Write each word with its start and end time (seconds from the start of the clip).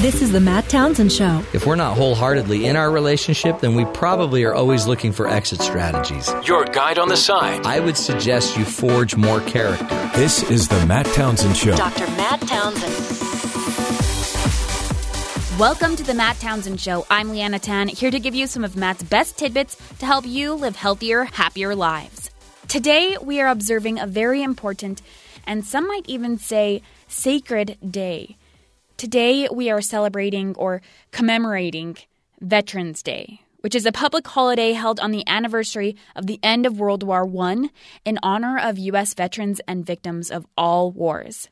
This 0.00 0.22
is 0.22 0.32
the 0.32 0.40
Matt 0.40 0.66
Townsend 0.70 1.12
Show. 1.12 1.44
If 1.52 1.66
we're 1.66 1.76
not 1.76 1.94
wholeheartedly 1.94 2.64
in 2.64 2.74
our 2.74 2.90
relationship, 2.90 3.60
then 3.60 3.74
we 3.74 3.84
probably 3.84 4.44
are 4.44 4.54
always 4.54 4.86
looking 4.86 5.12
for 5.12 5.28
exit 5.28 5.60
strategies. 5.60 6.32
Your 6.46 6.64
guide 6.64 6.98
on 6.98 7.10
the 7.10 7.18
side. 7.18 7.66
I 7.66 7.80
would 7.80 7.98
suggest 7.98 8.56
you 8.56 8.64
forge 8.64 9.14
more 9.14 9.42
character. 9.42 10.10
This 10.14 10.42
is 10.50 10.68
the 10.68 10.86
Matt 10.86 11.04
Townsend 11.08 11.54
Show. 11.54 11.76
Dr. 11.76 12.06
Matt 12.16 12.40
Townsend. 12.40 12.94
Welcome 15.60 15.96
to 15.96 16.02
the 16.02 16.14
Matt 16.14 16.40
Townsend 16.40 16.80
Show. 16.80 17.04
I'm 17.10 17.28
Leanna 17.28 17.58
Tan, 17.58 17.88
here 17.88 18.10
to 18.10 18.18
give 18.18 18.34
you 18.34 18.46
some 18.46 18.64
of 18.64 18.76
Matt's 18.76 19.02
best 19.02 19.36
tidbits 19.36 19.76
to 19.98 20.06
help 20.06 20.24
you 20.26 20.54
live 20.54 20.76
healthier, 20.76 21.24
happier 21.24 21.74
lives. 21.74 22.30
Today, 22.68 23.18
we 23.20 23.38
are 23.42 23.48
observing 23.48 23.98
a 23.98 24.06
very 24.06 24.42
important, 24.42 25.02
and 25.46 25.62
some 25.62 25.86
might 25.86 26.08
even 26.08 26.38
say 26.38 26.80
sacred 27.06 27.76
day. 27.86 28.38
Today, 29.00 29.48
we 29.50 29.70
are 29.70 29.80
celebrating 29.80 30.54
or 30.56 30.82
commemorating 31.10 31.96
Veterans 32.42 33.02
Day, 33.02 33.40
which 33.60 33.74
is 33.74 33.86
a 33.86 33.92
public 33.92 34.26
holiday 34.26 34.72
held 34.72 35.00
on 35.00 35.10
the 35.10 35.26
anniversary 35.26 35.96
of 36.14 36.26
the 36.26 36.38
end 36.42 36.66
of 36.66 36.78
World 36.78 37.02
War 37.02 37.26
I 37.26 37.70
in 38.04 38.18
honor 38.22 38.58
of 38.58 38.76
U.S. 38.76 39.14
veterans 39.14 39.58
and 39.66 39.86
victims 39.86 40.30
of 40.30 40.46
all 40.54 40.92
wars. 40.92 41.48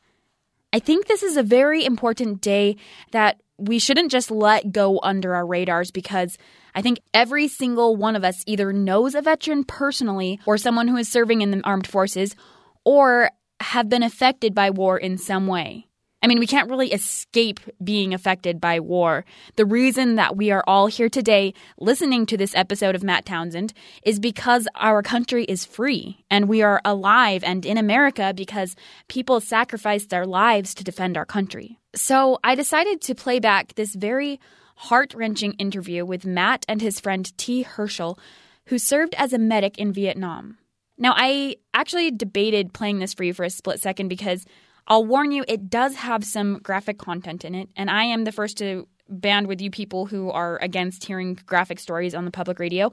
I 0.75 0.79
think 0.79 1.06
this 1.06 1.23
is 1.23 1.39
a 1.39 1.42
very 1.42 1.87
important 1.87 2.42
day 2.42 2.77
that 3.12 3.41
we 3.56 3.78
shouldn't 3.78 4.12
just 4.12 4.30
let 4.30 4.70
go 4.70 5.01
under 5.03 5.34
our 5.34 5.47
radars 5.47 5.91
because 5.91 6.37
I 6.75 6.83
think 6.83 7.01
every 7.15 7.48
single 7.48 7.97
one 7.97 8.15
of 8.15 8.25
us 8.25 8.45
either 8.47 8.75
knows 8.75 9.15
a 9.15 9.23
veteran 9.23 9.65
personally 9.65 10.39
or 10.45 10.59
someone 10.59 10.89
who 10.89 10.98
is 10.98 11.09
serving 11.09 11.41
in 11.41 11.51
the 11.51 11.62
armed 11.65 11.87
forces 11.87 12.37
or 12.84 13.30
have 13.61 13.89
been 13.89 14.03
affected 14.03 14.55
by 14.55 14.69
war 14.69 14.98
in 14.98 15.17
some 15.17 15.47
way. 15.47 15.88
I 16.20 16.27
mean, 16.27 16.40
we 16.40 16.46
can't 16.48 16.68
really 16.68 16.92
escape 16.92 17.60
being 17.82 18.12
affected 18.12 18.60
by 18.60 18.80
war. 18.80 19.24
The 19.56 19.64
reason 19.64 20.16
that 20.16 20.36
we 20.36 20.50
are 20.50 20.64
all 20.66 20.88
here 20.88 21.08
today 21.08 21.54
listening 21.78 22.27
to 22.27 22.36
this 22.36 22.56
episode 22.56 22.97
of 22.97 23.05
Matt 23.05 23.25
Townsend 23.25 23.72
is 24.02 24.19
because 24.19 24.66
our 24.75 25.00
country 25.02 25.44
is 25.44 25.64
free 25.64 26.25
and 26.28 26.48
we 26.48 26.60
are 26.62 26.80
alive 26.84 27.44
and 27.44 27.64
in 27.64 27.78
America 27.78 28.33
because 28.34 28.75
people 29.06 29.41
sacrificed 29.41 30.10
their 30.10 30.27
lives 30.27 30.75
to 30.75 30.84
defend 30.84 31.16
our 31.16 31.27
country. 31.27 31.78
So 31.94 32.38
I 32.42 32.56
decided 32.56 33.00
to 33.03 33.14
play 33.14 33.38
back 33.38 33.75
this 33.75 33.94
very 33.94 34.41
heart 34.75 35.14
wrenching 35.14 35.53
interview 35.55 36.05
with 36.05 36.27
Matt 36.27 36.64
and 36.69 36.82
his 36.82 36.98
friend 36.98 37.36
T. 37.38 37.62
Herschel, 37.62 38.19
who 38.66 38.78
served 38.78 39.14
as 39.14 39.32
a 39.32 39.38
medic 39.38 39.78
in 39.78 39.92
Vietnam. 39.92 40.58
Now, 40.98 41.14
I 41.16 41.56
actually 41.75 42.10
debated 42.10 42.72
playing 42.72 42.98
this 42.98 43.14
for 43.14 43.22
you 43.22 43.32
for 43.32 43.44
a 43.44 43.50
split 43.50 43.80
second 43.80 44.08
because 44.08 44.44
I'll 44.89 45.05
warn 45.05 45.33
you, 45.33 45.44
it 45.47 45.69
does 45.69 45.94
have 45.97 46.25
some 46.25 46.61
graphic 46.61 46.98
content 46.98 47.44
in 47.44 47.55
it, 47.55 47.69
and 47.77 47.91
I 47.91 48.05
am 48.05 48.25
the 48.25 48.33
first 48.33 48.56
to 48.58 48.89
band 49.08 49.47
with 49.47 49.61
you 49.61 49.70
people 49.70 50.06
who 50.06 50.31
are 50.31 50.58
against 50.62 51.05
hearing 51.05 51.39
graphic 51.47 51.78
stories 51.78 52.14
on 52.14 52.25
the 52.25 52.31
public 52.31 52.58
radio. 52.58 52.91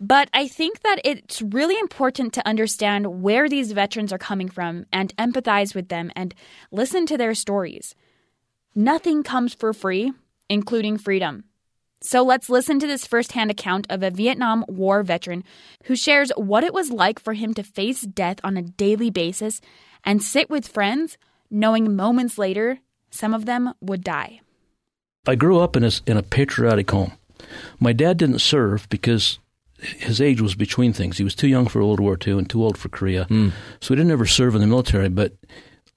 But 0.00 0.28
I 0.34 0.48
think 0.48 0.80
that 0.80 1.00
it's 1.04 1.40
really 1.40 1.78
important 1.78 2.32
to 2.34 2.46
understand 2.46 3.22
where 3.22 3.48
these 3.48 3.70
veterans 3.70 4.12
are 4.12 4.18
coming 4.18 4.48
from 4.48 4.86
and 4.92 5.16
empathize 5.16 5.76
with 5.76 5.88
them 5.88 6.10
and 6.16 6.34
listen 6.72 7.06
to 7.06 7.16
their 7.16 7.34
stories. 7.34 7.94
Nothing 8.74 9.22
comes 9.22 9.54
for 9.54 9.72
free, 9.72 10.12
including 10.48 10.98
freedom. 10.98 11.44
So 12.00 12.24
let's 12.24 12.50
listen 12.50 12.80
to 12.80 12.86
this 12.88 13.06
firsthand 13.06 13.52
account 13.52 13.86
of 13.88 14.02
a 14.02 14.10
Vietnam 14.10 14.64
War 14.66 15.04
veteran 15.04 15.44
who 15.84 15.94
shares 15.94 16.32
what 16.34 16.64
it 16.64 16.74
was 16.74 16.90
like 16.90 17.20
for 17.20 17.34
him 17.34 17.54
to 17.54 17.62
face 17.62 18.00
death 18.00 18.38
on 18.42 18.56
a 18.56 18.62
daily 18.62 19.08
basis 19.10 19.60
and 20.04 20.22
sit 20.22 20.50
with 20.50 20.68
friends, 20.68 21.18
knowing 21.50 21.96
moments 21.96 22.38
later 22.38 22.78
some 23.10 23.34
of 23.34 23.44
them 23.44 23.74
would 23.80 24.02
die. 24.02 24.40
I 25.26 25.34
grew 25.34 25.60
up 25.60 25.76
in 25.76 25.84
a, 25.84 25.90
in 26.06 26.16
a 26.16 26.22
patriotic 26.22 26.90
home. 26.90 27.12
My 27.78 27.92
dad 27.92 28.16
didn't 28.16 28.40
serve 28.40 28.88
because 28.88 29.38
his 29.78 30.20
age 30.20 30.40
was 30.40 30.54
between 30.54 30.92
things. 30.92 31.18
He 31.18 31.24
was 31.24 31.34
too 31.34 31.48
young 31.48 31.66
for 31.66 31.84
World 31.84 32.00
War 32.00 32.16
II 32.24 32.38
and 32.38 32.48
too 32.48 32.62
old 32.62 32.78
for 32.78 32.88
Korea. 32.88 33.26
Mm. 33.26 33.52
So 33.80 33.94
he 33.94 33.96
didn't 33.96 34.12
ever 34.12 34.26
serve 34.26 34.54
in 34.54 34.60
the 34.60 34.66
military, 34.66 35.08
but 35.08 35.34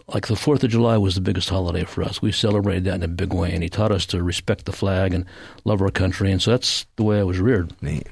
like 0.08 0.28
the 0.28 0.36
Fourth 0.36 0.64
of 0.64 0.70
July 0.70 0.98
was 0.98 1.16
the 1.16 1.22
biggest 1.22 1.50
holiday 1.50 1.84
for 1.84 2.04
us. 2.04 2.22
We 2.22 2.32
celebrated 2.32 2.84
that 2.86 2.96
in 2.96 3.04
a 3.04 3.08
big 3.08 3.34
way, 3.34 3.52
and 3.52 3.64
he 3.64 3.70
taught 3.70 3.92
us 3.92 4.06
to 4.08 4.22
respect 4.22 4.66
the 4.66 4.72
flag 4.72 5.14
and 5.14 5.26
love 5.64 5.82
our 5.82 5.92
country, 5.92 6.32
and 6.32 6.42
so 6.42 6.52
that's 6.52 6.86
the 6.96 7.04
way 7.04 7.20
I 7.20 7.24
was 7.24 7.40
reared. 7.40 7.74
Neat. 7.82 8.08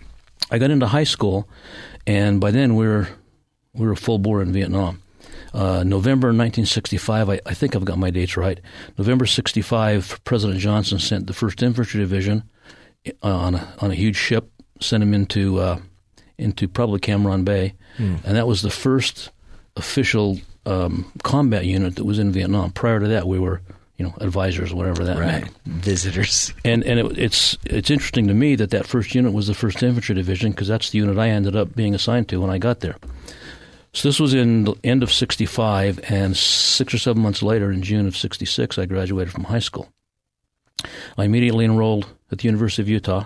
I 0.50 0.57
got 0.57 0.72
into 0.72 0.88
high 0.88 1.03
school, 1.03 1.47
and 2.07 2.41
by 2.41 2.51
then 2.51 2.75
we 2.75 2.88
were 2.88 3.09
we 3.73 3.85
were 3.85 3.95
full 3.95 4.19
bore 4.19 4.41
in 4.41 4.51
Vietnam. 4.51 5.03
Uh, 5.53 5.84
November 5.84 6.28
1965, 6.30 7.30
I, 7.30 7.40
I, 7.46 7.53
think 7.53 7.75
I've 7.75 7.86
got 7.86 8.00
my 8.00 8.09
dates 8.09 8.36
right. 8.36 8.59
November 8.97 9.28
65, 9.28 10.24
President 10.24 10.59
Johnson 10.59 10.97
sent 10.97 11.28
the 11.28 11.34
First 11.34 11.62
Infantry 11.62 12.00
Division 12.00 12.44
uh, 13.08 13.12
on 13.24 13.56
a, 13.56 13.74
on 13.80 13.92
a 13.92 13.96
huge 13.96 14.16
ship, 14.16 14.50
sent 14.81 15.03
him 15.03 15.13
into 15.13 15.59
uh, 15.59 15.80
into 16.40 16.68
probably 16.68 17.00
Cam 17.00 17.24
Ranh 17.24 17.46
Bay, 17.46 17.75
mm. 17.97 18.24
and 18.24 18.36
that 18.36 18.47
was 18.47 18.63
the 18.63 18.72
first 18.72 19.30
official 19.75 20.40
um, 20.66 21.12
combat 21.24 21.66
unit 21.66 21.96
that 21.97 22.06
was 22.06 22.19
in 22.19 22.31
Vietnam. 22.31 22.72
Prior 22.72 23.00
to 23.00 23.08
that, 23.09 23.28
we 23.28 23.38
were 23.38 23.62
you 23.97 24.06
know 24.06 24.13
advisors, 24.22 24.74
whatever 24.74 25.03
that 25.03 25.18
right. 25.18 25.44
meant. 25.44 25.52
Visitors. 25.66 26.53
And 26.66 26.84
and 26.84 27.00
it, 27.00 27.18
it's 27.18 27.58
it's 27.66 27.92
interesting 27.92 28.28
to 28.28 28.34
me 28.34 28.56
that 28.56 28.72
that 28.72 28.88
first 28.88 29.13
unit 29.13 29.34
was 29.34 29.47
the 29.47 29.53
First 29.53 29.84
Infantry 29.84 30.16
Division 30.16 30.52
because 30.52 30.68
that's 30.68 30.90
the 30.90 30.97
unit 30.97 31.18
I 31.18 31.30
ended 31.30 31.56
up 31.56 31.75
being 31.75 31.94
assigned 31.94 32.30
to 32.30 32.42
when 32.42 32.50
I 32.50 32.58
got 32.58 32.80
there. 32.80 32.96
So 33.94 34.08
this 34.08 34.20
was 34.20 34.34
in 34.34 34.64
the 34.64 34.76
end 34.84 35.04
of 35.04 35.12
65, 35.12 36.00
and 36.09 36.36
six 36.36 36.94
or 36.94 36.98
seven 36.98 37.22
months 37.22 37.44
later, 37.44 37.72
in 37.72 37.84
June 37.84 38.08
of 38.08 38.18
66, 38.18 38.80
I 38.80 38.86
graduated 38.86 39.31
from 39.31 39.46
high 39.46 39.59
school. 39.59 39.90
I 41.18 41.26
immediately 41.26 41.64
enrolled 41.64 42.08
at 42.31 42.40
the 42.40 42.46
University 42.46 42.81
of 42.81 42.90
Utah. 42.90 43.26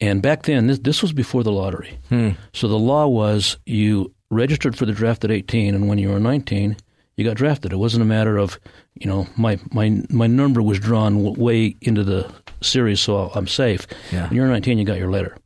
And 0.00 0.20
back 0.20 0.42
then, 0.42 0.66
this, 0.66 0.78
this 0.80 1.02
was 1.02 1.12
before 1.12 1.42
the 1.44 1.52
lottery. 1.52 1.98
Hmm. 2.08 2.30
So 2.52 2.68
the 2.68 2.78
law 2.78 3.06
was 3.06 3.56
you 3.66 4.14
registered 4.30 4.76
for 4.76 4.84
the 4.84 4.92
draft 4.92 5.24
at 5.24 5.30
18, 5.30 5.74
and 5.74 5.88
when 5.88 5.98
you 5.98 6.10
were 6.10 6.20
19, 6.20 6.76
you 7.16 7.24
got 7.24 7.36
drafted. 7.36 7.72
It 7.72 7.76
wasn't 7.76 8.02
a 8.02 8.06
matter 8.06 8.36
of, 8.36 8.60
you 8.94 9.06
know, 9.06 9.26
my 9.36 9.58
my 9.72 10.02
my 10.08 10.28
number 10.28 10.62
was 10.62 10.78
drawn 10.78 11.34
way 11.34 11.76
into 11.80 12.04
the 12.04 12.32
series, 12.60 13.00
so 13.00 13.30
I'm 13.34 13.48
safe. 13.48 13.86
Yeah. 14.12 14.28
When 14.28 14.36
you're 14.36 14.46
19, 14.46 14.78
you 14.78 14.84
got 14.84 14.98
your 14.98 15.10
letter. 15.10 15.36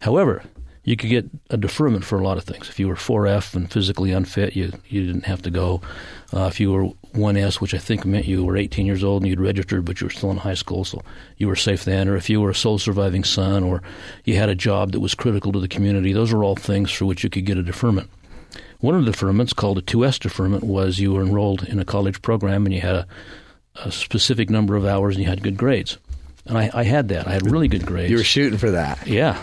However, 0.00 0.44
you 0.86 0.96
could 0.96 1.10
get 1.10 1.28
a 1.50 1.56
deferment 1.56 2.04
for 2.04 2.16
a 2.16 2.22
lot 2.22 2.38
of 2.38 2.44
things. 2.44 2.68
If 2.68 2.78
you 2.78 2.86
were 2.86 2.94
4F 2.94 3.54
and 3.54 3.70
physically 3.70 4.12
unfit, 4.12 4.54
you 4.54 4.72
you 4.88 5.04
didn't 5.04 5.26
have 5.26 5.42
to 5.42 5.50
go. 5.50 5.82
Uh, 6.32 6.44
if 6.44 6.60
you 6.60 6.72
were 6.72 6.84
1S, 7.12 7.60
which 7.60 7.74
I 7.74 7.78
think 7.78 8.04
meant 8.04 8.26
you 8.26 8.44
were 8.44 8.56
18 8.56 8.86
years 8.86 9.02
old 9.02 9.22
and 9.22 9.28
you'd 9.28 9.40
registered, 9.40 9.84
but 9.84 10.00
you 10.00 10.06
were 10.06 10.12
still 10.12 10.30
in 10.30 10.36
high 10.36 10.54
school, 10.54 10.84
so 10.84 11.02
you 11.38 11.48
were 11.48 11.56
safe 11.56 11.84
then. 11.84 12.08
Or 12.08 12.16
if 12.16 12.30
you 12.30 12.40
were 12.40 12.50
a 12.50 12.54
sole 12.54 12.78
surviving 12.78 13.24
son, 13.24 13.64
or 13.64 13.82
you 14.24 14.36
had 14.36 14.48
a 14.48 14.54
job 14.54 14.92
that 14.92 15.00
was 15.00 15.14
critical 15.14 15.50
to 15.52 15.60
the 15.60 15.68
community, 15.68 16.12
those 16.12 16.32
are 16.32 16.44
all 16.44 16.54
things 16.54 16.92
for 16.92 17.04
which 17.04 17.24
you 17.24 17.30
could 17.30 17.44
get 17.44 17.58
a 17.58 17.64
deferment. 17.64 18.08
One 18.78 18.94
of 18.94 19.04
the 19.04 19.10
deferments, 19.10 19.56
called 19.56 19.78
a 19.78 19.82
2S 19.82 20.20
deferment, 20.20 20.62
was 20.62 21.00
you 21.00 21.12
were 21.12 21.22
enrolled 21.22 21.64
in 21.64 21.80
a 21.80 21.84
college 21.84 22.22
program 22.22 22.64
and 22.64 22.72
you 22.72 22.80
had 22.80 22.94
a, 22.94 23.06
a 23.74 23.90
specific 23.90 24.50
number 24.50 24.76
of 24.76 24.86
hours 24.86 25.16
and 25.16 25.24
you 25.24 25.28
had 25.28 25.42
good 25.42 25.56
grades. 25.56 25.98
And 26.46 26.56
I, 26.56 26.70
I, 26.72 26.84
had 26.84 27.08
that. 27.08 27.26
I 27.26 27.32
had 27.32 27.50
really 27.50 27.68
good 27.68 27.84
grades. 27.84 28.10
You 28.10 28.18
were 28.18 28.24
shooting 28.24 28.58
for 28.58 28.70
that. 28.70 29.06
Yeah. 29.06 29.40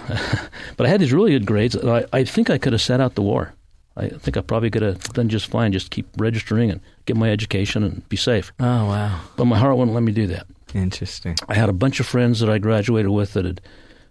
but 0.77 0.85
I 0.85 0.89
had 0.89 1.01
these 1.01 1.11
really 1.11 1.31
good 1.31 1.45
grades. 1.45 1.75
And 1.75 1.89
I, 1.89 2.05
I 2.13 2.23
think 2.23 2.49
I 2.49 2.57
could 2.57 2.73
have 2.73 2.81
sat 2.81 3.01
out 3.01 3.15
the 3.15 3.21
war. 3.21 3.53
I 3.95 4.09
think 4.09 4.37
I 4.37 4.41
probably 4.41 4.71
could 4.71 4.81
have 4.81 5.03
done 5.13 5.29
just 5.29 5.47
fine, 5.47 5.71
just 5.71 5.91
keep 5.91 6.07
registering 6.17 6.71
and 6.71 6.81
get 7.05 7.15
my 7.15 7.29
education 7.29 7.83
and 7.83 8.07
be 8.09 8.17
safe. 8.17 8.51
Oh, 8.59 8.85
wow. 8.85 9.21
But 9.35 9.45
my 9.45 9.59
heart 9.59 9.77
wouldn't 9.77 9.93
let 9.93 10.03
me 10.03 10.13
do 10.13 10.27
that. 10.27 10.47
Interesting. 10.73 11.35
I 11.47 11.53
had 11.53 11.69
a 11.69 11.73
bunch 11.73 11.99
of 11.99 12.07
friends 12.07 12.39
that 12.39 12.49
I 12.49 12.57
graduated 12.57 13.11
with 13.11 13.33
that 13.33 13.45
had, 13.45 13.61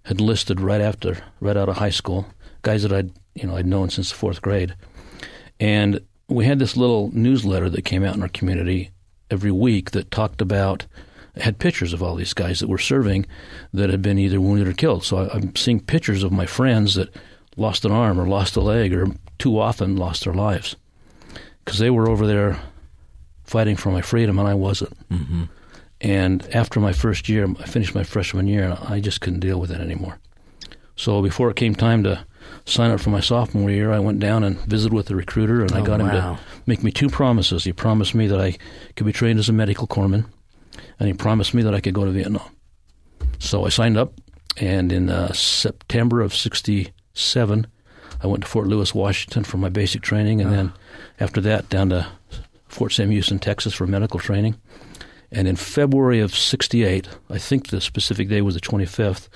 had 0.05 0.21
enlisted 0.21 0.61
right 0.61 0.81
after, 0.81 1.19
right 1.41 1.57
out 1.57 1.69
of 1.69 1.79
high 1.79 1.91
school, 1.91 2.27
guys 2.61 2.83
that 2.83 2.93
I'd, 2.93 3.11
you 3.35 3.47
know, 3.47 3.57
I'd 3.57 3.67
known 3.67 3.91
since 3.91 4.11
the 4.11 4.17
fourth 4.17 4.41
grade. 4.41 4.77
And 5.59 6.01
we 6.29 6.45
had 6.45 6.61
this 6.61 6.77
little 6.77 7.11
newsletter 7.13 7.69
that 7.71 7.85
came 7.85 8.05
out 8.05 8.15
in 8.15 8.23
our 8.23 8.29
community 8.29 8.91
every 9.31 9.51
week 9.51 9.93
that 9.93 10.11
talked 10.11 10.43
about– 10.43 10.87
had 11.37 11.59
pictures 11.59 11.93
of 11.93 12.03
all 12.03 12.15
these 12.15 12.35
guys 12.35 12.61
that 12.61 12.69
were 12.69 12.79
serving 12.79 13.27
that 13.73 13.91
had 13.91 14.03
been 14.03 14.19
either 14.19 14.41
wounded 14.41 14.69
or 14.69 14.73
killed. 14.73 15.05
So 15.05 15.19
I, 15.19 15.37
am 15.37 15.57
seeing 15.57 15.81
pictures 15.81 16.23
of 16.23 16.33
my 16.33 16.47
friends 16.47 16.95
that 16.95 17.15
lost 17.57 17.85
an 17.85 17.93
arm 17.93 18.21
or 18.21 18.27
lost 18.27 18.57
a 18.57 18.61
leg 18.61 18.93
or 18.93 19.07
too 19.39 19.59
often 19.59 19.97
lost 19.97 20.25
their 20.25 20.35
lives 20.35 20.77
because 21.65 21.79
they 21.79 21.91
were 21.91 22.09
over 22.09 22.27
there 22.27 22.61
fighting 23.45 23.77
for 23.77 23.91
my 23.91 24.03
freedom 24.03 24.39
and 24.39 24.49
I 24.49 24.55
wasn't. 24.55 24.97
Mm-hmm. 25.09 25.45
And 26.03 26.49
after 26.55 26.81
my 26.81 26.93
first 26.93 27.29
year, 27.29 27.47
I 27.61 27.65
finished 27.65 27.95
my 27.95 28.03
freshman 28.03 28.49
year, 28.49 28.65
and 28.65 28.79
I 28.89 28.99
just 28.99 29.21
couldn't 29.21 29.39
deal 29.39 29.61
with 29.61 29.71
it 29.71 29.81
anymore. 29.81 30.19
So 30.97 31.23
before 31.23 31.49
it 31.49 31.57
came 31.57 31.77
time 31.77 32.03
to 32.03 32.27
sign 32.65 32.91
up 32.91 33.01
for 33.01 33.11
my 33.11 33.21
sophomore 33.21 33.71
year, 33.71 33.93
I 33.93 34.01
went 34.01 34.19
down 34.19 34.43
and 34.43 34.59
visited 34.63 34.93
with 34.93 35.07
the 35.07 35.15
recruiter, 35.15 35.63
and 35.63 35.73
oh, 35.73 35.77
I 35.77 35.81
got 35.81 36.01
wow. 36.01 36.09
him 36.09 36.37
to 36.37 36.43
make 36.67 36.83
me 36.83 36.91
two 36.91 37.09
promises. 37.09 37.63
He 37.63 37.73
promised 37.73 38.17
me 38.17 38.27
that 38.27 38.41
I 38.41 38.59
could 38.97 39.07
be 39.07 39.13
trained 39.13 39.39
as 39.39 39.49
a 39.49 39.53
medical 39.53 39.87
corpsman, 39.87 40.27
and 40.99 41.09
he 41.09 41.15
promised 41.15 41.55
me 41.55 41.63
that 41.63 41.75
I 41.75 41.81
could 41.81 41.95
go 41.95 42.05
to 42.05 42.11
Vietnam. 42.11 42.49
So 43.39 43.65
I 43.65 43.69
signed 43.69 43.97
up, 43.97 44.13
and 44.57 44.93
in 44.93 45.11
uh, 45.11 45.33
September 45.33 46.21
of 46.21 46.35
'67, 46.35 47.67
I 48.21 48.27
went 48.27 48.45
to 48.45 48.49
Fort 48.49 48.67
Lewis, 48.67 48.95
Washington 48.95 49.45
for 49.45 49.57
my 49.57 49.69
basic 49.69 50.03
training, 50.03 50.41
and 50.41 50.51
uh 50.51 50.53
then 50.55 50.73
after 51.21 51.41
that 51.43 51.69
down 51.69 51.91
to 51.91 52.07
Fort 52.69 52.93
Sam 52.93 53.11
Houston, 53.11 53.39
Texas 53.39 53.75
for 53.75 53.87
medical 53.87 54.21
training. 54.21 54.57
And 55.31 55.49
in 55.49 55.57
February 55.57 56.21
of 56.21 56.37
68, 56.37 57.09
I 57.31 57.39
think 57.39 57.69
the 57.69 57.81
specific 57.81 58.29
day 58.29 58.43
was 58.43 58.55
the 58.55 58.61
25th, 58.61 59.29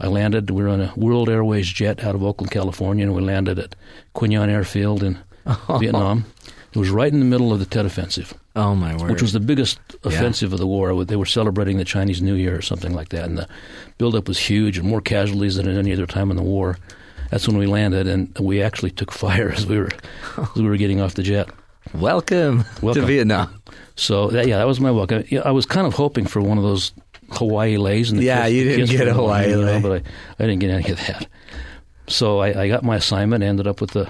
I 0.00 0.06
landed. 0.08 0.50
We 0.50 0.62
were 0.62 0.68
on 0.68 0.80
a 0.80 0.92
World 0.96 1.28
Airways 1.28 1.68
jet 1.68 2.02
out 2.02 2.14
of 2.14 2.22
Oakland, 2.22 2.50
California, 2.50 3.04
and 3.04 3.14
we 3.14 3.22
landed 3.22 3.58
at 3.58 3.76
Quy 4.14 4.28
Nhon 4.28 4.50
Airfield 4.50 5.02
in 5.02 5.18
Vietnam. 5.78 6.24
It 6.72 6.78
was 6.78 6.90
right 6.90 7.12
in 7.12 7.20
the 7.20 7.24
middle 7.24 7.52
of 7.52 7.58
the 7.58 7.66
Tet 7.66 7.86
Offensive, 7.86 8.34
Oh 8.56 8.74
my 8.74 8.96
word! 8.96 9.10
which 9.10 9.22
was 9.22 9.32
the 9.32 9.40
biggest 9.40 9.78
offensive 10.04 10.52
of 10.52 10.58
the 10.60 10.66
war. 10.66 11.04
They 11.04 11.16
were 11.16 11.26
celebrating 11.26 11.76
the 11.78 11.84
Chinese 11.84 12.22
New 12.22 12.34
Year 12.34 12.56
or 12.56 12.62
something 12.62 12.94
like 12.94 13.08
that, 13.08 13.24
and 13.24 13.36
the 13.38 13.48
buildup 13.98 14.28
was 14.28 14.38
huge 14.38 14.78
and 14.78 14.86
more 14.88 15.00
casualties 15.00 15.56
than 15.56 15.68
at 15.68 15.76
any 15.76 15.92
other 15.92 16.06
time 16.06 16.30
in 16.30 16.36
the 16.36 16.42
war. 16.42 16.78
That's 17.30 17.48
when 17.48 17.58
we 17.58 17.66
landed, 17.66 18.06
and 18.06 18.36
we 18.38 18.62
actually 18.62 18.90
took 18.92 19.10
fire 19.24 19.50
as 19.50 19.66
we 19.66 19.78
were 19.78 19.90
as 20.38 20.54
we 20.54 20.62
were 20.68 20.76
getting 20.76 21.00
off 21.00 21.14
the 21.14 21.22
jet. 21.24 21.48
welcome, 21.94 22.64
Welcome. 22.80 23.02
to 23.02 23.06
Vietnam. 23.06 23.60
So 23.96 24.28
that, 24.28 24.46
yeah, 24.46 24.58
that 24.58 24.66
was 24.66 24.80
my 24.80 24.90
welcome. 24.90 25.24
Yeah, 25.28 25.40
I 25.44 25.50
was 25.50 25.66
kind 25.66 25.86
of 25.86 25.94
hoping 25.94 26.24
for 26.26 26.40
one 26.40 26.56
of 26.58 26.64
those 26.64 26.92
Hawaii 27.32 27.76
leis. 27.76 28.10
And 28.10 28.18
the 28.20 28.24
Yeah, 28.24 28.44
kiss- 28.44 28.52
you 28.52 28.64
didn't 28.64 28.90
get 28.90 29.08
a 29.08 29.14
Hawaii 29.14 29.50
you 29.50 29.56
know, 29.56 29.62
lei. 29.64 29.80
but 29.80 29.92
I, 29.92 29.96
I 30.42 30.46
didn't 30.46 30.60
get 30.60 30.70
any 30.70 30.90
of 30.90 30.98
that. 31.06 31.26
So 32.06 32.38
I, 32.38 32.62
I 32.62 32.68
got 32.68 32.84
my 32.84 32.96
assignment. 32.96 33.42
Ended 33.42 33.66
up 33.66 33.80
with 33.80 33.90
the 33.92 34.08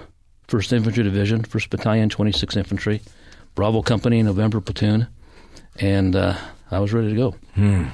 First 0.49 0.73
Infantry 0.73 1.03
Division, 1.05 1.43
First 1.45 1.71
Battalion, 1.71 2.09
26th 2.11 2.57
Infantry, 2.57 3.01
Bravo 3.55 3.83
Company, 3.83 4.23
November 4.23 4.61
Platoon, 4.61 5.07
and 5.79 6.17
uh, 6.17 6.37
I 6.71 6.81
was 6.81 6.93
ready 6.93 7.11
to 7.11 7.17
go. 7.17 7.35
Hmm. 7.55 7.85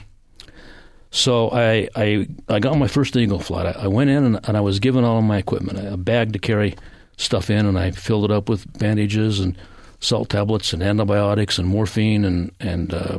So 1.10 1.50
I, 1.50 1.88
I 1.96 2.28
I 2.48 2.60
got 2.60 2.78
my 2.78 2.86
first 2.86 3.16
Eagle 3.16 3.40
flight. 3.40 3.66
I, 3.66 3.82
I 3.82 3.86
went 3.88 4.10
in 4.10 4.24
and, 4.24 4.40
and 4.44 4.56
I 4.56 4.60
was 4.60 4.78
given 4.78 5.04
all 5.04 5.18
of 5.18 5.24
my 5.24 5.38
equipment, 5.38 5.78
a 5.78 5.96
bag 5.96 6.32
to 6.34 6.38
carry 6.38 6.76
stuff 7.16 7.50
in, 7.50 7.66
and 7.66 7.78
I 7.78 7.90
filled 7.90 8.24
it 8.24 8.30
up 8.30 8.48
with 8.48 8.78
bandages 8.78 9.40
and 9.40 9.56
salt 9.98 10.30
tablets 10.30 10.72
and 10.72 10.82
antibiotics 10.82 11.58
and 11.58 11.68
morphine 11.68 12.24
and 12.24 12.52
and 12.60 12.94
uh, 12.94 13.18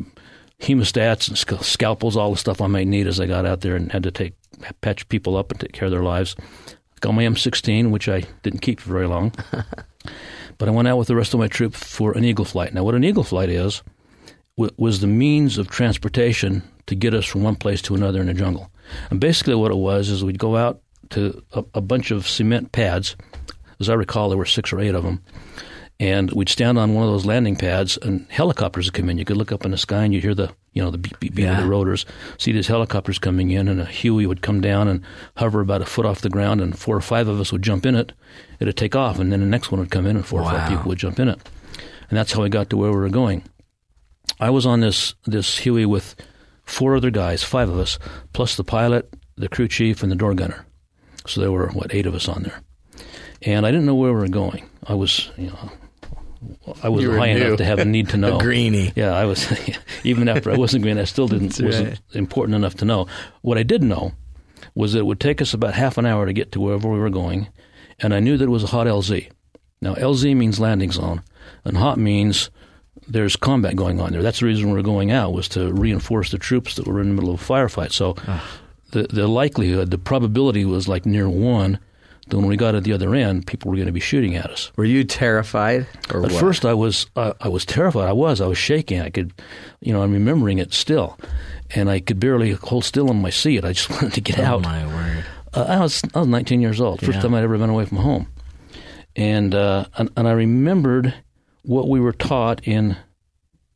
hemostats 0.61 1.27
and 1.27 1.38
sc- 1.38 1.63
scalpels, 1.63 2.15
all 2.15 2.31
the 2.31 2.38
stuff 2.38 2.61
I 2.61 2.67
might 2.67 2.88
need 2.88 3.07
as 3.07 3.19
I 3.19 3.25
got 3.25 3.45
out 3.45 3.61
there 3.61 3.75
and 3.75 3.91
had 3.91 4.03
to 4.03 4.11
take 4.11 4.33
patch 4.81 5.07
people 5.09 5.35
up 5.35 5.51
and 5.51 5.59
take 5.59 5.73
care 5.73 5.85
of 5.85 5.91
their 5.91 6.03
lives. 6.03 6.35
Got 7.01 7.13
my 7.13 7.23
M16, 7.23 7.89
which 7.89 8.07
I 8.07 8.23
didn't 8.43 8.59
keep 8.59 8.79
for 8.79 8.91
very 8.91 9.07
long, 9.07 9.33
but 10.61 10.69
I 10.69 10.73
went 10.73 10.87
out 10.87 10.99
with 10.99 11.07
the 11.07 11.15
rest 11.15 11.33
of 11.33 11.39
my 11.39 11.47
troop 11.47 11.73
for 11.73 12.11
an 12.11 12.23
Eagle 12.23 12.45
flight. 12.45 12.71
Now, 12.71 12.83
what 12.83 12.93
an 12.93 13.03
Eagle 13.03 13.23
flight 13.23 13.49
is 13.49 13.81
was 14.55 14.99
the 14.99 15.07
means 15.07 15.57
of 15.57 15.71
transportation 15.71 16.61
to 16.85 16.93
get 16.93 17.15
us 17.15 17.25
from 17.25 17.41
one 17.41 17.55
place 17.55 17.81
to 17.81 17.95
another 17.95 18.21
in 18.21 18.27
the 18.27 18.35
jungle. 18.35 18.69
And 19.09 19.19
basically, 19.19 19.55
what 19.55 19.71
it 19.71 19.77
was 19.77 20.09
is 20.09 20.23
we'd 20.23 20.37
go 20.37 20.55
out 20.55 20.79
to 21.09 21.43
a, 21.53 21.65
a 21.73 21.81
bunch 21.81 22.11
of 22.11 22.27
cement 22.27 22.73
pads. 22.73 23.15
As 23.79 23.89
I 23.89 23.95
recall, 23.95 24.29
there 24.29 24.37
were 24.37 24.45
six 24.45 24.71
or 24.71 24.79
eight 24.79 24.93
of 24.93 25.03
them. 25.03 25.23
And 26.01 26.31
we'd 26.31 26.50
stand 26.50 26.80
on 26.80 26.95
one 26.95 27.03
of 27.03 27.12
those 27.12 27.27
landing 27.27 27.56
pads, 27.56 27.95
and 27.95 28.25
helicopters 28.31 28.88
would 28.88 28.95
come 28.95 29.07
in. 29.07 29.19
You 29.19 29.24
could 29.24 29.38
look 29.38 29.51
up 29.51 29.65
in 29.65 29.69
the 29.69 29.77
sky, 29.77 30.03
and 30.03 30.12
you'd 30.12 30.24
hear 30.24 30.33
the, 30.33 30.51
you 30.74 30.81
know, 30.81 30.89
the 30.89 30.98
beep 30.98 31.19
beep 31.19 31.36
beep 31.36 31.48
of 31.48 31.57
the 31.57 31.69
rotors. 31.69 32.07
See 32.39 32.51
these 32.51 32.65
helicopters 32.65 33.19
coming 33.19 33.51
in, 33.51 33.68
and 33.68 33.80
a 33.80 33.86
Huey 33.86 34.25
would 34.25 34.42
come 34.42 34.62
down 34.62 34.88
and 34.88 35.03
hover 35.38 35.62
about 35.62 35.83
a 35.83 35.86
foot 35.86 36.07
off 36.07 36.21
the 36.21 36.30
ground, 36.30 36.59
and 36.59 36.75
four 36.75 36.98
or 36.98 37.01
five 37.01 37.27
of 37.27 37.39
us 37.39 37.51
would 37.51 37.62
jump 37.62 37.86
in 37.86 37.94
it. 37.94 38.13
It'd 38.59 38.77
take 38.77 38.95
off, 38.95 39.19
and 39.19 39.31
then 39.31 39.42
the 39.42 39.45
next 39.45 39.71
one 39.71 39.80
would 39.80 39.92
come 39.92 40.07
in, 40.07 40.15
and 40.15 40.25
four 40.25 40.42
or 40.42 40.50
five 40.50 40.68
people 40.69 40.89
would 40.89 40.98
jump 40.98 41.19
in 41.19 41.27
it. 41.27 41.39
And 42.09 42.18
that's 42.18 42.33
how 42.33 42.42
we 42.42 42.50
got 42.50 42.71
to 42.71 42.77
where 42.77 42.89
we 42.89 42.98
were 42.98 43.09
going. 43.09 43.44
I 44.39 44.50
was 44.50 44.65
on 44.65 44.80
this 44.80 45.13
this 45.25 45.59
Huey 45.59 45.86
with 45.86 46.15
four 46.63 46.95
other 46.95 47.12
guys, 47.12 47.44
five 47.44 47.69
of 47.69 47.77
us, 47.77 48.00
plus 48.33 48.56
the 48.56 48.63
pilot, 48.63 49.13
the 49.36 49.50
crew 49.50 49.68
chief, 49.68 50.01
and 50.01 50.12
the 50.12 50.15
door 50.15 50.33
gunner. 50.33 50.65
So 51.27 51.42
there 51.42 51.51
were 51.51 51.68
what 51.68 51.94
eight 51.94 52.07
of 52.07 52.15
us 52.15 52.27
on 52.27 52.42
there, 52.42 52.59
and 53.44 53.68
I 53.68 53.69
didn't 53.69 53.86
know 53.86 53.94
where 53.94 54.13
we 54.13 54.19
were 54.19 54.27
going. 54.27 54.68
I 54.88 54.95
was, 54.95 55.30
you 55.38 55.45
know, 55.45 55.71
I 56.83 56.89
was 56.89 57.05
high 57.05 57.33
new. 57.33 57.45
enough 57.45 57.57
to 57.57 57.65
have 57.65 57.79
a 57.79 57.85
need 57.85 58.09
to 58.09 58.17
know. 58.17 58.38
A 58.38 58.39
greenie. 58.39 58.93
Yeah, 58.95 59.13
I 59.13 59.25
was. 59.25 59.47
even 60.03 60.27
after 60.27 60.51
I 60.51 60.55
wasn't 60.55 60.83
green, 60.83 60.97
I 60.97 61.03
still 61.03 61.27
didn't 61.27 61.59
wasn't 61.61 61.99
important 62.13 62.55
enough 62.55 62.75
to 62.75 62.85
know. 62.85 63.07
What 63.41 63.57
I 63.57 63.63
did 63.63 63.83
know 63.83 64.13
was 64.73 64.93
that 64.93 64.99
it 64.99 65.05
would 65.05 65.19
take 65.19 65.41
us 65.41 65.53
about 65.53 65.73
half 65.73 65.97
an 65.97 66.05
hour 66.05 66.25
to 66.25 66.33
get 66.33 66.51
to 66.53 66.59
wherever 66.59 66.89
we 66.89 66.99
were 66.99 67.09
going, 67.09 67.47
and 67.99 68.13
I 68.13 68.19
knew 68.19 68.38
that 68.38 68.45
it 68.45 68.49
was 68.49 68.63
a 68.63 68.67
hot 68.67 68.88
LZ. 68.88 69.29
Now 69.81 69.95
LZ 69.95 70.35
means 70.35 70.59
landing 70.59 70.91
zone, 70.91 71.21
and 71.63 71.77
hot 71.77 71.97
means 71.97 72.49
there's 73.07 73.35
combat 73.35 73.75
going 73.75 73.99
on 73.99 74.11
there. 74.11 74.23
That's 74.23 74.39
the 74.39 74.45
reason 74.45 74.67
we 74.67 74.73
were 74.73 74.81
going 74.81 75.11
out 75.11 75.33
was 75.33 75.47
to 75.49 75.71
reinforce 75.73 76.31
the 76.31 76.38
troops 76.38 76.75
that 76.75 76.88
were 76.88 77.01
in 77.01 77.09
the 77.09 77.13
middle 77.13 77.33
of 77.33 77.41
a 77.41 77.43
firefight. 77.43 77.91
So 77.91 78.15
ah. 78.27 78.59
the 78.91 79.03
the 79.03 79.27
likelihood, 79.27 79.91
the 79.91 79.97
probability 79.97 80.65
was 80.65 80.88
like 80.88 81.05
near 81.05 81.29
one. 81.29 81.79
That 82.31 82.37
when 82.37 82.47
we 82.47 82.57
got 82.57 82.73
at 82.75 82.83
the 82.83 82.93
other 82.93 83.13
end, 83.13 83.45
people 83.45 83.69
were 83.69 83.75
going 83.77 83.85
to 83.87 83.91
be 83.93 83.99
shooting 83.99 84.35
at 84.35 84.49
us. 84.49 84.71
Were 84.77 84.83
you 84.85 85.03
terrified 85.03 85.85
or 86.11 86.25
At 86.25 86.31
what? 86.31 86.39
first, 86.39 86.65
I 86.65 86.73
was 86.73 87.05
uh, 87.15 87.33
I 87.39 87.47
was 87.49 87.63
terrified. 87.65 88.07
I 88.07 88.13
was 88.13 88.41
I 88.41 88.47
was 88.47 88.57
shaking. 88.57 88.99
I 89.01 89.09
could, 89.11 89.31
you 89.81 89.93
know, 89.93 90.01
I'm 90.01 90.11
remembering 90.13 90.57
it 90.57 90.73
still, 90.73 91.19
and 91.75 91.89
I 91.89 91.99
could 91.99 92.19
barely 92.19 92.53
hold 92.53 92.83
still 92.85 93.11
in 93.11 93.21
my 93.21 93.29
seat. 93.29 93.63
I 93.63 93.73
just 93.73 93.89
wanted 93.91 94.13
to 94.13 94.21
get 94.21 94.39
oh 94.39 94.43
out. 94.45 94.61
my 94.63 94.87
word! 94.87 95.25
Uh, 95.53 95.65
I 95.67 95.79
was 95.81 96.01
I 96.15 96.19
was 96.19 96.27
19 96.29 96.61
years 96.61 96.81
old. 96.81 96.99
First 97.01 97.15
Yeah. 97.17 97.21
time 97.21 97.35
I'd 97.35 97.43
ever 97.43 97.57
been 97.57 97.69
away 97.69 97.85
from 97.85 97.97
home, 97.99 98.27
and, 99.15 99.53
uh, 99.53 99.85
and 99.97 100.09
and 100.17 100.27
I 100.27 100.31
remembered 100.31 101.13
what 101.63 101.89
we 101.89 101.99
were 101.99 102.13
taught 102.13 102.65
in 102.67 102.95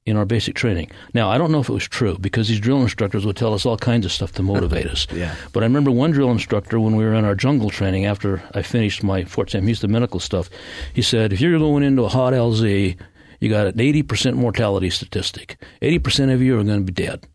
in 0.05 0.17
our 0.17 0.25
basic 0.25 0.53
training. 0.55 0.89
Now 1.13 1.29
I 1.31 1.37
don't 1.37 1.51
know 1.51 1.59
if 1.59 1.69
it 1.69 1.73
was 1.73 1.87
true 1.87 2.17
because 2.19 2.47
these 2.47 2.59
drill 2.59 2.81
instructors 2.81 3.25
would 3.25 3.35
tell 3.35 3.53
us 3.53 3.65
all 3.65 3.77
kinds 3.77 4.05
of 4.05 4.11
stuff 4.11 4.31
to 4.33 4.43
motivate 4.43 4.85
us. 4.95 5.07
Yeah. 5.11 5.35
But 5.51 5.63
I 5.63 5.65
remember 5.65 5.89
one 5.91 6.11
drill 6.11 6.31
instructor 6.31 6.79
when 6.79 6.95
we 6.95 7.03
were 7.03 7.13
in 7.15 7.25
our 7.25 7.35
jungle 7.35 7.69
training 7.71 8.05
after 8.05 8.41
I 8.53 8.61
finished 8.61 9.03
my 9.03 9.23
Fort 9.25 9.49
Sam 9.49 9.65
Houston 9.65 9.91
medical 9.91 10.19
stuff. 10.19 10.49
He 10.93 11.01
said, 11.01 11.33
if 11.33 11.41
you're 11.41 11.57
going 11.57 11.83
into 11.83 12.03
a 12.03 12.09
hot 12.09 12.33
LZ, 12.33 12.97
you 13.39 13.49
got 13.49 13.67
an 13.67 13.73
80% 13.73 14.35
mortality 14.35 14.89
statistic. 14.91 15.57
80% 15.81 16.31
of 16.33 16.41
you 16.41 16.59
are 16.59 16.63
going 16.63 16.85
to 16.85 16.91
be 16.91 17.03
dead. 17.03 17.25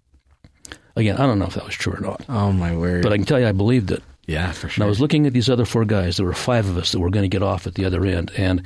Again, 0.96 1.17
I 1.17 1.26
don't 1.26 1.38
know 1.38 1.46
if 1.46 1.55
that 1.55 1.64
was 1.67 1.75
true 1.75 1.94
or 1.94 2.00
not, 2.00 2.25
Oh 2.28 2.52
my 2.52 2.76
word! 2.76 3.02
but 3.02 3.12
I 3.12 3.17
can 3.17 3.25
tell 3.26 3.38
you 3.40 3.46
I 3.46 3.52
believed 3.52 3.90
it. 3.90 4.02
yeah, 4.26 4.50
for 4.52 4.69
sure. 4.69 4.82
And. 4.82 4.87
I 4.87 4.88
was 4.88 5.00
looking 5.00 5.26
at 5.26 5.32
these 5.32 5.49
other 5.50 5.64
four 5.64 5.84
guys. 5.84 6.17
There 6.17 6.26
were 6.26 6.32
five 6.32 6.69
of 6.69 6.76
us 6.76 6.93
that 6.93 6.99
were 7.00 7.11
going 7.11 7.22
to 7.25 7.28
get 7.28 7.43
off 7.43 7.67
at 7.67 7.75
the 7.75 7.84
other 7.84 8.05
end. 8.05 8.31
And, 8.37 8.62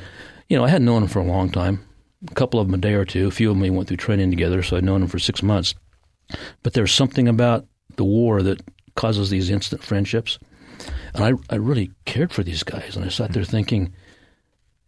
you 0.48 0.56
know, 0.56 0.64
I 0.64 0.68
hadn't 0.68 0.84
known 0.86 1.02
them 1.02 1.08
for 1.08 1.20
a 1.20 1.24
long 1.24 1.50
time. 1.50 1.84
A 2.30 2.34
couple 2.34 2.60
of 2.60 2.66
them 2.66 2.74
a 2.74 2.78
day 2.78 2.94
or 2.94 3.04
two. 3.04 3.28
A 3.28 3.30
few 3.30 3.50
of 3.50 3.56
them 3.56 3.62
we 3.62 3.70
went 3.70 3.88
through 3.88 3.98
training 3.98 4.30
together, 4.30 4.62
so 4.62 4.76
I'd 4.76 4.84
known 4.84 5.00
them 5.00 5.08
for 5.08 5.18
six 5.18 5.42
months. 5.42 5.74
But 6.62 6.72
there's 6.72 6.92
something 6.92 7.28
about 7.28 7.66
the 7.96 8.04
war 8.04 8.42
that 8.42 8.62
causes 8.94 9.30
these 9.30 9.50
instant 9.50 9.82
friendships. 9.82 10.38
And 11.14 11.24
I, 11.24 11.54
I 11.54 11.56
really 11.56 11.90
cared 12.04 12.32
for 12.32 12.42
these 12.42 12.62
guys. 12.62 12.96
And 12.96 13.04
I 13.04 13.08
sat 13.08 13.32
there 13.32 13.44
thinking, 13.44 13.92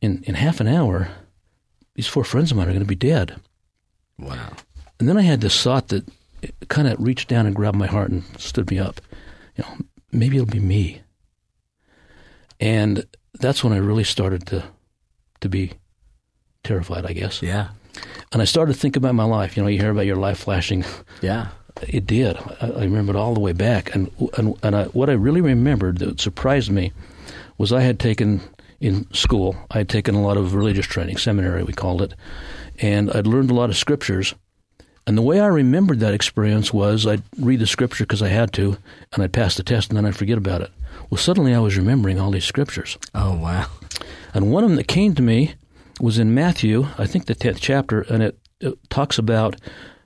in, 0.01 0.23
in 0.25 0.35
half 0.35 0.61
an 0.61 0.67
hour, 0.67 1.09
these 1.95 2.07
four 2.07 2.25
friends 2.25 2.51
of 2.51 2.57
mine 2.57 2.69
are 2.69 2.73
going 2.73 2.81
to 2.81 2.87
be 2.87 2.95
dead. 2.95 3.37
wow. 4.19 4.53
And 4.99 5.09
then 5.09 5.19
I 5.19 5.23
had 5.23 5.43
this 5.43 5.63
thought 5.63 5.89
that 5.89 6.09
kind 6.69 6.89
of 6.89 6.99
reached 6.99 7.29
down 7.29 7.47
and 7.47 7.55
grabbed 7.55 7.77
my 7.77 7.87
heart 7.87 8.11
and 8.11 8.25
stood 8.39 8.71
me 8.71 8.79
up. 8.79 9.01
You 9.57 9.65
know, 9.65 9.77
maybe 10.11 10.37
it'll 10.37 10.47
be 10.47 10.61
me. 10.61 11.03
And 12.59 13.05
that's 13.35 13.63
when 13.63 13.73
I 13.73 13.79
really 13.79 14.05
started 14.05 14.47
to 14.49 14.65
to 15.41 15.49
be 15.51 15.73
terrified, 16.67 17.07
I 17.07 17.13
guess. 17.13 17.43
Yeah, 17.43 17.69
And 18.33 18.43
I 18.43 18.45
started 18.45 18.75
to 18.75 18.79
think 18.79 18.97
about 18.97 19.15
my 19.15 19.25
life. 19.25 19.57
You 19.57 19.63
know, 19.63 19.69
you 19.69 19.79
hear 19.81 19.91
about 19.91 20.07
your 20.07 20.17
life 20.17 20.39
flashing. 20.39 20.85
yeah. 21.23 21.49
It 21.87 22.07
did. 22.07 22.37
I, 22.63 22.71
I 22.71 22.85
remember 22.85 23.13
it 23.13 23.17
all 23.19 23.35
the 23.35 23.41
way 23.41 23.53
back. 23.53 23.95
And 23.95 24.11
and, 24.39 24.57
and 24.63 24.75
I, 24.75 24.85
what 24.85 25.11
I 25.11 25.13
really 25.13 25.43
remembered 25.43 25.99
that 25.99 26.21
surprised 26.21 26.71
me 26.71 26.93
was 27.59 27.71
I 27.71 27.83
had 27.83 27.99
taken 27.99 28.41
in 28.81 29.07
school. 29.13 29.55
I 29.71 29.79
had 29.79 29.89
taken 29.89 30.15
a 30.15 30.23
lot 30.23 30.39
of 30.39 30.55
religious 30.55 30.87
training, 30.87 31.19
seminary 31.19 31.63
we 31.65 31.73
called 31.75 32.01
it, 32.01 32.15
and 32.81 33.11
I'd 33.13 33.27
learned 33.27 33.51
a 33.51 33.55
lot 33.55 33.69
of 33.71 33.77
scriptures. 33.77 34.35
And 35.07 35.17
the 35.19 35.23
way 35.23 35.39
I 35.39 35.47
remembered 35.49 36.01
that 36.01 36.15
experience 36.15 36.73
was 36.73 37.07
I'd 37.07 37.23
read 37.39 37.61
the 37.61 37.67
scripture 37.67 38.05
because 38.05 38.23
I 38.23 38.29
had 38.29 38.53
to, 38.55 38.77
and 39.13 39.23
I'd 39.23 39.33
pass 39.35 39.55
the 39.57 39.63
test, 39.63 39.91
and 39.91 39.97
then 39.99 40.07
I'd 40.07 40.17
forget 40.17 40.39
about 40.39 40.63
it. 40.63 40.71
Well, 41.11 41.19
suddenly 41.19 41.55
I 41.55 41.61
was 41.61 41.77
remembering 41.77 42.19
all 42.19 42.31
these 42.31 42.45
scriptures. 42.47 42.97
Oh 43.15 43.37
wow. 43.37 43.67
And 44.35 44.51
one 44.51 44.65
of 44.65 44.71
them 44.71 44.77
that 44.79 44.89
came 44.89 45.15
to 45.15 45.23
me 45.23 45.55
was 46.01 46.19
in 46.19 46.35
Matthew, 46.35 46.87
I 46.99 47.07
think 47.07 47.27
the 47.27 47.35
10th 47.35 47.59
chapter, 47.61 48.03
and 48.03 48.23
it, 48.23 48.39
it 48.61 48.75
talks 48.91 49.19
about 49.19 49.57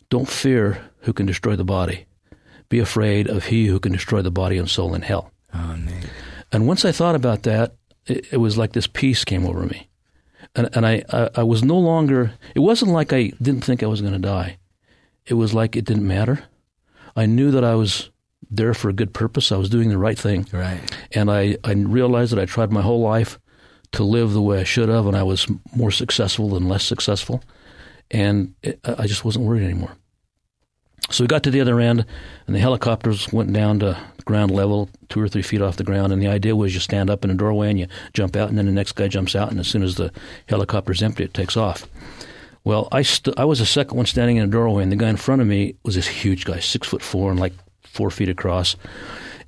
don't 0.08 0.28
fear 0.28 0.90
who 1.00 1.12
can 1.12 1.26
destroy 1.26 1.56
the 1.56 1.64
body. 1.64 2.06
Be 2.68 2.78
afraid 2.78 3.28
of 3.28 3.46
he 3.46 3.66
who 3.66 3.80
can 3.80 3.92
destroy 3.92 4.22
the 4.22 4.30
body 4.30 4.56
and 4.56 4.70
soul 4.70 4.94
in 4.94 5.02
hell. 5.02 5.32
Oh. 5.52 5.76
And 6.52 6.66
once 6.66 6.84
I 6.84 6.92
thought 6.92 7.14
about 7.14 7.42
that, 7.44 7.74
it, 8.06 8.32
it 8.32 8.36
was 8.36 8.58
like 8.58 8.72
this 8.72 8.86
peace 8.86 9.24
came 9.24 9.46
over 9.46 9.62
me. 9.66 9.88
And, 10.54 10.68
and 10.74 10.86
I, 10.86 11.04
I, 11.10 11.30
I 11.36 11.42
was 11.42 11.62
no 11.62 11.78
longer, 11.78 12.32
it 12.54 12.60
wasn't 12.60 12.92
like 12.92 13.12
I 13.12 13.32
didn't 13.40 13.64
think 13.64 13.82
I 13.82 13.86
was 13.86 14.00
going 14.00 14.12
to 14.12 14.18
die. 14.18 14.58
It 15.26 15.34
was 15.34 15.54
like 15.54 15.76
it 15.76 15.84
didn't 15.84 16.06
matter. 16.06 16.44
I 17.14 17.26
knew 17.26 17.50
that 17.50 17.64
I 17.64 17.74
was 17.74 18.10
there 18.50 18.74
for 18.74 18.88
a 18.88 18.92
good 18.92 19.12
purpose. 19.12 19.52
I 19.52 19.56
was 19.56 19.68
doing 19.68 19.90
the 19.90 19.98
right 19.98 20.18
thing. 20.18 20.46
Right. 20.52 20.80
And 21.12 21.30
I, 21.30 21.56
I 21.62 21.72
realized 21.72 22.32
that 22.32 22.40
I 22.40 22.46
tried 22.46 22.72
my 22.72 22.82
whole 22.82 23.00
life 23.00 23.38
to 23.92 24.04
live 24.04 24.32
the 24.32 24.42
way 24.42 24.60
I 24.60 24.64
should 24.64 24.88
have, 24.88 25.06
and 25.06 25.16
I 25.16 25.22
was 25.22 25.46
more 25.74 25.90
successful 25.90 26.50
than 26.50 26.68
less 26.68 26.84
successful. 26.84 27.42
And 28.10 28.54
it, 28.62 28.80
I 28.84 29.06
just 29.06 29.24
wasn't 29.24 29.44
worried 29.44 29.64
anymore. 29.64 29.96
So 31.10 31.24
we 31.24 31.28
got 31.28 31.42
to 31.44 31.50
the 31.50 31.60
other 31.60 31.80
end, 31.80 32.04
and 32.46 32.54
the 32.54 32.60
helicopters 32.60 33.32
went 33.32 33.52
down 33.52 33.80
to 33.80 33.98
ground 34.24 34.52
level, 34.52 34.88
two 35.08 35.20
or 35.20 35.28
three 35.28 35.42
feet 35.42 35.60
off 35.60 35.76
the 35.76 35.84
ground. 35.84 36.12
And 36.12 36.22
the 36.22 36.28
idea 36.28 36.54
was 36.54 36.72
you 36.72 36.80
stand 36.80 37.10
up 37.10 37.24
in 37.24 37.30
a 37.30 37.34
doorway 37.34 37.68
and 37.68 37.80
you 37.80 37.88
jump 38.12 38.36
out, 38.36 38.48
and 38.48 38.56
then 38.56 38.66
the 38.66 38.72
next 38.72 38.92
guy 38.92 39.08
jumps 39.08 39.34
out, 39.34 39.50
and 39.50 39.58
as 39.58 39.66
soon 39.66 39.82
as 39.82 39.96
the 39.96 40.12
helicopter's 40.48 41.02
empty, 41.02 41.24
it 41.24 41.34
takes 41.34 41.56
off. 41.56 41.86
Well, 42.62 42.88
I 42.92 43.02
st- 43.02 43.38
I 43.38 43.44
was 43.44 43.58
the 43.58 43.66
second 43.66 43.96
one 43.96 44.06
standing 44.06 44.36
in 44.36 44.44
a 44.44 44.46
doorway, 44.46 44.82
and 44.82 44.92
the 44.92 44.96
guy 44.96 45.08
in 45.08 45.16
front 45.16 45.40
of 45.40 45.48
me 45.48 45.74
was 45.82 45.96
this 45.96 46.06
huge 46.06 46.44
guy, 46.44 46.60
six 46.60 46.86
foot 46.86 47.02
four 47.02 47.30
and 47.30 47.40
like 47.40 47.54
four 47.82 48.10
feet 48.10 48.28
across. 48.28 48.76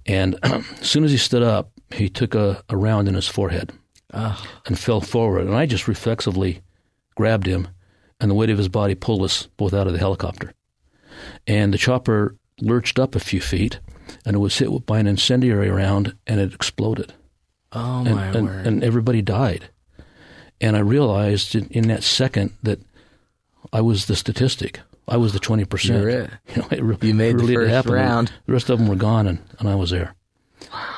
And 0.06 0.36
as 0.42 0.64
soon 0.80 1.04
as 1.04 1.12
he 1.12 1.18
stood 1.18 1.42
up, 1.42 1.70
he 1.92 2.08
took 2.08 2.34
a, 2.34 2.62
a 2.70 2.76
round 2.76 3.06
in 3.06 3.14
his 3.14 3.28
forehead 3.28 3.70
Ah. 4.12 4.42
and 4.66 4.78
fell 4.78 5.00
forward. 5.00 5.46
And 5.46 5.54
I 5.54 5.66
just 5.66 5.88
reflexively 5.88 6.62
grabbed 7.14 7.46
him, 7.46 7.68
and 8.20 8.30
the 8.30 8.34
weight 8.34 8.50
of 8.50 8.58
his 8.58 8.68
body 8.68 8.94
pulled 8.94 9.22
us 9.22 9.48
both 9.56 9.72
out 9.72 9.86
of 9.86 9.92
the 9.92 9.98
helicopter. 9.98 10.52
And 11.46 11.72
the 11.72 11.78
chopper 11.78 12.36
lurched 12.60 12.98
up 12.98 13.14
a 13.14 13.20
few 13.20 13.40
feet, 13.40 13.80
and 14.24 14.36
it 14.36 14.40
was 14.40 14.58
hit 14.58 14.86
by 14.86 14.98
an 14.98 15.06
incendiary 15.06 15.70
round, 15.70 16.14
and 16.26 16.40
it 16.40 16.54
exploded. 16.54 17.14
Oh 17.72 18.04
and, 18.04 18.14
my 18.14 18.26
and, 18.26 18.46
word! 18.46 18.66
and 18.66 18.84
everybody 18.84 19.22
died. 19.22 19.70
And 20.60 20.76
I 20.76 20.80
realized 20.80 21.54
in, 21.54 21.66
in 21.68 21.88
that 21.88 22.02
second 22.02 22.52
that 22.62 22.80
I 23.72 23.80
was 23.80 24.06
the 24.06 24.16
statistic. 24.16 24.80
I 25.08 25.16
was 25.16 25.32
the 25.32 25.40
twenty 25.40 25.64
percent. 25.64 26.30
You, 26.54 26.62
know, 26.62 26.98
You 27.02 27.14
made 27.14 27.38
the 27.38 27.44
really 27.44 27.56
did 27.56 27.70
first 27.70 27.88
round. 27.88 28.32
The 28.46 28.52
rest 28.52 28.70
of 28.70 28.78
them 28.78 28.88
were 28.88 28.96
gone, 28.96 29.26
and, 29.26 29.40
and 29.58 29.68
I 29.68 29.74
was 29.74 29.90
there. 29.90 30.14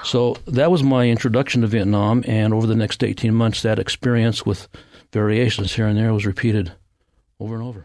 So 0.05 0.37
that 0.47 0.71
was 0.71 0.83
my 0.83 1.09
introduction 1.09 1.63
to 1.63 1.67
Vietnam, 1.67 2.25
and 2.27 2.53
over 2.53 2.67
the 2.67 2.75
next 2.75 3.03
eighteen 3.03 3.35
months, 3.35 3.63
that 3.63 3.79
experience 3.79 4.45
with 4.45 4.69
variations 5.13 5.75
here 5.75 5.87
and 5.87 5.99
there 5.99 6.13
was 6.13 6.27
repeated 6.27 6.73
over 7.41 7.55
and 7.55 7.65
over. 7.65 7.85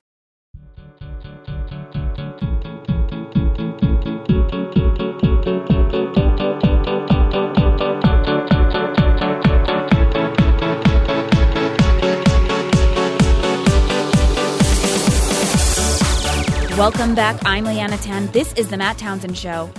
Welcome 16.78 17.14
back. 17.14 17.38
I'm 17.46 17.66
Leanna 17.66 17.98
Tan. 17.98 18.28
This 18.28 18.54
is 18.54 18.70
the 18.70 18.78
Matt 18.78 18.98
Townsend 18.98 19.38
Show. 19.38 19.70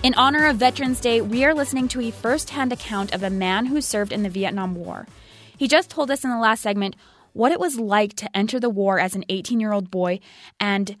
In 0.00 0.14
honor 0.14 0.46
of 0.46 0.58
Veterans 0.58 1.00
Day, 1.00 1.20
we 1.20 1.44
are 1.44 1.52
listening 1.52 1.88
to 1.88 2.00
a 2.00 2.12
first 2.12 2.50
hand 2.50 2.72
account 2.72 3.12
of 3.12 3.24
a 3.24 3.30
man 3.30 3.66
who 3.66 3.80
served 3.80 4.12
in 4.12 4.22
the 4.22 4.28
Vietnam 4.28 4.76
War. 4.76 5.08
He 5.56 5.66
just 5.66 5.90
told 5.90 6.08
us 6.12 6.22
in 6.22 6.30
the 6.30 6.38
last 6.38 6.62
segment 6.62 6.94
what 7.32 7.50
it 7.50 7.58
was 7.58 7.80
like 7.80 8.14
to 8.14 8.36
enter 8.36 8.60
the 8.60 8.70
war 8.70 9.00
as 9.00 9.16
an 9.16 9.24
18 9.28 9.58
year 9.58 9.72
old 9.72 9.90
boy 9.90 10.20
and 10.60 10.96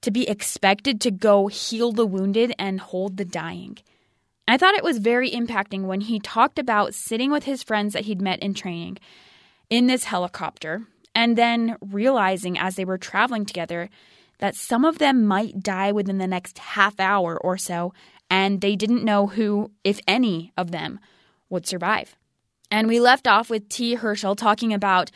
to 0.00 0.10
be 0.10 0.28
expected 0.28 1.00
to 1.00 1.12
go 1.12 1.46
heal 1.46 1.92
the 1.92 2.04
wounded 2.04 2.52
and 2.58 2.80
hold 2.80 3.18
the 3.18 3.24
dying. 3.24 3.78
I 4.48 4.58
thought 4.58 4.74
it 4.74 4.82
was 4.82 4.98
very 4.98 5.30
impacting 5.30 5.82
when 5.82 6.00
he 6.00 6.18
talked 6.18 6.58
about 6.58 6.92
sitting 6.92 7.30
with 7.30 7.44
his 7.44 7.62
friends 7.62 7.92
that 7.92 8.06
he'd 8.06 8.20
met 8.20 8.40
in 8.40 8.54
training 8.54 8.98
in 9.68 9.86
this 9.86 10.04
helicopter 10.04 10.82
and 11.14 11.38
then 11.38 11.76
realizing 11.80 12.58
as 12.58 12.74
they 12.74 12.84
were 12.84 12.98
traveling 12.98 13.46
together 13.46 13.88
that 14.38 14.56
some 14.56 14.84
of 14.84 14.98
them 14.98 15.24
might 15.24 15.62
die 15.62 15.92
within 15.92 16.18
the 16.18 16.26
next 16.26 16.58
half 16.58 16.98
hour 16.98 17.38
or 17.38 17.56
so, 17.56 17.92
and 18.30 18.60
they 18.60 18.76
didn't 18.76 19.04
know 19.04 19.26
who, 19.26 19.72
if 19.84 20.00
any, 20.06 20.52
of 20.56 20.70
them 20.70 21.00
would 21.50 21.66
survive. 21.66 22.16
And 22.70 22.86
we 22.86 23.00
left 23.00 23.26
off 23.26 23.50
with 23.50 23.68
T. 23.68 23.94
Herschel 23.94 24.36
talking 24.36 24.72
about 24.72 25.10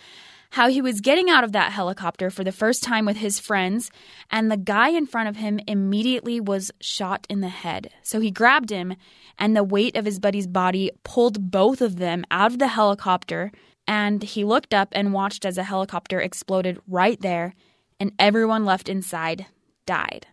how 0.50 0.68
he 0.68 0.80
was 0.80 1.00
getting 1.00 1.28
out 1.28 1.42
of 1.42 1.52
that 1.52 1.73
helicopter 1.73 2.30
for 2.30 2.44
the 2.44 2.52
first 2.52 2.83
time 2.83 3.04
with 3.04 3.16
his 3.16 3.40
friends, 3.40 3.90
and 4.30 4.50
the 4.50 4.56
guy 4.56 4.90
in 4.90 5.06
front 5.06 5.28
of 5.28 5.37
him 5.37 5.59
immediately 5.66 6.40
was 6.40 6.71
shot 6.80 7.26
in 7.28 7.40
the 7.40 7.49
head. 7.49 7.90
So 8.02 8.21
he 8.21 8.30
grabbed 8.30 8.71
him, 8.71 8.94
and 9.37 9.56
the 9.56 9.64
weight 9.64 9.97
of 9.97 10.04
his 10.04 10.21
buddy's 10.21 10.47
body 10.47 10.92
pulled 11.02 11.50
both 11.50 11.80
of 11.80 11.97
them 11.97 12.25
out 12.30 12.52
of 12.52 12.61
the 12.61 12.68
helicopter. 12.68 13.50
And 13.87 14.23
he 14.23 14.44
looked 14.44 14.73
up 14.73 14.90
and 14.92 15.12
watched 15.12 15.44
as 15.44 15.59
a 15.59 15.64
helicopter 15.64 16.21
exploded 16.21 16.78
right 16.87 17.21
there, 17.21 17.54
and 17.99 18.12
everyone 18.18 18.64
left 18.64 18.88
inside 18.88 19.47
died. 19.87 20.28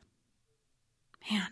Man, 1.30 1.48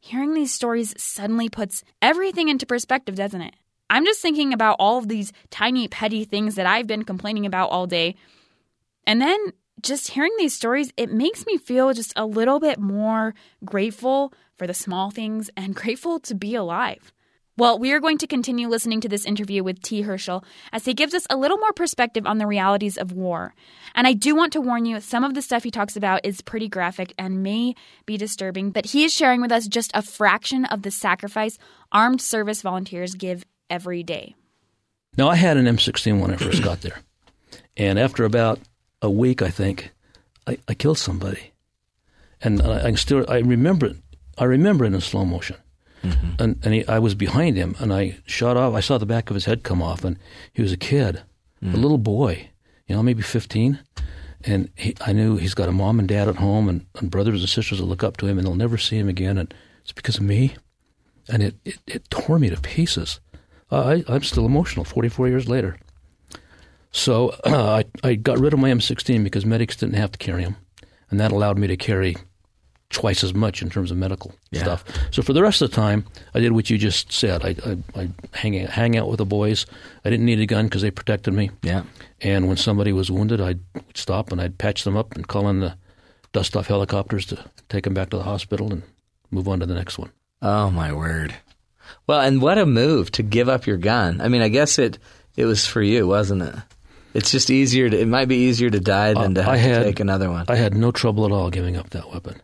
hearing 0.00 0.34
these 0.34 0.52
stories 0.52 0.94
suddenly 1.00 1.48
puts 1.48 1.84
everything 2.02 2.48
into 2.48 2.66
perspective, 2.66 3.14
doesn't 3.14 3.42
it? 3.42 3.54
I'm 3.88 4.04
just 4.04 4.20
thinking 4.20 4.52
about 4.52 4.76
all 4.78 4.98
of 4.98 5.08
these 5.08 5.32
tiny, 5.50 5.88
petty 5.88 6.24
things 6.24 6.54
that 6.54 6.66
I've 6.66 6.86
been 6.86 7.04
complaining 7.04 7.44
about 7.44 7.70
all 7.70 7.86
day. 7.86 8.16
And 9.06 9.20
then 9.20 9.52
just 9.82 10.08
hearing 10.08 10.32
these 10.38 10.54
stories, 10.54 10.92
it 10.96 11.12
makes 11.12 11.46
me 11.46 11.58
feel 11.58 11.92
just 11.92 12.12
a 12.16 12.26
little 12.26 12.60
bit 12.60 12.78
more 12.78 13.34
grateful 13.64 14.32
for 14.56 14.66
the 14.66 14.74
small 14.74 15.10
things 15.10 15.50
and 15.56 15.74
grateful 15.74 16.20
to 16.20 16.34
be 16.34 16.54
alive. 16.54 17.12
Well, 17.60 17.78
we 17.78 17.92
are 17.92 18.00
going 18.00 18.16
to 18.16 18.26
continue 18.26 18.68
listening 18.68 19.02
to 19.02 19.08
this 19.10 19.26
interview 19.26 19.62
with 19.62 19.82
T. 19.82 20.00
Herschel 20.00 20.42
as 20.72 20.86
he 20.86 20.94
gives 20.94 21.12
us 21.12 21.26
a 21.28 21.36
little 21.36 21.58
more 21.58 21.74
perspective 21.74 22.26
on 22.26 22.38
the 22.38 22.46
realities 22.46 22.96
of 22.96 23.12
war. 23.12 23.54
And 23.94 24.06
I 24.06 24.14
do 24.14 24.34
want 24.34 24.54
to 24.54 24.62
warn 24.62 24.86
you, 24.86 24.98
some 24.98 25.24
of 25.24 25.34
the 25.34 25.42
stuff 25.42 25.62
he 25.62 25.70
talks 25.70 25.94
about 25.94 26.24
is 26.24 26.40
pretty 26.40 26.68
graphic 26.68 27.12
and 27.18 27.42
may 27.42 27.74
be 28.06 28.16
disturbing, 28.16 28.70
but 28.70 28.86
he 28.86 29.04
is 29.04 29.12
sharing 29.12 29.42
with 29.42 29.52
us 29.52 29.68
just 29.68 29.90
a 29.92 30.00
fraction 30.00 30.64
of 30.64 30.80
the 30.80 30.90
sacrifice 30.90 31.58
armed 31.92 32.22
service 32.22 32.62
volunteers 32.62 33.14
give 33.14 33.44
every 33.68 34.02
day. 34.02 34.34
Now, 35.18 35.28
I 35.28 35.34
had 35.34 35.58
an 35.58 35.66
M16 35.66 36.18
when 36.18 36.30
I 36.30 36.36
first 36.36 36.62
got 36.62 36.80
there. 36.80 37.00
And 37.76 37.98
after 37.98 38.24
about 38.24 38.58
a 39.02 39.10
week, 39.10 39.42
I 39.42 39.50
think, 39.50 39.90
I, 40.46 40.56
I 40.66 40.72
killed 40.72 40.96
somebody. 40.96 41.52
And 42.40 42.62
I, 42.62 42.86
I 42.86 42.94
still, 42.94 43.26
I 43.28 43.40
remember 43.40 43.84
it. 43.84 43.96
I 44.38 44.44
remember 44.44 44.86
it 44.86 44.94
in 44.94 45.00
slow 45.02 45.26
motion. 45.26 45.56
Mm-hmm. 46.02 46.42
And, 46.42 46.58
and 46.64 46.74
he, 46.74 46.86
I 46.86 46.98
was 46.98 47.14
behind 47.14 47.56
him, 47.56 47.76
and 47.78 47.92
I 47.92 48.18
shot 48.26 48.56
off. 48.56 48.74
I 48.74 48.80
saw 48.80 48.98
the 48.98 49.06
back 49.06 49.30
of 49.30 49.34
his 49.34 49.44
head 49.44 49.62
come 49.62 49.82
off, 49.82 50.04
and 50.04 50.18
he 50.52 50.62
was 50.62 50.72
a 50.72 50.76
kid, 50.76 51.22
mm. 51.62 51.74
a 51.74 51.76
little 51.76 51.98
boy, 51.98 52.50
you 52.86 52.94
know, 52.94 53.02
maybe 53.02 53.22
15. 53.22 53.78
And 54.44 54.70
he, 54.76 54.96
I 55.02 55.12
knew 55.12 55.36
he's 55.36 55.54
got 55.54 55.68
a 55.68 55.72
mom 55.72 55.98
and 55.98 56.08
dad 56.08 56.28
at 56.28 56.36
home, 56.36 56.68
and, 56.68 56.86
and 56.96 57.10
brothers 57.10 57.40
and 57.40 57.48
sisters 57.48 57.78
that 57.78 57.84
look 57.84 58.02
up 58.02 58.16
to 58.18 58.26
him, 58.26 58.38
and 58.38 58.46
they'll 58.46 58.54
never 58.54 58.78
see 58.78 58.98
him 58.98 59.08
again. 59.08 59.36
And 59.36 59.52
it's 59.82 59.92
because 59.92 60.16
of 60.16 60.22
me. 60.22 60.54
And 61.28 61.42
it, 61.42 61.56
it, 61.64 61.78
it 61.86 62.10
tore 62.10 62.38
me 62.38 62.48
to 62.50 62.60
pieces. 62.60 63.20
I, 63.70 64.04
I'm 64.08 64.22
still 64.22 64.46
emotional 64.46 64.84
44 64.84 65.28
years 65.28 65.48
later. 65.48 65.78
So 66.92 67.30
uh, 67.44 67.82
I, 68.04 68.08
I 68.08 68.14
got 68.14 68.38
rid 68.38 68.52
of 68.52 68.58
my 68.58 68.70
M16 68.70 69.22
because 69.22 69.46
medics 69.46 69.76
didn't 69.76 69.94
have 69.94 70.12
to 70.12 70.18
carry 70.18 70.44
them, 70.44 70.56
and 71.10 71.20
that 71.20 71.32
allowed 71.32 71.58
me 71.58 71.66
to 71.66 71.76
carry 71.76 72.16
twice 72.90 73.22
as 73.24 73.32
much 73.32 73.62
in 73.62 73.70
terms 73.70 73.90
of 73.90 73.96
medical 73.96 74.34
Yeah. 74.50 74.62
stuff. 74.62 74.84
So 75.12 75.22
for 75.22 75.32
the 75.32 75.42
rest 75.42 75.62
of 75.62 75.70
the 75.70 75.76
time, 75.76 76.04
I 76.34 76.40
did 76.40 76.52
what 76.52 76.68
you 76.70 76.76
just 76.76 77.12
said. 77.12 77.44
I, 77.44 77.54
I, 77.64 78.00
I 78.02 78.08
hang, 78.34 78.52
hang 78.66 78.96
out 78.98 79.08
with 79.08 79.18
the 79.18 79.24
boys. 79.24 79.64
I 80.04 80.10
didn't 80.10 80.26
need 80.26 80.40
a 80.40 80.46
gun 80.46 80.66
because 80.66 80.82
they 80.82 80.90
protected 80.90 81.32
me. 81.32 81.50
Yeah. 81.62 81.84
And 82.20 82.48
when 82.48 82.56
somebody 82.56 82.92
was 82.92 83.10
wounded, 83.10 83.40
I'd 83.40 83.60
stop 83.94 84.32
and 84.32 84.40
I'd 84.40 84.58
patch 84.58 84.82
them 84.84 84.96
up 84.96 85.14
and 85.14 85.26
call 85.28 85.48
in 85.48 85.60
the 85.60 85.74
dust 86.32 86.56
off 86.56 86.66
helicopters 86.66 87.26
to 87.26 87.44
take 87.68 87.84
them 87.84 87.94
back 87.94 88.10
to 88.10 88.16
the 88.16 88.24
hospital 88.24 88.72
and 88.72 88.82
move 89.30 89.46
on 89.48 89.60
to 89.60 89.66
the 89.66 89.74
next 89.74 89.96
one. 89.98 90.10
Oh 90.42 90.70
my 90.70 90.92
word. 90.92 91.34
Well, 92.06 92.20
and 92.20 92.42
what 92.42 92.58
a 92.58 92.66
move 92.66 93.12
to 93.12 93.22
give 93.22 93.48
up 93.48 93.66
your 93.66 93.76
gun. 93.76 94.20
I 94.20 94.28
mean, 94.28 94.42
I 94.42 94.48
guess 94.48 94.78
it 94.78 94.98
it 95.36 95.44
was 95.44 95.64
for 95.66 95.80
you, 95.82 96.06
wasn't 96.08 96.42
it? 96.42 96.54
It's 97.14 97.30
just 97.30 97.50
easier 97.50 97.88
to. 97.90 97.98
It 98.00 98.06
might 98.08 98.28
be 98.28 98.36
easier 98.48 98.70
to 98.70 98.78
die 98.80 99.14
than 99.14 99.34
to 99.34 99.40
Uh, 99.40 99.44
have 99.44 99.52
I 99.54 99.56
had- 99.56 99.78
to 99.80 99.84
take 99.84 100.00
another 100.00 100.30
one. 100.30 100.44
I 100.48 100.56
had 100.56 100.74
no 100.74 100.90
trouble 100.92 101.24
at 101.24 101.32
all 101.32 101.50
giving 101.50 101.76
up 101.76 101.90
that 101.90 102.10
weapon. 102.12 102.40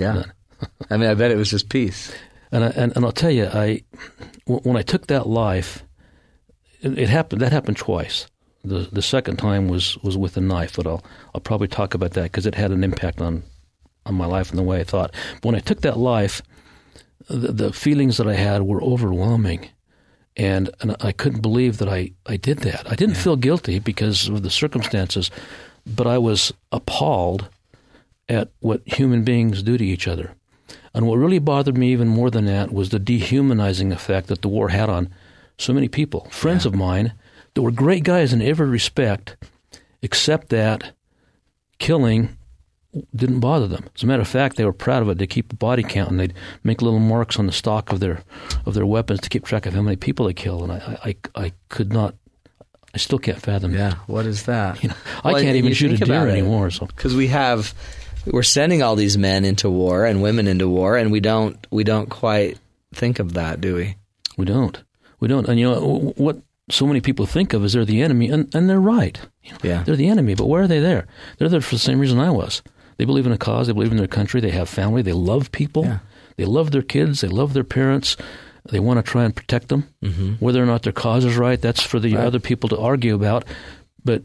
Yeah. 0.00 0.24
I 0.90 0.96
mean, 0.96 1.08
I 1.08 1.14
bet 1.14 1.30
it 1.30 1.36
was 1.36 1.50
just 1.50 1.68
peace. 1.68 2.12
And 2.52 2.64
I, 2.64 2.68
and, 2.68 2.94
and 2.96 3.04
I'll 3.04 3.12
tell 3.12 3.30
you, 3.30 3.46
I 3.46 3.82
when 4.46 4.76
I 4.76 4.82
took 4.82 5.06
that 5.06 5.28
life, 5.28 5.84
it, 6.80 6.98
it 6.98 7.08
happened. 7.08 7.40
That 7.40 7.52
happened 7.52 7.76
twice. 7.76 8.26
The 8.64 8.88
the 8.90 9.02
second 9.02 9.36
time 9.36 9.68
was, 9.68 9.96
was 9.98 10.18
with 10.18 10.36
a 10.36 10.40
knife, 10.40 10.76
but 10.76 10.86
I'll 10.86 11.04
I'll 11.34 11.40
probably 11.40 11.68
talk 11.68 11.94
about 11.94 12.12
that 12.12 12.24
because 12.24 12.46
it 12.46 12.54
had 12.54 12.72
an 12.72 12.84
impact 12.84 13.20
on 13.20 13.42
on 14.06 14.14
my 14.14 14.26
life 14.26 14.50
and 14.50 14.58
the 14.58 14.64
way 14.64 14.80
I 14.80 14.84
thought. 14.84 15.14
But 15.40 15.44
when 15.44 15.54
I 15.54 15.60
took 15.60 15.82
that 15.82 15.98
life, 15.98 16.42
the, 17.28 17.52
the 17.52 17.72
feelings 17.72 18.16
that 18.16 18.26
I 18.26 18.34
had 18.34 18.62
were 18.62 18.82
overwhelming, 18.82 19.68
and 20.36 20.70
and 20.80 20.96
I 21.00 21.12
couldn't 21.12 21.42
believe 21.42 21.78
that 21.78 21.88
I, 21.88 22.12
I 22.26 22.36
did 22.36 22.58
that. 22.60 22.90
I 22.90 22.96
didn't 22.96 23.16
feel 23.16 23.36
guilty 23.36 23.78
because 23.78 24.28
of 24.28 24.42
the 24.42 24.50
circumstances, 24.50 25.30
but 25.86 26.06
I 26.06 26.18
was 26.18 26.52
appalled 26.72 27.48
at 28.30 28.48
what 28.60 28.80
human 28.86 29.24
beings 29.24 29.62
do 29.62 29.76
to 29.76 29.84
each 29.84 30.08
other. 30.08 30.34
And 30.94 31.06
what 31.06 31.16
really 31.16 31.40
bothered 31.40 31.76
me 31.76 31.92
even 31.92 32.08
more 32.08 32.30
than 32.30 32.46
that 32.46 32.72
was 32.72 32.88
the 32.88 32.98
dehumanizing 32.98 33.92
effect 33.92 34.28
that 34.28 34.40
the 34.40 34.48
war 34.48 34.68
had 34.70 34.88
on 34.88 35.10
so 35.58 35.72
many 35.72 35.88
people, 35.88 36.26
friends 36.30 36.64
of 36.64 36.74
mine 36.74 37.12
that 37.54 37.62
were 37.62 37.72
great 37.72 38.04
guys 38.04 38.32
in 38.32 38.40
every 38.40 38.68
respect, 38.68 39.36
except 40.00 40.48
that 40.50 40.92
killing 41.78 42.36
didn't 43.14 43.40
bother 43.40 43.68
them. 43.68 43.84
As 43.94 44.02
a 44.02 44.06
matter 44.06 44.22
of 44.22 44.28
fact, 44.28 44.56
they 44.56 44.64
were 44.64 44.72
proud 44.72 45.02
of 45.02 45.08
it. 45.08 45.18
They 45.18 45.26
keep 45.26 45.52
a 45.52 45.56
body 45.56 45.82
count 45.82 46.10
and 46.10 46.18
they'd 46.18 46.34
make 46.64 46.82
little 46.82 46.98
marks 46.98 47.38
on 47.38 47.46
the 47.46 47.52
stock 47.52 47.92
of 47.92 48.00
their 48.00 48.22
of 48.66 48.74
their 48.74 48.86
weapons 48.86 49.20
to 49.20 49.28
keep 49.28 49.44
track 49.44 49.66
of 49.66 49.74
how 49.74 49.82
many 49.82 49.96
people 49.96 50.26
they 50.26 50.32
kill. 50.32 50.64
And 50.64 50.72
I 50.72 50.98
I, 51.04 51.16
I 51.44 51.52
could 51.68 51.92
not. 51.92 52.14
I 52.92 52.98
still 52.98 53.20
can't 53.20 53.40
fathom. 53.40 53.72
Yeah. 53.72 53.94
What 54.06 54.26
is 54.26 54.44
that? 54.44 54.82
You 54.82 54.88
know, 54.88 54.96
I 55.22 55.40
can't 55.40 55.56
even 55.56 55.72
shoot 55.72 56.00
a 56.00 56.04
deer 56.04 56.26
anymore. 56.26 56.70
So 56.70 56.86
because 56.86 57.14
we 57.14 57.28
have 57.28 57.72
we're 58.26 58.42
sending 58.42 58.82
all 58.82 58.96
these 58.96 59.16
men 59.18 59.44
into 59.44 59.70
war 59.70 60.04
and 60.04 60.22
women 60.22 60.46
into 60.46 60.68
war, 60.68 60.96
and 60.96 61.10
we 61.12 61.20
don't 61.20 61.56
we 61.70 61.84
don't 61.84 62.08
quite 62.10 62.58
think 62.94 63.18
of 63.18 63.34
that, 63.34 63.60
do 63.60 63.74
we? 63.76 63.96
We 64.36 64.44
don't. 64.44 64.82
We 65.20 65.28
don't. 65.28 65.48
And 65.48 65.58
you 65.60 65.70
know 65.70 66.12
what 66.16 66.38
so 66.70 66.86
many 66.86 67.00
people 67.00 67.26
think 67.26 67.52
of 67.52 67.64
is 67.64 67.72
they're 67.72 67.84
the 67.84 68.02
enemy, 68.02 68.30
and, 68.30 68.52
and 68.54 68.68
they're 68.70 68.80
right. 68.80 69.18
You 69.42 69.52
know, 69.52 69.58
Yeah. 69.62 69.82
They're 69.82 69.96
the 69.96 70.08
enemy, 70.08 70.34
but 70.34 70.46
why 70.46 70.60
are 70.60 70.66
they 70.68 70.80
there? 70.80 71.06
They're 71.38 71.48
there 71.48 71.60
for 71.60 71.74
the 71.74 71.80
same 71.80 71.98
reason 71.98 72.18
I 72.20 72.30
was. 72.30 72.62
They 72.96 73.04
believe 73.04 73.26
in 73.26 73.32
a 73.32 73.38
cause, 73.38 73.66
they 73.66 73.72
believe 73.72 73.90
in 73.90 73.96
their 73.96 74.06
country, 74.06 74.40
they 74.40 74.50
have 74.50 74.68
family, 74.68 75.02
they 75.02 75.12
love 75.12 75.50
people, 75.52 75.84
Yeah. 75.84 75.98
they 76.36 76.44
love 76.44 76.70
their 76.70 76.82
kids, 76.82 77.22
they 77.22 77.28
love 77.28 77.54
their 77.54 77.64
parents, 77.64 78.16
they 78.70 78.78
want 78.78 79.04
to 79.04 79.10
try 79.10 79.24
and 79.24 79.34
protect 79.34 79.68
them. 79.68 79.88
Mm-hmm. 80.04 80.34
Whether 80.34 80.62
or 80.62 80.66
not 80.66 80.82
their 80.82 80.92
cause 80.92 81.24
is 81.24 81.36
right, 81.36 81.60
that's 81.60 81.82
for 81.82 81.98
the 81.98 82.16
other 82.18 82.38
people 82.38 82.68
to 82.68 82.78
argue 82.78 83.14
about. 83.14 83.44
But 84.04 84.22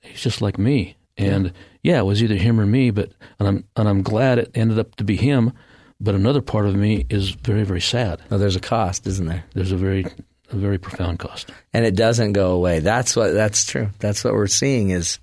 he's 0.00 0.20
just 0.20 0.42
like 0.42 0.58
me. 0.58 0.96
And 1.16 1.46
yeah. 1.46 1.50
It 1.98 2.04
was 2.06 2.22
either 2.22 2.34
him 2.36 2.58
or 2.60 2.66
me, 2.66 2.90
but 2.90 3.12
and 3.38 3.46
I'm 3.48 3.64
and 3.76 3.88
I'm 3.88 4.02
glad 4.02 4.38
it 4.38 4.50
ended 4.54 4.78
up 4.78 4.94
to 4.96 5.04
be 5.04 5.16
him. 5.16 5.52
But 6.00 6.14
another 6.14 6.42
part 6.42 6.66
of 6.66 6.74
me 6.74 7.06
is 7.08 7.30
very, 7.30 7.62
very 7.64 7.80
sad. 7.80 8.20
Oh, 8.30 8.36
there's 8.38 8.56
a 8.56 8.60
cost, 8.60 9.06
isn't 9.06 9.26
there? 9.26 9.44
There's 9.54 9.72
a 9.72 9.76
very 9.76 10.04
a 10.50 10.56
very 10.56 10.78
profound 10.78 11.18
cost. 11.18 11.50
and 11.72 11.84
it 11.84 11.96
doesn't 11.96 12.32
go 12.34 12.52
away. 12.52 12.80
That's 12.80 13.16
what 13.16 13.32
that's 13.32 13.64
true. 13.64 13.88
That's 13.98 14.22
what 14.24 14.34
we're 14.34 14.46
seeing 14.46 14.90
is 14.90 15.18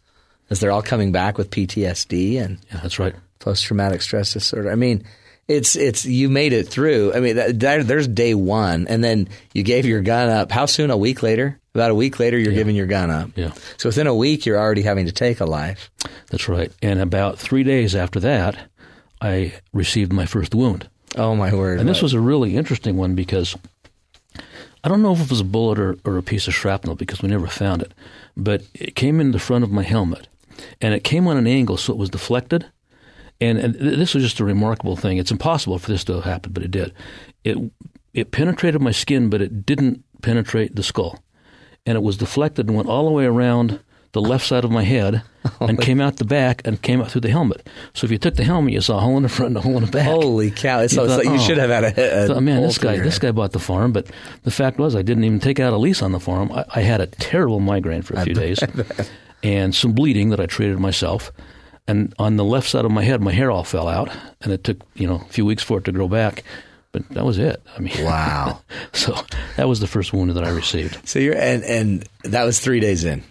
is 0.50 0.60
they're 0.60 0.72
all 0.72 0.82
coming 0.82 1.12
back 1.12 1.38
with 1.38 1.50
PTSD 1.50 2.41
and 2.43 2.58
Yeah, 2.72 2.79
that's 2.82 3.00
right. 3.00 3.15
post 3.39 3.63
traumatic 3.65 4.01
stress 4.01 4.34
disorder. 4.34 4.72
I 4.72 4.75
mean, 4.75 5.03
it's 5.47 5.75
it's 5.75 6.05
you 6.05 6.29
made 6.29 6.53
it 6.53 6.67
through. 6.67 7.13
I 7.13 7.19
mean, 7.19 7.35
that, 7.35 7.59
that, 7.59 7.88
there's 7.88 8.07
day 8.07 8.33
one, 8.33 8.88
and 8.88 9.03
then 9.03 9.27
you 9.53 9.63
gave 9.63 9.85
your 9.85 10.01
gun 10.01 10.29
up. 10.29 10.51
How 10.51 10.65
soon? 10.65 10.91
A 10.91 10.97
week 10.97 11.23
later? 11.23 11.59
About 11.75 11.91
a 11.91 11.95
week 11.95 12.19
later, 12.19 12.38
you're 12.38 12.53
giving 12.53 12.75
your 12.75 12.85
gun 12.85 13.09
up. 13.09 13.31
Yeah. 13.35 13.51
So 13.77 13.89
within 13.89 14.05
a 14.05 14.13
week, 14.13 14.45
you're 14.45 14.59
already 14.59 14.83
having 14.83 15.07
to 15.07 15.12
take 15.12 15.39
a 15.39 15.45
life. 15.45 15.89
That's 16.29 16.47
right. 16.47 16.71
And 16.83 17.00
about 17.00 17.39
three 17.39 17.63
days 17.63 17.95
after 17.95 18.19
that, 18.19 18.69
I 19.19 19.53
received 19.73 20.13
my 20.13 20.27
first 20.27 20.53
wound. 20.53 20.88
Oh 21.15 21.35
my 21.35 21.53
word! 21.53 21.79
And 21.79 21.89
this 21.89 22.01
was 22.01 22.13
a 22.13 22.19
really 22.19 22.55
interesting 22.55 22.95
one 22.95 23.15
because 23.15 23.55
I 24.83 24.89
don't 24.89 25.01
know 25.01 25.13
if 25.13 25.21
it 25.21 25.29
was 25.29 25.39
a 25.39 25.45
bullet 25.45 25.79
or, 25.79 25.97
or 26.05 26.17
a 26.17 26.23
piece 26.23 26.47
of 26.47 26.53
shrapnel 26.53 26.95
because 26.95 27.21
we 27.21 27.29
never 27.29 27.47
found 27.47 27.81
it, 27.81 27.93
but 28.35 28.63
it 28.73 28.95
came 28.95 29.19
in 29.19 29.31
the 29.31 29.39
front 29.39 29.63
of 29.63 29.71
my 29.71 29.83
helmet, 29.83 30.27
and 30.81 30.93
it 30.93 31.03
came 31.03 31.27
on 31.27 31.38
an 31.38 31.47
angle 31.47 31.77
so 31.77 31.93
it 31.93 32.00
was 32.00 32.09
deflected. 32.09 32.65
And, 33.43 33.59
and 33.59 33.75
this 33.75 34.13
was 34.13 34.23
just 34.23 34.39
a 34.39 34.45
remarkable 34.45 34.95
thing. 34.95 35.17
It's 35.17 35.31
impossible 35.31 35.77
for 35.79 35.91
this 35.91 36.03
to 36.05 36.13
have 36.13 36.23
happened, 36.23 36.53
but 36.53 36.63
it 36.63 36.71
did. 36.71 36.93
It 37.43 37.57
it 38.13 38.31
penetrated 38.31 38.81
my 38.81 38.91
skin, 38.91 39.29
but 39.29 39.41
it 39.41 39.65
didn't 39.65 40.03
penetrate 40.21 40.75
the 40.75 40.83
skull, 40.83 41.19
and 41.85 41.95
it 41.95 42.01
was 42.01 42.17
deflected 42.17 42.67
and 42.67 42.77
went 42.77 42.88
all 42.88 43.05
the 43.05 43.12
way 43.12 43.25
around 43.25 43.79
the 44.13 44.21
left 44.21 44.45
side 44.45 44.63
of 44.63 44.71
my 44.71 44.83
head 44.83 45.23
and 45.59 45.81
came 45.81 46.00
out 46.00 46.17
the 46.17 46.25
back 46.25 46.62
and 46.65 46.81
came 46.81 47.01
out 47.01 47.12
through 47.12 47.21
the 47.21 47.31
helmet. 47.31 47.67
So 47.93 48.05
if 48.05 48.12
you 48.12 48.19
took 48.19 48.35
the 48.35 48.43
helmet, 48.43 48.73
you 48.73 48.81
saw 48.81 48.97
a 48.97 49.01
hole 49.01 49.17
in 49.17 49.23
the 49.23 49.29
front 49.29 49.50
and 49.50 49.57
a 49.57 49.62
hole 49.62 49.77
in 49.77 49.85
the 49.85 49.91
back. 49.91 50.05
Holy 50.05 50.51
cow! 50.51 50.85
So 50.88 51.01
You 51.01 51.05
it's 51.05 51.15
thought, 51.15 51.17
like 51.17 51.25
you 51.25 51.33
oh. 51.33 51.38
should 51.39 51.57
have 51.57 51.69
had 51.69 51.83
a, 51.83 52.23
a 52.23 52.27
thought, 52.27 52.43
man, 52.43 52.62
this 52.62 52.77
guy, 52.77 53.00
this 53.00 53.19
guy 53.19 53.31
bought 53.31 53.51
the 53.51 53.59
farm, 53.59 53.91
but 53.91 54.07
the 54.43 54.51
fact 54.51 54.77
was, 54.77 54.95
I 54.95 55.01
didn't 55.01 55.25
even 55.25 55.39
take 55.39 55.59
out 55.59 55.73
a 55.73 55.77
lease 55.77 56.01
on 56.01 56.13
the 56.13 56.19
farm. 56.19 56.51
I, 56.51 56.63
I 56.75 56.81
had 56.81 57.01
a 57.01 57.07
terrible 57.07 57.59
migraine 57.59 58.03
for 58.03 58.13
a 58.13 58.23
few 58.23 58.35
days, 58.35 58.59
and 59.43 59.75
some 59.75 59.93
bleeding 59.93 60.29
that 60.29 60.39
I 60.39 60.45
treated 60.45 60.79
myself. 60.79 61.31
And 61.88 62.13
on 62.18 62.38
the 62.38 62.46
left 62.46 62.70
side 62.70 62.86
of 62.86 62.92
my 62.92 63.04
head, 63.04 63.22
my 63.22 63.34
hair 63.34 63.52
all 63.52 63.63
fell 63.66 63.88
out, 63.90 64.10
and 64.42 64.54
it 64.54 64.63
took 64.63 64.78
you 64.96 65.06
know 65.08 65.16
a 65.16 65.25
few 65.34 65.46
weeks 65.46 65.63
for 65.63 65.80
it 65.80 65.84
to 65.86 65.92
grow 65.92 66.08
back. 66.08 66.44
But 66.94 67.10
that 67.10 67.25
was 67.25 67.40
it. 67.40 67.62
I 67.75 67.80
mean, 67.82 68.06
Wow. 68.06 68.62
so 68.94 69.16
that 69.58 69.68
was 69.68 69.80
the 69.80 69.88
first 69.88 70.13
wound 70.13 70.32
that 70.32 70.44
I 70.44 70.50
received. 70.50 71.08
So 71.08 71.20
you're 71.20 71.36
and 71.36 71.63
and 71.63 72.08
that 72.24 72.44
was 72.44 72.60
three 72.60 72.80
days 72.80 73.04
in. 73.04 73.24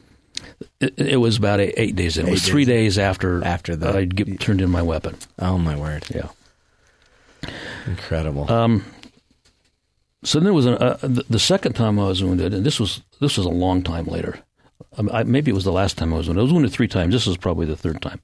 It, 0.80 0.98
it 0.98 1.16
was 1.16 1.36
about 1.38 1.60
eight, 1.60 1.74
eight 1.76 1.96
days 1.96 2.18
in. 2.18 2.26
It 2.26 2.30
was 2.30 2.44
three 2.46 2.64
days 2.64 2.96
days 2.96 2.98
after 2.98 3.42
After 3.44 3.74
the- 3.76 3.96
I 3.96 4.04
get, 4.04 4.40
turned 4.40 4.60
in 4.60 4.70
my 4.70 4.82
weapon. 4.82 5.16
Oh 5.38 5.58
my 5.58 5.76
word! 5.76 6.04
Yeah. 6.12 6.28
Incredible. 7.86 8.50
Um, 8.50 8.84
so 10.24 10.38
then 10.38 10.44
there 10.44 10.52
was 10.52 10.66
an, 10.66 10.74
uh, 10.74 10.98
the, 11.00 11.24
the 11.28 11.38
second 11.38 11.72
time 11.72 11.98
I 11.98 12.06
was 12.06 12.22
wounded, 12.22 12.54
and 12.54 12.64
this 12.64 12.78
was 12.78 13.02
this 13.20 13.36
was 13.36 13.46
a 13.46 13.50
long 13.50 13.82
time 13.82 14.06
later. 14.06 14.38
I, 14.98 15.20
I, 15.20 15.22
maybe 15.24 15.50
it 15.50 15.54
was 15.54 15.64
the 15.64 15.72
last 15.72 15.98
time 15.98 16.12
I 16.12 16.16
was 16.16 16.28
wounded. 16.28 16.40
I 16.40 16.44
was 16.44 16.52
wounded 16.52 16.72
three 16.72 16.88
times. 16.88 17.12
This 17.12 17.26
was 17.26 17.36
probably 17.36 17.66
the 17.66 17.76
third 17.76 18.00
time 18.02 18.20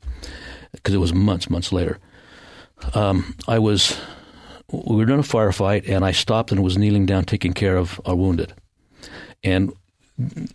because 0.73 0.95
it 0.95 0.99
was 0.99 1.15
months, 1.15 1.51
months 1.51 1.73
later. 1.73 1.99
Um, 2.95 3.35
I 3.47 3.59
was 3.59 3.99
we 4.71 4.97
were 4.97 5.05
in 5.05 5.11
a 5.11 5.23
firefight, 5.23 5.89
and 5.89 6.05
I 6.05 6.13
stopped 6.13 6.53
and 6.53 6.63
was 6.63 6.77
kneeling 6.77 7.07
down, 7.07 7.25
taking 7.25 7.55
care 7.55 7.77
of 7.77 8.01
our 8.05 8.15
wounded. 8.15 8.53
And 9.43 9.73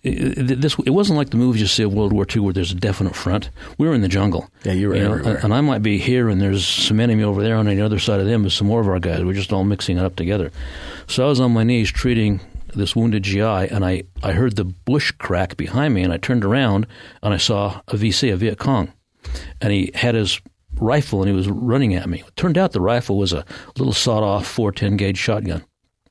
it, 0.04 0.62
this 0.62 0.78
it 0.86 0.90
wasn't 0.90 1.18
like 1.18 1.30
the 1.30 1.38
movies 1.38 1.62
you 1.62 1.68
see 1.68 1.84
of 1.84 1.94
World 1.94 2.12
War 2.12 2.28
II 2.30 2.42
where 2.42 2.54
there's 2.54 2.72
a 2.72 2.76
definite 2.76 3.16
front. 3.16 3.50
We 3.78 3.88
were 3.88 3.94
in 3.94 4.02
the 4.02 4.08
jungle. 4.10 4.50
Yeah, 4.64 4.74
you 4.74 4.90
were 4.90 4.96
know, 4.96 5.14
and 5.14 5.54
I 5.54 5.62
might 5.62 5.82
be 5.82 5.98
here, 5.98 6.30
and 6.30 6.42
there's 6.42 6.66
some 6.68 7.00
enemy 7.00 7.24
over 7.24 7.42
there, 7.42 7.56
and 7.56 7.68
on 7.68 7.76
the 7.76 7.82
other 7.82 8.00
side 8.00 8.20
of 8.20 8.28
them 8.28 8.46
is 8.46 8.54
some 8.54 8.68
more 8.68 8.82
of 8.82 8.88
our 8.88 9.00
guys. 9.00 9.24
We're 9.24 9.34
just 9.34 9.54
all 9.54 9.64
mixing 9.64 9.98
it 9.98 10.04
up 10.04 10.16
together. 10.16 10.52
So 11.08 11.26
I 11.26 11.30
was 11.30 11.40
on 11.40 11.52
my 11.52 11.64
knees 11.64 11.92
treating 11.92 12.42
this 12.76 12.96
wounded 12.96 13.24
GI, 13.24 13.42
and 13.42 13.86
I, 13.86 14.04
I 14.22 14.34
heard 14.34 14.56
the 14.56 14.66
bush 14.66 15.12
crack 15.12 15.58
behind 15.58 15.94
me, 15.94 16.04
and 16.04 16.14
I 16.14 16.18
turned 16.18 16.46
around, 16.46 16.88
and 17.22 17.34
I 17.34 17.38
saw 17.38 17.82
a 17.88 17.96
VC, 17.96 18.34
a 18.34 18.38
Viet 18.38 18.58
Cong, 18.58 18.92
and 19.62 19.72
he 19.72 19.92
had 19.94 20.16
his 20.16 20.42
rifle, 20.76 21.22
and 21.22 21.30
he 21.30 21.36
was 21.36 21.50
running 21.50 21.94
at 21.94 22.10
me. 22.10 22.20
It 22.20 22.36
turned 22.36 22.58
out 22.58 22.72
the 22.72 22.82
rifle 22.82 23.18
was 23.18 23.34
a 23.34 23.46
little 23.78 23.94
sawed-off 23.94 24.48
410 24.48 24.98
gauge 24.98 25.18
shotgun 25.18 25.64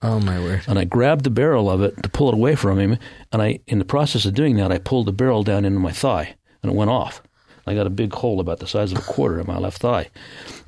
oh 0.02 0.20
my 0.20 0.38
word! 0.38 0.62
and 0.66 0.78
I 0.78 0.84
grabbed 0.84 1.24
the 1.24 1.30
barrel 1.30 1.70
of 1.70 1.82
it 1.82 2.02
to 2.02 2.08
pull 2.08 2.28
it 2.28 2.34
away 2.34 2.54
from 2.54 2.78
him. 2.78 2.98
And 3.30 3.40
I, 3.40 3.60
in 3.66 3.78
the 3.78 3.84
process 3.84 4.24
of 4.24 4.34
doing 4.34 4.56
that, 4.56 4.72
I 4.72 4.78
pulled 4.78 5.06
the 5.06 5.12
barrel 5.12 5.42
down 5.42 5.64
into 5.64 5.78
my 5.78 5.92
thigh, 5.92 6.34
and 6.62 6.72
it 6.72 6.76
went 6.76 6.90
off. 6.90 7.22
I 7.66 7.74
got 7.74 7.86
a 7.86 7.90
big 7.90 8.12
hole 8.12 8.40
about 8.40 8.58
the 8.58 8.66
size 8.66 8.90
of 8.90 8.98
a 8.98 9.02
quarter 9.02 9.38
in 9.38 9.46
my 9.46 9.58
left 9.58 9.78
thigh, 9.80 10.10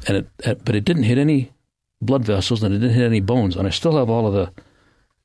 and 0.06 0.18
it 0.18 0.64
but 0.64 0.76
it 0.76 0.84
didn't 0.84 1.02
hit 1.04 1.18
any 1.18 1.52
blood 2.00 2.24
vessels, 2.24 2.62
and 2.62 2.74
it 2.74 2.78
didn't 2.78 2.94
hit 2.94 3.04
any 3.06 3.20
bones, 3.20 3.56
and 3.56 3.66
I 3.66 3.70
still 3.70 3.96
have 3.96 4.08
all 4.08 4.26
of 4.26 4.34
the 4.34 4.52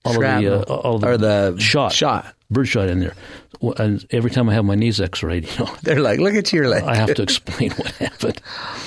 all 0.06 0.14
Shrapnel. 0.14 0.54
of 0.54 0.66
the 0.68 0.74
uh, 0.74 0.78
all 0.78 0.96
of 0.96 1.02
the, 1.02 1.08
Or 1.08 1.18
the 1.18 1.60
shot 1.60 1.92
shot. 1.94 2.34
bird 2.50 2.68
shot 2.68 2.88
in 2.90 3.00
there. 3.00 3.14
And 3.78 4.06
every 4.12 4.32
time 4.32 4.48
I 4.50 4.54
have 4.54 4.64
my 4.64 4.76
knees 4.76 5.02
X-rayed, 5.02 5.46
you 5.50 5.66
know, 5.66 5.76
They're 5.84 6.00
like, 6.00 6.20
look 6.22 6.34
at 6.36 6.54
your 6.54 6.70
leg. 6.70 6.84
I 6.84 6.96
have 6.96 7.14
to 7.16 7.22
explain 7.22 7.72
what 7.76 7.92
happened. 7.98 8.40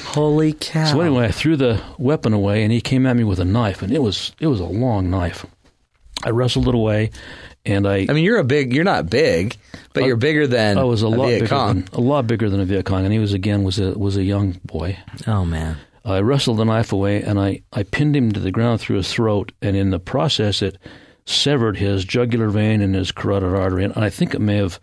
Holy 0.06 0.54
cow! 0.54 0.86
So 0.86 1.00
anyway, 1.00 1.26
I 1.26 1.30
threw 1.30 1.56
the 1.56 1.82
weapon 1.98 2.32
away, 2.32 2.62
and 2.62 2.72
he 2.72 2.80
came 2.80 3.06
at 3.06 3.16
me 3.16 3.24
with 3.24 3.38
a 3.38 3.44
knife, 3.44 3.82
and 3.82 3.92
it 3.92 4.00
was 4.00 4.32
it 4.40 4.46
was 4.46 4.60
a 4.60 4.64
long 4.64 5.10
knife. 5.10 5.44
I 6.24 6.30
wrestled 6.30 6.68
it 6.68 6.74
away, 6.74 7.10
and 7.66 7.86
I 7.86 8.06
I 8.08 8.12
mean, 8.12 8.24
you're 8.24 8.38
a 8.38 8.44
big. 8.44 8.72
You're 8.74 8.84
not 8.84 9.10
big, 9.10 9.56
but 9.92 10.04
you're 10.04 10.16
bigger 10.16 10.46
than 10.46 10.78
I 10.78 10.84
was 10.84 11.02
a, 11.02 11.08
lot 11.08 11.26
Viet 11.28 11.40
bigger 11.40 11.48
Cong. 11.48 11.80
than 11.80 11.88
a 11.94 12.00
lot 12.00 12.26
bigger 12.26 12.48
than 12.48 12.60
a 12.60 12.64
Viet 12.64 12.84
Cong, 12.86 13.04
and 13.04 13.12
he 13.12 13.18
was 13.18 13.32
again 13.32 13.62
was 13.64 13.78
a 13.78 13.92
was 13.98 14.16
a 14.16 14.22
young 14.22 14.52
boy. 14.64 14.96
Oh 15.26 15.44
man! 15.44 15.76
I 16.04 16.18
wrestled 16.20 16.58
the 16.58 16.64
knife 16.64 16.92
away, 16.92 17.22
and 17.22 17.38
I 17.38 17.62
I 17.72 17.82
pinned 17.84 18.16
him 18.16 18.32
to 18.32 18.40
the 18.40 18.50
ground 18.50 18.80
through 18.80 18.96
his 18.96 19.12
throat, 19.12 19.52
and 19.62 19.76
in 19.76 19.90
the 19.90 20.00
process, 20.00 20.60
it 20.62 20.76
severed 21.26 21.76
his 21.76 22.04
jugular 22.04 22.48
vein 22.48 22.80
and 22.80 22.94
his 22.94 23.12
carotid 23.12 23.54
artery, 23.54 23.84
and 23.84 23.92
I 23.96 24.10
think 24.10 24.34
it 24.34 24.40
may 24.40 24.56
have 24.56 24.80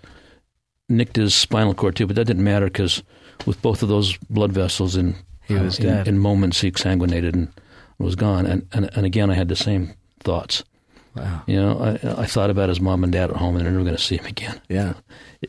nicked 0.87 1.17
his 1.17 1.35
spinal 1.35 1.73
cord 1.73 1.95
too, 1.95 2.07
but 2.07 2.15
that 2.15 2.25
didn't 2.25 2.43
matter 2.43 2.65
because 2.67 3.03
with 3.45 3.61
both 3.61 3.83
of 3.83 3.89
those 3.89 4.17
blood 4.29 4.51
vessels 4.53 4.95
in 4.95 5.15
He 5.47 5.53
was 5.55 5.77
in, 5.79 5.85
dead. 5.85 6.07
in 6.07 6.17
moments, 6.19 6.61
he 6.61 6.71
exsanguinated 6.71 7.33
and 7.33 7.49
was 7.97 8.15
gone. 8.15 8.45
And, 8.45 8.65
and 8.71 8.89
and 8.95 9.05
again, 9.05 9.29
I 9.29 9.33
had 9.35 9.49
the 9.49 9.55
same 9.55 9.93
thoughts. 10.21 10.63
Wow. 11.15 11.41
You 11.47 11.57
know, 11.57 11.79
I, 11.79 12.21
I 12.21 12.25
thought 12.25 12.49
about 12.49 12.69
his 12.69 12.79
mom 12.79 13.03
and 13.03 13.11
dad 13.11 13.29
at 13.31 13.35
home, 13.35 13.55
and 13.57 13.65
they're 13.65 13.71
never 13.71 13.83
going 13.83 13.97
to 13.97 14.01
see 14.01 14.17
him 14.17 14.25
again 14.27 14.61
Yeah. 14.69 14.93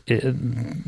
it, 0.06 0.22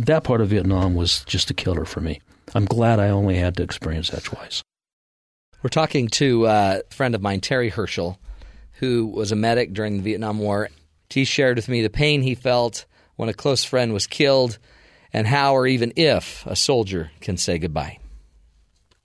that 0.07 0.25
part 0.25 0.41
of 0.41 0.49
Vietnam 0.49 0.95
was 0.97 1.23
just 1.27 1.51
a 1.51 1.55
killer 1.55 1.85
for 1.85 2.01
me. 2.01 2.21
I'm 2.55 2.65
glad 2.65 2.99
I 2.99 3.11
only 3.11 3.37
had 3.37 3.57
to 3.59 3.63
experience 3.63 4.11
that 4.11 4.25
twice. 4.25 4.63
We're 5.63 5.71
talking 5.71 6.09
to 6.09 6.47
uh, 6.47 6.81
a 6.91 6.95
friend 6.95 7.15
of 7.15 7.23
mine, 7.23 7.41
Terry 7.41 7.69
Herschel, 7.69 8.19
who 8.75 9.07
was 9.07 9.31
a 9.31 9.37
medic 9.37 9.73
during 9.73 9.97
the 9.97 10.03
Vietnam 10.03 10.39
War. 10.39 10.69
He 11.09 11.25
shared 11.25 11.57
with 11.57 11.69
me 11.69 11.83
the 11.83 11.91
pain 11.91 12.23
he 12.23 12.35
felt 12.35 12.85
when 13.17 13.29
a 13.29 13.35
close 13.35 13.63
friend 13.63 13.93
was 13.93 14.07
killed 14.07 14.59
and 15.13 15.27
how 15.27 15.55
or 15.55 15.67
even 15.67 15.93
if 15.95 16.45
a 16.47 16.57
soldier 16.57 17.11
can 17.21 17.37
say 17.37 17.59
goodbye. 17.59 17.99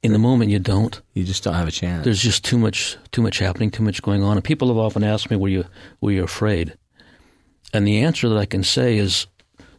In 0.01 0.13
the 0.13 0.19
moment, 0.19 0.51
you 0.51 0.59
don't. 0.59 0.99
You 1.13 1.23
just 1.23 1.43
don't 1.43 1.53
have 1.53 1.67
a 1.67 1.71
chance. 1.71 2.03
There's 2.03 2.21
just 2.21 2.45
too 2.45 2.57
much, 2.57 2.97
too 3.11 3.21
much 3.21 3.39
happening, 3.39 3.71
too 3.71 3.83
much 3.83 4.01
going 4.01 4.23
on. 4.23 4.37
And 4.37 4.43
people 4.43 4.69
have 4.69 4.77
often 4.77 5.03
asked 5.03 5.29
me, 5.29 5.37
"Were 5.37 5.49
you, 5.49 5.65
were 6.01 6.11
you 6.11 6.23
afraid?" 6.23 6.75
And 7.73 7.85
the 7.85 7.99
answer 7.99 8.29
that 8.29 8.37
I 8.37 8.45
can 8.45 8.63
say 8.63 8.97
is 8.97 9.27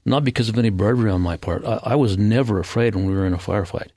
not 0.04 0.24
because 0.24 0.48
of 0.48 0.58
any 0.58 0.70
bravery 0.70 1.10
on 1.10 1.22
my 1.22 1.36
part. 1.36 1.64
I, 1.64 1.80
I 1.82 1.94
was 1.94 2.18
never 2.18 2.58
afraid 2.58 2.94
when 2.94 3.06
we 3.06 3.14
were 3.14 3.26
in 3.26 3.32
a 3.32 3.38
firefight. 3.38 3.88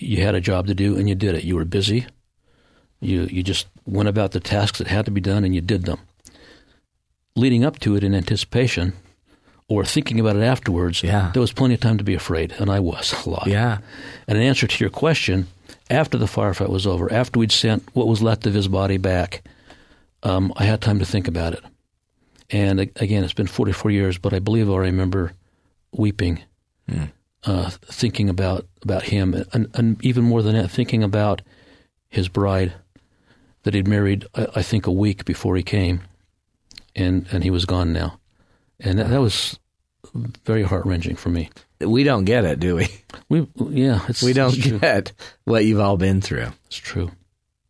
You 0.00 0.22
had 0.22 0.34
a 0.34 0.40
job 0.40 0.66
to 0.68 0.74
do, 0.74 0.96
and 0.96 1.08
you 1.08 1.14
did 1.14 1.34
it. 1.34 1.44
You 1.44 1.56
were 1.56 1.64
busy. 1.64 2.06
You 3.00 3.22
you 3.30 3.42
just 3.42 3.66
went 3.86 4.08
about 4.08 4.32
the 4.32 4.40
tasks 4.40 4.78
that 4.78 4.86
had 4.88 5.04
to 5.06 5.10
be 5.10 5.20
done, 5.20 5.44
and 5.44 5.54
you 5.54 5.60
did 5.60 5.84
them. 5.84 5.98
Leading 7.36 7.64
up 7.64 7.78
to 7.80 7.94
it 7.96 8.02
in 8.02 8.14
anticipation, 8.14 8.92
or 9.68 9.84
thinking 9.84 10.18
about 10.18 10.36
it 10.36 10.42
afterwards, 10.42 11.02
Yeah. 11.02 11.30
there 11.32 11.40
was 11.40 11.52
plenty 11.52 11.74
of 11.74 11.80
time 11.80 11.98
to 11.98 12.04
be 12.04 12.14
afraid, 12.14 12.52
and 12.58 12.70
I 12.70 12.80
was 12.80 13.14
a 13.24 13.30
lot. 13.30 13.46
yeah. 13.46 13.78
And 14.26 14.36
in 14.38 14.44
answer 14.44 14.66
to 14.66 14.84
your 14.84 14.90
question, 14.90 15.46
after 15.90 16.18
the 16.18 16.26
firefight 16.26 16.68
was 16.70 16.86
over, 16.86 17.12
after 17.12 17.38
we'd 17.38 17.52
sent 17.52 17.84
what 17.94 18.08
was 18.08 18.22
left 18.22 18.46
of 18.46 18.54
his 18.54 18.66
body 18.68 18.96
back, 18.96 19.42
um, 20.24 20.52
I 20.56 20.64
had 20.64 20.80
time 20.80 20.98
to 20.98 21.04
think 21.04 21.28
about 21.28 21.52
it. 21.54 21.62
And 22.50 22.80
again, 22.80 23.22
it's 23.24 23.32
been 23.34 23.46
44 23.46 23.90
years, 23.90 24.18
but 24.18 24.32
I 24.32 24.38
believe 24.38 24.70
I 24.70 24.76
remember 24.78 25.32
weeping, 25.92 26.40
uh, 27.44 27.70
thinking 27.70 28.28
about, 28.28 28.66
about 28.82 29.04
him, 29.04 29.34
and, 29.52 29.68
and 29.74 30.04
even 30.04 30.24
more 30.24 30.42
than 30.42 30.54
that, 30.54 30.70
thinking 30.70 31.02
about 31.02 31.42
his 32.08 32.28
bride 32.28 32.72
that 33.62 33.74
he'd 33.74 33.88
married, 33.88 34.26
I, 34.34 34.46
I 34.56 34.62
think, 34.62 34.86
a 34.86 34.92
week 34.92 35.24
before 35.24 35.56
he 35.56 35.62
came, 35.62 36.00
and, 36.96 37.26
and 37.30 37.44
he 37.44 37.50
was 37.50 37.64
gone 37.64 37.92
now. 37.92 38.18
and 38.80 38.98
that, 38.98 39.08
that 39.08 39.20
was 39.20 39.58
very 40.44 40.62
heart 40.62 40.86
wrenching 40.86 41.16
for 41.16 41.28
me. 41.28 41.50
We 41.80 42.02
don't 42.02 42.24
get 42.24 42.44
it, 42.44 42.60
do 42.60 42.76
we? 42.76 42.88
We 43.28 43.46
yeah, 43.68 44.00
it's, 44.08 44.22
We 44.22 44.32
don't 44.32 44.54
get 44.80 45.12
what 45.44 45.64
you've 45.64 45.80
all 45.80 45.96
been 45.96 46.20
through. 46.20 46.48
It's 46.66 46.76
true. 46.76 47.10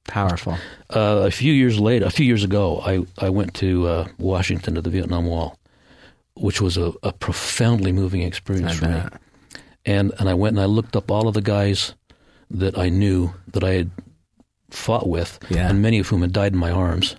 Powerful. 0.06 0.56
Uh, 0.88 1.24
a 1.26 1.30
few 1.30 1.52
years 1.52 1.78
later, 1.78 2.06
a 2.06 2.10
few 2.10 2.24
years 2.24 2.44
ago, 2.44 2.80
I, 2.80 3.04
I 3.18 3.28
went 3.28 3.54
to 3.54 3.86
uh, 3.86 4.08
Washington 4.18 4.76
to 4.76 4.80
the 4.80 4.88
Vietnam 4.88 5.26
Wall, 5.26 5.58
which 6.34 6.62
was 6.62 6.76
a, 6.78 6.92
a 7.02 7.12
profoundly 7.12 7.92
moving 7.92 8.22
experience 8.22 8.72
I 8.72 8.74
for 8.74 8.86
me. 8.88 9.18
And 9.88 10.12
and 10.18 10.28
I 10.28 10.34
went 10.34 10.54
and 10.56 10.62
I 10.62 10.66
looked 10.66 10.94
up 10.96 11.10
all 11.10 11.26
of 11.28 11.34
the 11.34 11.40
guys 11.40 11.94
that 12.50 12.78
I 12.78 12.90
knew 12.90 13.32
that 13.52 13.64
I 13.64 13.72
had 13.72 13.90
fought 14.70 15.08
with, 15.08 15.38
Yeah. 15.48 15.68
and 15.68 15.80
many 15.80 15.98
of 15.98 16.08
whom 16.08 16.20
had 16.20 16.32
died 16.32 16.52
in 16.52 16.58
my 16.58 16.70
arms. 16.70 17.16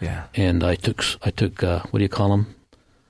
Yeah. 0.00 0.24
And 0.34 0.62
I 0.64 0.74
took 0.74 1.04
I 1.22 1.30
took 1.30 1.62
uh, 1.62 1.82
what 1.90 1.98
do 1.98 2.02
you 2.02 2.08
call 2.08 2.30
them? 2.30 2.54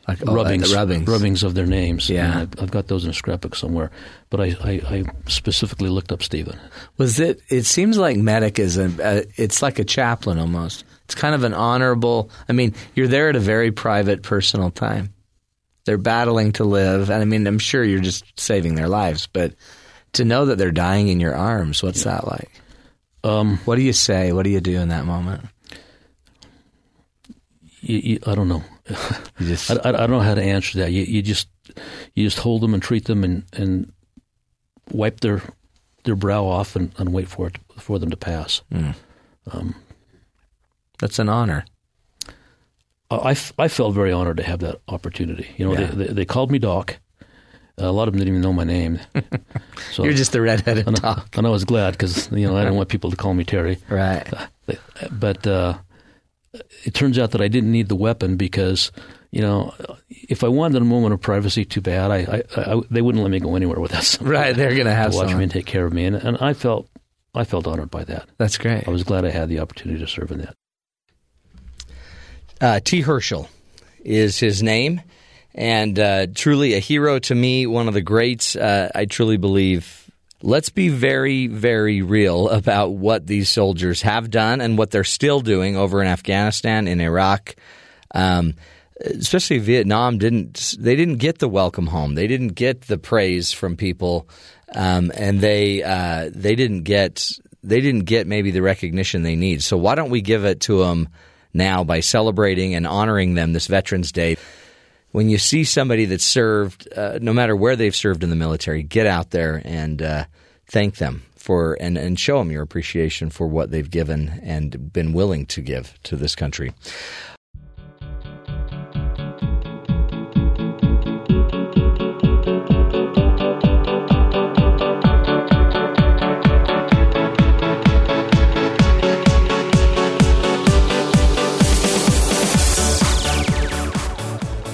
Like 0.06 0.20
oh, 0.26 0.32
like 0.32 0.60
the 0.60 0.74
rubbings, 0.74 1.06
rubbings. 1.08 1.42
of 1.42 1.54
their 1.54 1.66
names. 1.66 2.08
Yeah. 2.08 2.40
I've, 2.40 2.62
I've 2.62 2.70
got 2.70 2.88
those 2.88 3.04
in 3.04 3.10
a 3.10 3.14
scrapbook 3.14 3.54
somewhere. 3.54 3.90
But 4.30 4.40
I, 4.40 4.56
I, 4.64 4.72
I 4.96 5.04
specifically 5.26 5.90
looked 5.90 6.12
up 6.12 6.22
Stephen. 6.22 6.58
Was 6.96 7.20
it? 7.20 7.40
It 7.50 7.64
seems 7.64 7.98
like 7.98 8.16
medic 8.16 8.58
is 8.58 8.78
a. 8.78 8.90
a 9.02 9.24
it's 9.36 9.60
like 9.60 9.78
a 9.78 9.84
chaplain 9.84 10.38
almost. 10.38 10.84
It's 11.04 11.14
kind 11.14 11.34
of 11.34 11.44
an 11.44 11.52
honorable. 11.54 12.30
I 12.48 12.52
mean, 12.52 12.74
you're 12.94 13.08
there 13.08 13.28
at 13.28 13.36
a 13.36 13.40
very 13.40 13.70
private, 13.70 14.22
personal 14.22 14.70
time. 14.70 15.12
They're 15.88 15.96
battling 15.96 16.52
to 16.52 16.64
live, 16.64 17.08
and 17.08 17.22
I 17.22 17.24
mean, 17.24 17.46
I'm 17.46 17.58
sure 17.58 17.82
you're 17.82 17.98
just 17.98 18.38
saving 18.38 18.74
their 18.74 18.88
lives, 18.90 19.26
but 19.26 19.54
to 20.12 20.24
know 20.26 20.44
that 20.44 20.58
they're 20.58 20.70
dying 20.70 21.08
in 21.08 21.18
your 21.18 21.34
arms, 21.34 21.82
what's 21.82 22.04
that 22.04 22.26
like? 22.26 22.50
Um, 23.24 23.56
What 23.64 23.76
do 23.76 23.80
you 23.82 23.94
say? 23.94 24.34
What 24.34 24.42
do 24.42 24.50
you 24.50 24.60
do 24.60 24.78
in 24.78 24.88
that 24.90 25.06
moment? 25.06 25.46
you, 27.80 27.96
you, 27.98 28.18
I 28.26 28.34
don't 28.34 28.48
know. 28.48 28.62
Just 29.40 29.70
I, 29.70 29.76
I, 29.76 29.88
I 29.88 29.92
don't 29.92 30.10
know 30.10 30.20
how 30.20 30.34
to 30.34 30.42
answer 30.42 30.80
that. 30.80 30.92
You, 30.92 31.04
you 31.04 31.22
just 31.22 31.48
you 32.14 32.26
just 32.26 32.38
hold 32.38 32.60
them 32.60 32.74
and 32.74 32.82
treat 32.82 33.06
them 33.06 33.24
and, 33.24 33.44
and 33.54 33.90
wipe 34.92 35.20
their 35.20 35.40
their 36.04 36.16
brow 36.16 36.44
off 36.44 36.76
and, 36.76 36.92
and 36.98 37.14
wait 37.14 37.28
for 37.28 37.46
it 37.46 37.56
for 37.78 37.98
them 37.98 38.10
to 38.10 38.16
pass. 38.18 38.60
that's 40.98 41.18
an 41.18 41.30
honor. 41.30 41.64
I, 43.10 43.30
I 43.58 43.68
felt 43.68 43.94
very 43.94 44.12
honored 44.12 44.36
to 44.36 44.42
have 44.42 44.60
that 44.60 44.80
opportunity. 44.88 45.46
You 45.56 45.66
know, 45.66 45.72
Yeah. 45.78 45.86
they, 45.86 46.04
they 46.06 46.12
they 46.12 46.24
called 46.24 46.50
me 46.50 46.58
Doc. 46.58 46.98
A 47.80 47.92
lot 47.92 48.08
of 48.08 48.12
them 48.14 48.18
didn't 48.18 48.34
even 48.34 48.40
know 48.42 48.52
my 48.52 48.64
name. 48.64 48.98
So 49.92 50.02
You're 50.04 50.12
just 50.12 50.32
the 50.32 50.40
redheaded 50.40 50.86
and, 50.88 51.00
dog, 51.00 51.18
I, 51.20 51.38
and 51.38 51.46
I 51.46 51.50
was 51.50 51.64
glad 51.64 51.92
because 51.92 52.30
you 52.32 52.46
know 52.46 52.56
I 52.56 52.60
didn't 52.62 52.76
want 52.76 52.88
people 52.88 53.10
to 53.10 53.16
call 53.16 53.32
me 53.34 53.44
Terry. 53.44 53.78
right? 53.88 54.26
But 55.10 55.46
uh, 55.46 55.78
it 56.84 56.94
turns 56.94 57.18
out 57.18 57.30
that 57.32 57.40
I 57.40 57.48
didn't 57.48 57.70
need 57.72 57.88
the 57.88 57.94
weapon 57.96 58.36
because 58.36 58.90
you 59.30 59.40
know 59.40 59.74
if 60.10 60.42
I 60.44 60.48
wanted 60.48 60.82
a 60.82 60.84
moment 60.84 61.14
of 61.14 61.20
privacy, 61.20 61.64
too 61.64 61.80
bad. 61.80 62.10
I, 62.10 62.42
I, 62.56 62.72
I 62.74 62.80
they 62.90 63.00
wouldn't 63.00 63.22
let 63.22 63.30
me 63.30 63.40
go 63.40 63.54
anywhere 63.56 63.80
without 63.80 64.02
someone 64.04 64.32
Right, 64.38 64.54
they're 64.56 64.76
gonna 64.76 64.94
have 64.94 65.12
to 65.12 65.16
watch 65.16 65.24
someone. 65.28 65.38
me 65.38 65.42
and 65.44 65.52
take 65.52 65.66
care 65.66 65.86
of 65.86 65.92
me, 65.92 66.04
and, 66.04 66.16
and 66.16 66.36
I 66.38 66.52
felt 66.52 66.88
I 67.34 67.44
felt 67.44 67.66
honored 67.66 67.90
by 67.90 68.04
that. 68.04 68.28
That's 68.36 68.58
great. 68.58 68.86
I 68.86 68.90
was 68.90 69.04
glad 69.04 69.24
I 69.24 69.30
had 69.30 69.48
the 69.48 69.60
opportunity 69.60 70.00
to 70.00 70.06
serve 70.08 70.30
in 70.32 70.38
that. 70.38 70.54
Uh, 72.60 72.80
T. 72.80 73.02
Herschel 73.02 73.48
is 74.04 74.38
his 74.38 74.62
name, 74.62 75.00
and 75.54 75.98
uh, 75.98 76.26
truly 76.34 76.74
a 76.74 76.80
hero 76.80 77.18
to 77.20 77.34
me, 77.34 77.66
one 77.66 77.88
of 77.88 77.94
the 77.94 78.02
greats. 78.02 78.56
Uh, 78.56 78.90
I 78.94 79.04
truly 79.04 79.36
believe. 79.36 80.10
Let's 80.40 80.70
be 80.70 80.88
very, 80.88 81.48
very 81.48 82.00
real 82.00 82.48
about 82.48 82.92
what 82.92 83.26
these 83.26 83.50
soldiers 83.50 84.02
have 84.02 84.30
done 84.30 84.60
and 84.60 84.78
what 84.78 84.92
they're 84.92 85.02
still 85.02 85.40
doing 85.40 85.76
over 85.76 86.00
in 86.00 86.06
Afghanistan, 86.06 86.86
in 86.86 87.00
Iraq. 87.00 87.56
Um, 88.14 88.54
especially 89.00 89.58
Vietnam 89.58 90.18
didn't 90.18 90.76
they 90.78 90.96
didn't 90.96 91.16
get 91.16 91.38
the 91.38 91.48
welcome 91.48 91.86
home. 91.86 92.14
They 92.14 92.26
didn't 92.26 92.54
get 92.54 92.82
the 92.82 92.98
praise 92.98 93.52
from 93.52 93.76
people, 93.76 94.28
um, 94.74 95.12
and 95.14 95.40
they 95.40 95.82
uh, 95.82 96.30
they 96.32 96.54
didn't 96.54 96.82
get 96.82 97.30
they 97.62 97.80
didn't 97.80 98.04
get 98.04 98.26
maybe 98.26 98.50
the 98.50 98.62
recognition 98.62 99.22
they 99.22 99.36
need. 99.36 99.62
So 99.62 99.76
why 99.76 99.94
don't 99.94 100.10
we 100.10 100.20
give 100.20 100.44
it 100.44 100.60
to 100.62 100.80
them 100.80 101.08
now 101.52 101.84
by 101.84 102.00
celebrating 102.00 102.74
and 102.74 102.86
honoring 102.86 103.34
them 103.34 103.52
this 103.52 103.66
Veterans 103.66 104.12
Day? 104.12 104.36
When 105.10 105.28
you 105.30 105.38
see 105.38 105.64
somebody 105.64 106.04
that 106.06 106.20
served, 106.20 106.88
uh, 106.94 107.18
no 107.22 107.32
matter 107.32 107.56
where 107.56 107.76
they've 107.76 107.96
served 107.96 108.22
in 108.22 108.30
the 108.30 108.36
military, 108.36 108.82
get 108.82 109.06
out 109.06 109.30
there 109.30 109.62
and 109.64 110.02
uh, 110.02 110.24
thank 110.66 110.96
them 110.96 111.22
for 111.36 111.78
and, 111.80 111.96
and 111.96 112.20
show 112.20 112.38
them 112.38 112.50
your 112.50 112.62
appreciation 112.62 113.30
for 113.30 113.46
what 113.46 113.70
they've 113.70 113.90
given 113.90 114.40
and 114.42 114.92
been 114.92 115.12
willing 115.14 115.46
to 115.46 115.62
give 115.62 115.98
to 116.02 116.16
this 116.16 116.36
country. 116.36 116.74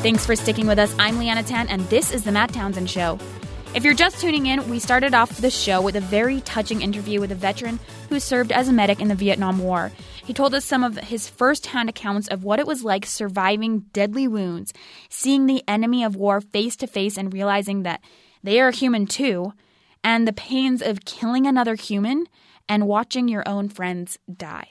Thanks 0.04 0.26
for 0.26 0.36
sticking 0.36 0.66
with 0.66 0.78
us. 0.78 0.94
I'm 0.98 1.18
Leanna 1.18 1.42
Tan, 1.42 1.66
and 1.68 1.80
this 1.88 2.12
is 2.12 2.24
The 2.24 2.30
Matt 2.30 2.52
Townsend 2.52 2.90
Show. 2.90 3.18
If 3.74 3.84
you're 3.84 3.94
just 3.94 4.20
tuning 4.20 4.44
in, 4.44 4.68
we 4.68 4.78
started 4.78 5.14
off 5.14 5.38
the 5.38 5.48
show 5.48 5.80
with 5.80 5.96
a 5.96 6.02
very 6.02 6.42
touching 6.42 6.82
interview 6.82 7.20
with 7.20 7.32
a 7.32 7.34
veteran 7.34 7.80
who 8.10 8.20
served 8.20 8.52
as 8.52 8.68
a 8.68 8.72
medic 8.74 9.00
in 9.00 9.08
the 9.08 9.14
Vietnam 9.14 9.60
War. 9.60 9.92
He 10.22 10.34
told 10.34 10.54
us 10.54 10.66
some 10.66 10.84
of 10.84 10.98
his 10.98 11.30
firsthand 11.30 11.88
accounts 11.88 12.28
of 12.28 12.44
what 12.44 12.58
it 12.58 12.66
was 12.66 12.84
like 12.84 13.06
surviving 13.06 13.86
deadly 13.94 14.28
wounds, 14.28 14.74
seeing 15.08 15.46
the 15.46 15.64
enemy 15.66 16.04
of 16.04 16.16
war 16.16 16.42
face 16.42 16.76
to 16.76 16.86
face 16.86 17.16
and 17.16 17.32
realizing 17.32 17.82
that 17.84 18.02
they 18.42 18.60
are 18.60 18.72
human 18.72 19.06
too, 19.06 19.54
and 20.04 20.28
the 20.28 20.34
pains 20.34 20.82
of 20.82 21.06
killing 21.06 21.46
another 21.46 21.76
human 21.76 22.26
and 22.68 22.86
watching 22.86 23.26
your 23.26 23.48
own 23.48 23.70
friends 23.70 24.18
die. 24.30 24.68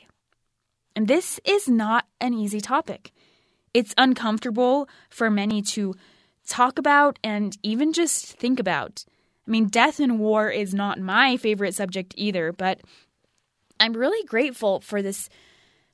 And 0.95 1.07
this 1.07 1.39
is 1.43 1.67
not 1.67 2.05
an 2.21 2.35
easy 2.35 2.61
topic 2.61 3.11
it's 3.73 3.93
uncomfortable 3.97 4.87
for 5.09 5.29
many 5.29 5.61
to 5.61 5.95
talk 6.47 6.77
about 6.77 7.17
and 7.23 7.57
even 7.63 7.93
just 7.93 8.25
think 8.37 8.59
about. 8.59 9.05
I 9.47 9.51
mean, 9.51 9.67
death 9.67 9.99
and 9.99 10.19
war 10.19 10.49
is 10.49 10.73
not 10.73 10.99
my 10.99 11.37
favorite 11.37 11.75
subject 11.75 12.13
either, 12.17 12.51
but 12.51 12.81
I'm 13.79 13.93
really 13.93 14.25
grateful 14.25 14.79
for 14.79 15.01
this 15.01 15.29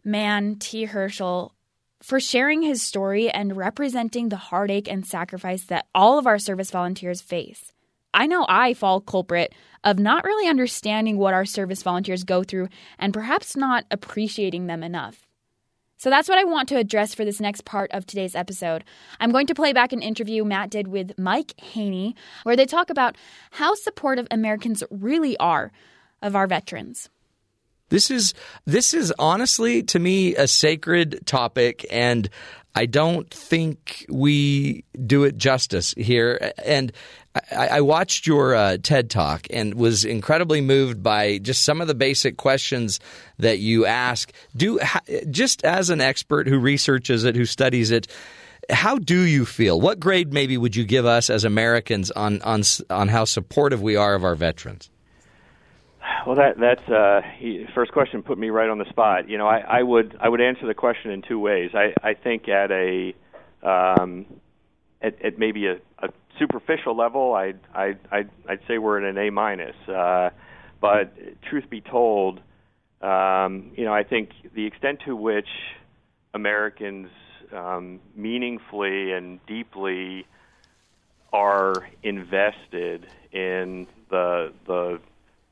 man, 0.04 0.58
T. 0.58 0.86
Herschel, 0.86 1.54
for 2.02 2.20
sharing 2.20 2.62
his 2.62 2.82
story 2.82 3.30
and 3.30 3.58
representing 3.58 4.30
the 4.30 4.38
heartache 4.38 4.88
and 4.88 5.06
sacrifice 5.06 5.64
that 5.66 5.88
all 5.94 6.18
of 6.18 6.28
our 6.28 6.40
service 6.40 6.72
volunteers 6.72 7.22
face. 7.22 7.74
I 8.14 8.26
know 8.28 8.46
I 8.48 8.74
fall 8.74 9.02
culprit 9.02 9.54
of 9.84 10.00
not 10.00 10.24
really 10.24 10.48
understanding 10.48 11.18
what 11.18 11.34
our 11.34 11.46
service 11.46 11.84
volunteers 11.84 12.24
go 12.24 12.44
through 12.44 12.70
and 12.98 13.14
perhaps 13.14 13.56
not 13.56 13.86
appreciating 13.92 14.68
them 14.68 14.84
enough. 14.84 15.29
So 16.00 16.10
that's 16.10 16.30
what 16.30 16.38
I 16.38 16.46
want 16.46 16.70
to 16.70 16.78
address 16.78 17.14
for 17.14 17.26
this 17.26 17.42
next 17.42 17.66
part 17.66 17.92
of 17.92 18.06
today's 18.06 18.34
episode. 18.34 18.86
I'm 19.20 19.32
going 19.32 19.48
to 19.48 19.54
play 19.54 19.74
back 19.74 19.92
an 19.92 20.02
interview 20.02 20.46
Matt 20.46 20.70
did 20.70 20.88
with 20.88 21.12
Mike 21.20 21.60
Haynie, 21.60 22.16
where 22.44 22.56
they 22.56 22.66
talk 22.66 22.90
about 22.90 23.18
how 23.52 23.76
supportive 23.76 24.26
Americans 24.32 24.82
really 24.90 25.38
are 25.40 25.74
of 26.22 26.38
our 26.38 26.48
veterans. 26.48 27.10
This 27.90 28.10
is 28.10 28.34
this 28.66 28.94
is 28.94 29.14
honestly 29.20 29.84
to 29.84 30.00
me 30.00 30.36
a 30.36 30.48
sacred 30.48 31.26
topic, 31.26 31.86
and 31.92 32.30
I 32.76 32.86
don't 32.86 33.30
think 33.34 34.06
we 34.08 34.86
do 35.06 35.26
it 35.26 35.36
justice 35.36 35.94
here. 35.98 36.54
And 36.64 36.94
I, 37.52 37.68
I 37.68 37.82
watched 37.82 38.26
your 38.26 38.56
uh, 38.56 38.78
TED 38.82 39.10
talk 39.10 39.48
and 39.52 39.76
was 39.76 40.04
incredibly 40.04 40.62
moved 40.62 41.04
by 41.04 41.38
just 41.38 41.64
some 41.64 41.82
of 41.82 41.88
the 41.88 41.96
basic 41.96 42.38
questions 42.38 43.00
that 43.38 43.60
you 43.60 43.86
ask. 43.86 44.32
Do 44.56 44.80
just 45.30 45.64
as 45.64 45.90
an 45.90 46.02
expert 46.02 46.48
who 46.48 46.58
researches 46.58 47.24
it, 47.26 47.36
who 47.36 47.46
studies 47.46 47.92
it. 47.92 48.08
How 48.72 48.98
do 48.98 49.22
you 49.22 49.46
feel? 49.46 49.82
What 49.82 50.00
grade 50.00 50.32
maybe 50.32 50.56
would 50.58 50.76
you 50.76 50.84
give 50.84 51.06
us 51.06 51.30
as 51.30 51.44
Americans 51.44 52.12
on 52.12 52.42
on 52.42 52.62
on 52.90 53.08
how 53.08 53.26
supportive 53.26 53.82
we 53.82 53.96
are 53.96 54.16
of 54.16 54.24
our 54.24 54.36
veterans? 54.36 54.90
Well, 56.26 56.36
that 56.36 56.60
that's 56.60 56.88
uh, 56.90 57.22
first 57.74 57.92
question 57.92 58.22
put 58.24 58.38
me 58.38 58.50
right 58.50 58.70
on 58.70 58.78
the 58.78 58.90
spot. 58.90 59.30
You 59.30 59.38
know, 59.38 59.48
I, 59.48 59.60
I 59.60 59.84
would 59.84 60.18
I 60.20 60.30
would 60.30 60.42
answer 60.42 60.68
the 60.68 60.74
question 60.74 61.12
in 61.12 61.22
two 61.22 61.40
ways. 61.40 61.72
I, 61.74 61.94
I 62.04 62.14
think 62.14 62.48
at 62.48 62.72
a 62.72 63.14
um, 63.64 64.26
at, 65.02 65.22
at 65.24 65.40
maybe 65.40 65.68
a, 65.68 65.78
a 66.00 66.10
superficial 66.40 66.96
level, 66.96 67.34
I'd 67.34 67.60
I'd 67.74 68.00
I'd, 68.12 68.30
I'd 68.48 68.60
say 68.68 68.78
we're 68.78 68.98
in 68.98 69.06
an 69.06 69.18
A 69.18 69.30
minus. 69.30 69.76
Uh, 69.88 70.30
but 70.82 71.14
truth 71.50 71.70
be 71.70 71.82
told, 71.82 72.40
um, 73.02 73.72
you 73.76 73.86
know, 73.86 73.94
I 73.94 74.04
think 74.04 74.30
the 74.56 74.66
extent 74.66 75.02
to 75.06 75.16
which 75.16 75.50
Americans 76.34 77.10
um, 77.52 78.00
meaningfully 78.16 79.12
and 79.12 79.46
deeply 79.46 80.26
are 81.32 81.74
invested 82.02 83.08
in 83.32 83.88
the 84.10 84.54
the 84.66 85.00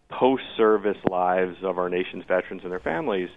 post-service 0.10 0.97
lives 1.10 1.58
of 1.63 1.78
our 1.78 1.89
nation's 1.89 2.23
veterans 2.26 2.63
and 2.63 2.71
their 2.71 2.80
families, 2.80 3.30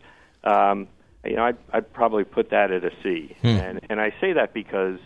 um, 0.45 0.87
you 1.25 1.35
know, 1.35 1.43
I'd, 1.43 1.59
I'd 1.73 1.93
probably 1.93 2.23
put 2.23 2.51
that 2.51 2.71
at 2.71 2.85
a 2.85 2.93
C. 3.03 3.37
And 3.43 3.81
and 3.91 4.01
I 4.01 4.15
say 4.21 4.35
that 4.35 4.55
because 4.55 4.99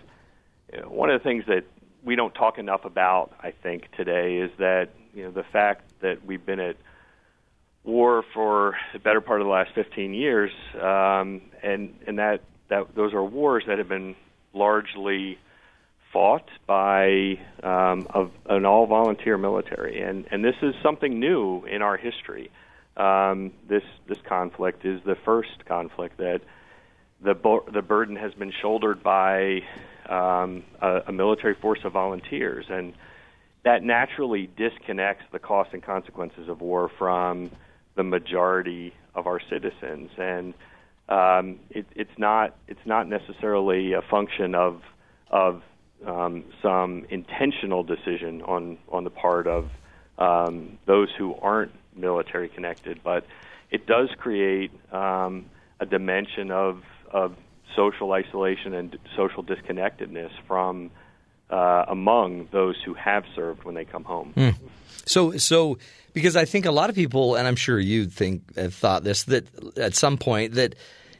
one 0.87 1.11
of 1.11 1.21
the 1.21 1.25
things 1.25 1.45
that 1.47 1.65
we 2.05 2.17
don't 2.17 2.35
talk 2.35 2.59
enough 2.59 2.85
about, 2.85 3.33
I 3.41 3.51
think, 3.51 3.91
today 3.97 4.39
is 4.39 4.51
that 4.59 4.91
you 5.15 5.25
know 5.25 5.31
the 5.31 5.45
fact 5.45 5.83
that 6.01 6.25
we've 6.25 6.45
been 6.45 6.61
at 6.61 6.77
war 7.83 8.25
for 8.35 8.77
the 8.93 8.99
better 8.99 9.21
part 9.21 9.41
of 9.41 9.47
the 9.47 9.53
last 9.53 9.71
15 9.75 10.15
years, 10.15 10.51
um, 10.75 11.43
and 11.63 11.95
and 12.07 12.19
that 12.19 12.43
that 12.69 12.95
those 12.95 13.13
are 13.15 13.25
wars 13.25 13.65
that 13.67 13.79
have 13.79 13.89
been 13.89 14.17
largely 14.53 15.39
fought 16.13 16.49
by 16.67 17.39
um, 17.63 18.07
of 18.11 18.31
an 18.47 18.65
all-volunteer 18.65 19.39
military, 19.39 20.01
and 20.01 20.27
and 20.31 20.45
this 20.45 20.57
is 20.63 20.75
something 20.83 21.19
new 21.19 21.65
in 21.65 21.83
our 21.83 21.97
history. 21.97 22.51
Um, 22.97 23.53
this 23.69 23.83
this 24.07 24.19
conflict 24.29 24.85
is 24.85 25.01
the 25.05 25.17
first 25.25 25.65
conflict 25.67 26.19
that 26.19 26.41
the 27.21 27.35
bo- 27.35 27.65
the 27.73 27.83
burden 27.83 28.17
has 28.17 28.33
been 28.35 28.53
shouldered 28.63 29.03
by 29.03 29.63
um, 30.11 30.65
a, 30.81 31.03
a 31.09 31.13
military 31.13 31.55
force 31.55 31.81
of 31.85 31.93
volunteers, 31.93 32.67
and 32.69 32.95
that 33.65 33.83
naturally 33.83 34.51
disconnects 34.57 35.25
the 35.33 35.39
costs 35.39 35.73
and 35.73 35.83
consequences 35.83 36.49
of 36.49 36.61
war 36.61 36.91
from 36.99 37.51
the 37.97 38.03
majority 38.03 38.93
of 39.15 39.27
our 39.27 39.41
citizens, 39.49 40.11
and 40.19 40.55
um, 41.09 41.61
it, 41.71 41.87
it's 41.95 42.19
not 42.19 42.57
it's 42.69 42.85
not 42.87 43.09
necessarily 43.09 43.93
a 43.93 44.03
function 44.03 44.55
of 44.55 44.83
of 45.31 45.63
um, 46.07 46.45
some 46.63 47.07
intentional 47.11 47.83
decision 47.83 48.43
on 48.43 48.79
on 48.91 49.05
the 49.05 49.11
part 49.11 49.47
of 49.47 49.71
um, 50.19 50.79
those 50.87 51.09
who 51.17 51.35
aren't 51.35 51.73
military 51.97 52.49
connected, 52.49 53.01
but 53.03 53.27
it 53.71 53.87
does 53.87 54.09
create 54.19 54.71
um, 54.93 55.47
a 55.81 55.87
dimension 55.87 56.51
of 56.51 56.83
of 57.11 57.37
social 57.77 58.13
isolation 58.13 58.75
and 58.75 58.99
social 59.17 59.43
disconnectedness 59.43 60.33
from 60.47 60.91
uh, 61.51 61.85
among 61.89 62.49
those 62.53 62.77
who 62.85 62.95
have 62.95 63.25
served 63.35 63.65
when 63.65 63.75
they 63.75 63.85
come 63.85 64.05
home. 64.05 64.33
Mm. 64.37 64.55
So, 65.07 65.37
so 65.37 65.79
because 66.13 66.37
I 66.37 66.45
think 66.45 66.65
a 66.65 66.73
lot 66.73 66.89
of 66.89 66.97
people, 66.97 67.35
and 67.35 67.47
I'm 67.47 67.57
sure 67.57 67.79
you 67.79 68.07
think 68.07 68.57
have 68.57 68.75
thought 68.75 69.05
this 69.05 69.25
that 69.25 69.47
at 69.77 69.95
some 69.95 70.17
point 70.17 70.55
that 70.55 70.75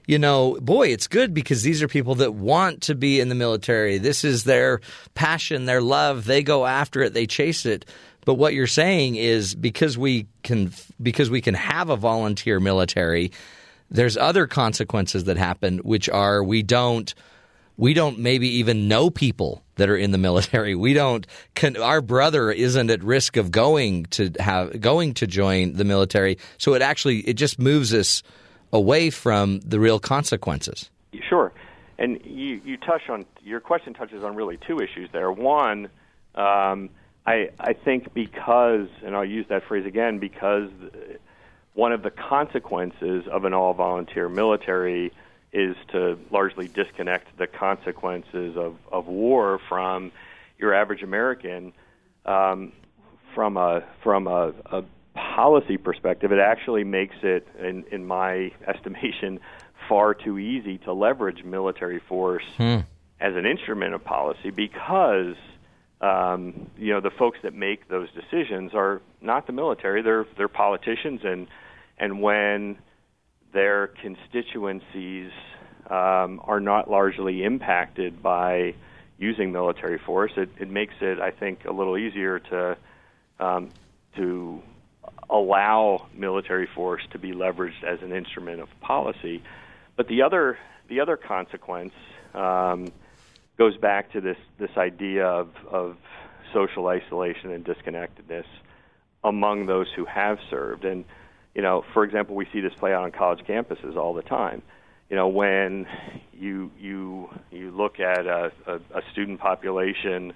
you 0.07 0.19
know, 0.19 0.59
boy, 0.61 0.89
it's 0.89 1.07
good 1.07 1.33
because 1.33 1.63
these 1.63 1.83
are 1.83 1.89
people 1.89 2.17
that 2.17 2.35
want 2.35 2.83
to 2.83 2.95
be 2.95 3.21
in 3.21 3.31
the 3.31 3.35
military. 3.35 3.97
This 3.97 4.23
is 4.23 4.45
their 4.45 4.81
passion, 5.15 5.65
their 5.65 5.81
love. 5.81 6.27
They 6.27 6.43
go 6.43 6.67
after 6.67 7.01
it, 7.03 7.15
they 7.15 7.27
chase 7.27 7.65
it. 7.65 7.87
But 8.27 8.35
what 8.35 8.55
you're 8.55 8.67
saying 8.67 9.17
is 9.17 9.55
because 9.55 9.97
we 9.99 10.27
can 10.43 10.73
because 11.03 11.31
we 11.31 11.41
can 11.41 11.55
have 11.55 11.91
a 11.91 11.97
volunteer 11.97 12.61
military, 12.61 13.33
there's 13.91 14.17
other 14.17 14.47
consequences 14.47 15.25
that 15.25 15.37
happen, 15.37 15.79
which 15.79 16.09
are 16.09 16.43
we 16.43 16.63
don't 16.63 17.15
we 17.77 17.93
don't 17.93 18.19
maybe 18.19 18.49
even 18.49 18.87
know 18.89 19.11
people 19.11 19.65
that 19.77 19.89
are 19.89 19.97
in 19.97 20.13
the 20.13 20.19
military. 20.19 20.75
We 20.85 20.95
don't. 20.95 21.27
Can, 21.55 21.77
our 21.77 22.01
brother 22.01 22.51
isn't 22.51 22.91
at 22.91 23.03
risk 23.03 23.37
of 23.37 23.51
going 23.51 24.05
to 24.07 24.31
have 24.39 24.81
going 24.81 25.15
to 25.15 25.27
join 25.27 25.75
the 25.75 25.85
military. 25.85 26.39
So 26.59 26.75
it 26.75 26.83
actually 26.83 27.21
it 27.21 27.35
just 27.35 27.59
moves 27.59 27.93
us 27.95 28.23
away 28.73 29.11
from 29.11 29.61
the 29.61 29.81
real 29.81 29.99
consequences. 29.99 30.91
Sure, 31.29 31.53
and 31.99 32.21
you 32.25 32.61
you 32.65 32.77
touch 32.77 33.09
on 33.09 33.25
your 33.43 33.61
question 33.61 33.95
touches 33.95 34.23
on 34.23 34.35
really 34.35 34.59
two 34.67 34.81
issues 34.81 35.09
there. 35.13 35.31
One. 35.31 35.89
Um, 36.35 36.91
I, 37.27 37.51
I 37.59 37.73
think 37.73 38.13
because, 38.13 38.89
and 39.03 39.17
I'll 39.17 39.25
use 39.25 39.47
that 39.49 39.65
phrase 39.67 39.87
again, 39.87 40.19
because 40.19 40.69
one 41.75 41.93
of 41.93 42.03
the 42.03 42.11
consequences 42.11 43.25
of 43.31 43.45
an 43.45 43.53
all 43.53 43.75
volunteer 43.75 44.29
military 44.29 45.13
is 45.53 45.77
to 45.93 46.19
largely 46.31 46.67
disconnect 46.69 47.37
the 47.39 47.47
consequences 47.47 48.57
of, 48.57 48.77
of 48.91 49.07
war 49.07 49.61
from 49.69 50.11
your 50.59 50.75
average 50.75 51.03
American. 51.03 51.73
Um, 52.25 52.73
from 53.35 53.57
a 53.57 53.83
from 54.03 54.27
a, 54.27 54.53
a 54.67 54.85
policy 55.15 55.77
perspective, 55.77 56.33
it 56.33 56.39
actually 56.39 56.85
makes 56.85 57.17
it, 57.23 57.47
in, 57.59 57.85
in 57.91 58.07
my 58.07 58.53
estimation, 58.67 59.41
far 59.89 60.15
too 60.15 60.39
easy 60.39 60.79
to 60.79 60.93
leverage 60.93 61.45
military 61.45 62.01
force 62.09 62.45
hmm. 62.57 62.79
as 63.21 63.35
an 63.37 63.45
instrument 63.45 63.95
of 63.95 64.03
policy 64.03 64.51
because 64.51 65.37
um, 66.01 66.71
you 66.79 66.93
know 66.93 67.01
the 67.01 67.11
folks 67.11 67.39
that 67.43 67.55
make 67.55 67.89
those 67.89 68.09
decisions 68.13 68.73
are 68.75 69.03
not 69.21 69.47
the 69.47 69.53
military; 69.53 70.03
they're 70.03 70.27
they're 70.37 70.49
politicians, 70.49 71.21
and 71.25 71.49
and 71.99 72.21
when 72.21 72.79
their 73.53 73.89
constituencies 73.89 75.31
um, 75.89 76.41
are 76.45 76.61
not 76.61 76.91
largely 76.91 77.45
impacted 77.45 78.23
by 78.23 78.75
using 79.19 79.53
military 79.53 79.99
force, 79.99 80.33
it, 80.37 80.51
it 80.59 80.69
makes 80.69 80.95
it, 81.01 81.21
I 81.21 81.31
think, 81.31 81.65
a 81.65 81.73
little 81.73 81.97
easier 81.97 82.39
to 82.39 82.77
um, 83.39 83.71
to 84.17 84.63
allow 85.29 86.07
military 86.15 86.69
force 86.75 87.03
to 87.13 87.19
be 87.19 87.33
leveraged 87.33 87.83
as 87.85 88.01
an 88.03 88.13
instrument 88.13 88.61
of 88.61 88.69
policy. 88.81 89.43
But 89.97 90.09
the 90.09 90.23
other 90.23 90.59
the 90.89 91.01
other 91.01 91.17
consequence 91.17 91.93
um, 92.35 92.93
goes 93.59 93.77
back 93.77 94.13
to 94.13 94.21
this 94.21 94.37
this 94.59 94.71
idea 94.77 95.27
of, 95.27 95.51
of 95.71 95.97
social 96.53 96.89
isolation 96.89 97.51
and 97.51 97.65
disconnectedness 97.65 98.47
among 99.23 99.67
those 99.67 99.87
who 99.97 100.05
have 100.05 100.39
served. 100.51 100.85
And 100.85 101.05
you 101.55 101.63
know, 101.63 101.85
for 101.93 102.05
example, 102.05 102.35
we 102.35 102.47
see 102.53 102.61
this 102.61 102.73
play 102.75 102.93
out 102.93 103.05
on 103.05 103.13
college 103.13 103.41
campuses 103.47 103.97
all 103.97 104.15
the 104.15 104.23
time. 104.23 104.63
You 105.09 105.17
know, 105.17 105.29
when 105.29 105.87
you 106.33 106.71
you 106.79 107.29
you 107.51 107.71
look 107.71 108.01
at 108.01 108.27
a, 108.27 108.53
a, 108.67 108.75
a 108.77 109.03
student 109.13 109.41
population 109.41 110.33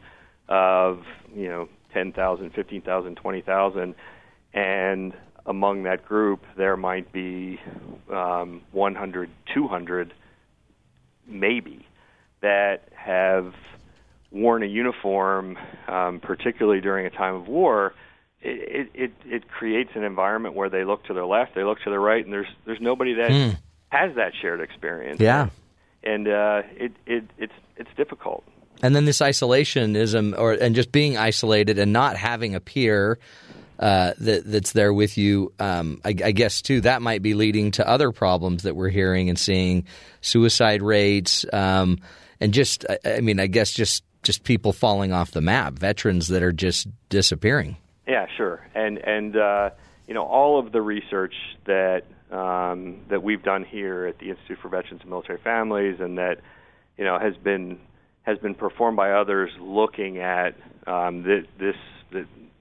of 0.48 1.02
you 1.35 1.48
know 1.48 1.68
10,000, 1.92 2.50
15,000, 2.50 3.16
20,000, 3.16 3.94
and 4.54 5.12
among 5.46 5.85
that 5.85 6.04
group 6.04 6.44
there 6.57 6.76
might 6.76 7.11
be 7.12 7.59
um, 8.12 8.62
100, 8.72 9.31
200, 9.54 10.14
maybe 11.26 11.87
that 12.40 12.88
have 12.94 13.54
worn 14.31 14.62
a 14.62 14.66
uniform, 14.66 15.59
um, 15.88 16.20
particularly 16.20 16.81
during 16.81 17.07
a 17.07 17.11
time 17.11 17.35
of 17.35 17.48
war, 17.48 17.94
it, 18.40 18.90
it 18.94 19.12
it 19.27 19.48
creates 19.48 19.90
an 19.94 20.05
environment 20.05 20.55
where 20.55 20.68
they 20.68 20.85
look 20.85 21.05
to 21.05 21.14
their 21.14 21.27
left, 21.27 21.55
they 21.55 21.64
look 21.64 21.81
to 21.83 21.90
their 21.90 22.01
right, 22.01 22.24
and 22.24 22.33
there's 22.33 22.48
there's 22.66 22.81
nobody 22.81 23.14
that 23.14 23.31
mm. 23.31 23.59
has 23.88 24.14
that 24.16 24.33
shared 24.40 24.61
experience. 24.61 25.20
Yeah, 25.20 25.51
and 26.03 26.29
uh, 26.29 26.62
it 26.77 26.92
it 27.07 27.24
it's 27.37 27.53
it's 27.77 27.90
difficult. 27.96 28.44
And 28.81 28.94
then 28.94 29.07
this 29.07 29.18
isolationism, 29.18 30.38
or 30.38 30.53
and 30.53 30.74
just 30.74 30.92
being 30.92 31.16
isolated 31.16 31.79
and 31.81 31.92
not 31.92 32.16
having 32.16 32.55
a 32.55 32.61
peer 32.61 33.18
uh, 33.79 34.12
that 34.18 34.44
that's 34.44 34.72
there 34.72 34.92
with 34.92 35.18
you. 35.18 35.53
Um, 35.59 36.01
I, 36.05 36.11
I, 36.11 36.33
guess 36.33 36.62
too 36.62 36.81
that 36.83 37.03
might 37.03 37.22
be 37.22 37.35
leading 37.35 37.72
to 37.72 37.88
other 37.88 38.12
problems 38.12 38.62
that 38.62 38.77
we're 38.77 38.88
hearing 38.88 39.29
and 39.29 39.38
seeing, 39.38 39.85
suicide 40.20 40.83
rates, 40.83 41.44
um, 41.53 41.98
and 42.40 42.55
just 42.55 42.85
I, 42.88 43.16
I 43.16 43.20
mean 43.20 43.40
I 43.40 43.48
guess 43.48 43.72
just 43.72 44.05
just 44.22 44.44
people 44.44 44.72
falling 44.72 45.12
off 45.12 45.33
the 45.33 45.40
map, 45.40 45.74
veterans 45.74 46.29
that 46.29 46.42
are 46.42 46.53
just 46.53 46.87
disappearing. 47.09 47.77
Yeah, 48.09 48.27
sure. 48.37 48.66
And 48.75 48.99
and 48.99 49.37
uh, 49.37 49.71
you 50.07 50.14
know 50.14 50.25
all 50.25 50.59
of 50.59 50.73
the 50.73 50.81
research 50.81 51.35
that 51.66 52.05
um, 52.31 53.03
that 53.11 53.23
we've 53.23 53.42
done 53.42 53.64
here 53.64 54.07
at 54.07 54.18
the 54.18 54.31
Institute 54.31 54.59
for 54.62 54.71
Veterans 54.71 55.03
and 55.03 55.11
Military 55.11 55.38
Families, 55.38 56.01
and 56.01 56.16
that 56.16 56.40
you 56.97 57.05
know 57.05 57.18
has 57.18 57.37
been 57.37 57.79
has 58.23 58.38
been 58.38 58.55
performed 58.55 58.97
by 58.97 59.12
others 59.12 59.51
looking 59.61 60.18
at 60.18 60.57
um, 60.87 61.23
this 61.23 61.44
this 61.61 61.77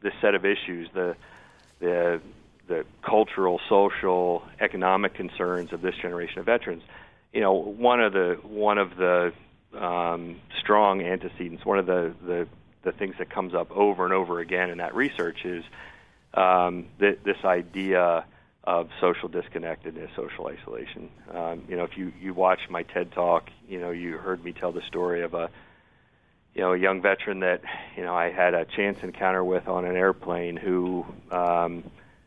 this 0.02 0.14
set 0.22 0.36
of 0.36 0.46
issues, 0.46 0.90
the 0.94 1.16
the 1.80 2.22
the 2.68 2.86
cultural, 3.02 3.62
social, 3.70 4.44
economic 4.60 5.14
concerns 5.14 5.72
of 5.72 5.82
this 5.82 5.96
generation 6.02 6.40
of 6.40 6.46
veterans. 6.46 6.84
You 7.32 7.40
know, 7.40 7.54
one 7.54 8.02
of 8.02 8.12
the 8.12 8.38
one 8.44 8.78
of 8.78 8.98
the 8.98 9.32
um, 9.74 10.42
strong 10.60 11.02
antecedents, 11.02 11.66
one 11.66 11.80
of 11.80 11.86
the, 11.86 12.14
the 12.26 12.48
the 12.84 12.92
things 12.92 13.16
that 13.20 13.30
comes 13.30 13.54
up 13.54 13.72
over 13.72 14.06
and 14.06 14.14
over 14.14 14.40
again 14.40 14.70
in 14.70 14.78
that 14.78 14.96
research 14.96 15.46
is 15.46 15.64
um, 16.34 16.88
th- 17.00 17.20
this 17.24 17.38
idea 17.44 18.26
of 18.64 18.90
social 19.00 19.30
disconnectedness, 19.30 20.10
social 20.16 20.48
isolation. 20.48 21.10
Um, 21.34 21.64
you 21.70 21.78
know, 21.78 21.86
if 21.86 21.98
you 21.98 22.12
you 22.20 22.34
watch 22.34 22.60
my 22.70 22.84
TED 22.84 23.14
talk, 23.14 23.50
you 23.68 23.80
know, 23.80 23.92
you 23.92 24.18
heard 24.18 24.44
me 24.44 24.52
tell 24.52 24.72
the 24.72 24.82
story 24.82 25.24
of 25.24 25.34
a 25.34 25.50
you 26.54 26.62
know 26.62 26.74
a 26.74 26.78
young 26.78 27.02
veteran 27.02 27.40
that 27.42 27.62
you 27.96 28.04
know 28.04 28.14
I 28.14 28.30
had 28.30 28.54
a 28.54 28.66
chance 28.66 28.98
encounter 29.04 29.44
with 29.44 29.68
on 29.68 29.86
an 29.86 29.96
airplane 29.96 30.58
who 30.58 31.06
um, 31.32 31.84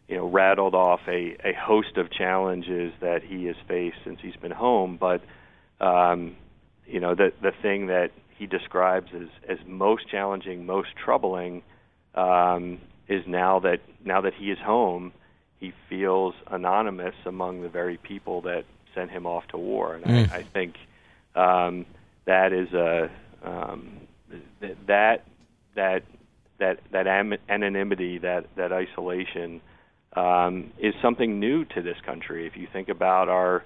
you 0.08 0.16
know 0.16 0.26
rattled 0.28 0.74
off 0.74 1.00
a 1.08 1.36
a 1.44 1.52
host 1.52 1.96
of 1.96 2.10
challenges 2.10 2.92
that 3.00 3.22
he 3.22 3.44
has 3.46 3.56
faced 3.68 3.98
since 4.04 4.20
he's 4.22 4.36
been 4.36 4.50
home, 4.50 4.96
but 4.96 5.22
um, 5.80 6.36
you 6.86 7.00
know 7.00 7.14
the 7.14 7.32
the 7.42 7.52
thing 7.60 7.88
that 7.88 8.12
he 8.40 8.46
describes 8.46 9.09
as 9.14 9.29
as 9.46 9.59
most 9.66 10.09
challenging, 10.09 10.64
most 10.64 10.88
troubling, 10.96 11.62
um, 12.14 12.81
is 13.07 13.22
now 13.26 13.61
that 13.61 13.81
now 14.03 14.22
that 14.22 14.33
he 14.33 14.50
is 14.50 14.59
home, 14.59 15.12
he 15.59 15.74
feels 15.90 16.35
anonymous 16.46 17.14
among 17.26 17.61
the 17.61 17.68
very 17.68 17.98
people 17.98 18.40
that 18.40 18.64
sent 18.94 19.11
him 19.11 19.26
off 19.26 19.46
to 19.48 19.59
war, 19.59 19.94
and 19.94 20.05
mm. 20.07 20.33
I, 20.33 20.38
I 20.38 20.42
think 20.42 20.76
um, 21.37 21.85
that 22.24 22.55
is 22.55 22.72
a 22.72 23.11
um, 23.44 23.90
th- 24.62 24.79
that 24.87 25.26
that 25.74 26.03
that 26.61 26.81
that 26.92 27.07
am- 27.07 27.37
anonymity, 27.46 28.16
that 28.18 28.46
that 28.57 28.72
isolation, 28.72 29.61
um, 30.16 30.72
is 30.79 30.94
something 31.03 31.38
new 31.38 31.66
to 31.66 31.83
this 31.83 31.98
country. 32.07 32.46
If 32.46 32.57
you 32.57 32.66
think 32.72 32.88
about 32.88 33.29
our, 33.29 33.64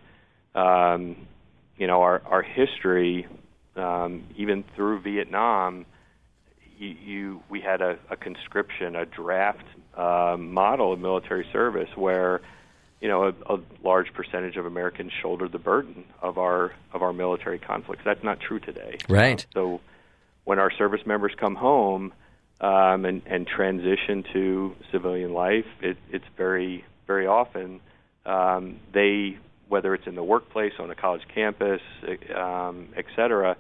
um, 0.57 1.29
you 1.77 1.87
know, 1.87 2.03
our 2.03 2.21
our 2.27 2.43
history, 2.43 3.29
um, 3.77 4.25
even 4.37 4.65
through 4.75 5.01
Vietnam, 5.01 5.87
you, 6.79 6.89
you 6.89 7.43
we 7.49 7.61
had 7.61 7.81
a, 7.81 7.99
a 8.11 8.17
conscription, 8.17 8.97
a 8.97 9.07
draft 9.07 9.65
um, 9.97 10.53
model 10.53 10.93
of 10.93 11.01
military 11.01 11.47
service 11.53 11.91
where 11.97 12.41
you 13.05 13.11
know, 13.11 13.25
a, 13.25 13.55
a 13.55 13.61
large 13.83 14.15
percentage 14.15 14.57
of 14.57 14.65
Americans 14.65 15.13
shouldered 15.21 15.53
the 15.53 15.59
burden 15.59 16.05
of 16.23 16.39
our 16.39 16.73
of 16.91 17.03
our 17.03 17.13
military 17.13 17.59
conflicts. 17.59 18.03
That's 18.03 18.25
not 18.25 18.41
true 18.41 18.59
today. 18.59 18.97
Right. 19.11 19.45
Uh, 19.51 19.53
so, 19.53 19.81
when 20.45 20.59
our 20.59 20.71
service 20.71 21.03
members 21.05 21.33
come 21.39 21.55
home 21.55 22.15
um, 22.63 23.05
and 23.05 23.21
and 23.27 23.47
transition 23.47 24.25
to 24.33 24.75
civilian 24.91 25.35
life, 25.35 25.67
it, 25.83 25.99
it's 26.11 26.25
very 26.39 26.87
very 27.07 27.27
often 27.27 27.81
um, 28.25 28.81
they 28.95 29.37
whether 29.69 29.95
it's 29.95 30.07
in 30.07 30.15
the 30.15 30.23
workplace, 30.23 30.73
on 30.79 30.91
a 30.91 30.95
college 30.95 31.23
campus, 31.35 31.81
um, 32.35 32.89
et 32.97 33.07
cetera, 33.17 33.57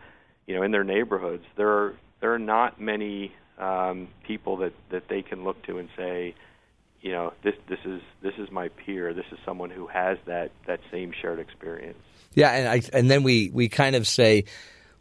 you 0.47 0.55
know, 0.55 0.63
in 0.63 0.71
their 0.71 0.85
neighborhoods, 0.85 1.45
there 1.57 1.71
are 1.71 1.95
there 2.21 2.35
are 2.35 2.39
not 2.39 2.81
many 2.81 3.33
um, 3.59 4.09
people 4.27 4.59
that 4.59 4.73
that 4.91 5.09
they 5.09 5.23
can 5.23 5.45
look 5.45 5.63
to 5.67 5.79
and 5.79 5.89
say 5.97 6.35
you 7.05 7.13
know 7.13 7.35
this 7.43 7.55
this 7.69 7.79
is 7.85 8.01
this 8.23 8.35
is 8.39 8.51
my 8.51 8.69
peer. 8.69 9.13
This 9.13 9.27
is 9.31 9.39
someone 9.45 9.71
who 9.71 9.87
has 9.87 10.19
that 10.27 10.51
that 10.67 10.81
same 10.91 11.13
shared 11.21 11.39
experience. 11.39 11.99
Yeah 12.35 12.51
and 12.51 12.69
i 12.69 12.83
and 12.93 13.11
then 13.11 13.23
we 13.23 13.51
we 13.51 13.69
kind 13.69 13.95
of 13.95 14.09
say 14.09 14.45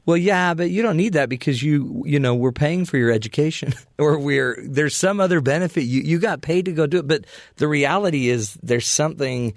well 0.05 0.17
yeah 0.17 0.53
but 0.53 0.69
you 0.69 0.83
don't 0.83 0.97
need 0.97 1.13
that 1.13 1.29
because 1.29 1.63
you 1.63 2.03
you 2.05 2.19
know 2.19 2.35
we're 2.35 2.51
paying 2.51 2.85
for 2.85 2.97
your 2.97 3.09
education 3.09 3.73
or 3.97 4.19
we're 4.19 4.57
there's 4.67 4.95
some 4.95 5.19
other 5.19 5.39
benefit. 5.39 5.83
You 5.83 6.01
you 6.01 6.19
got 6.19 6.41
paid 6.41 6.65
to 6.65 6.73
go 6.73 6.85
do 6.85 6.99
it. 6.99 7.07
But 7.07 7.25
the 7.55 7.69
reality 7.69 8.27
is 8.27 8.53
there's 8.61 8.85
something 8.85 9.53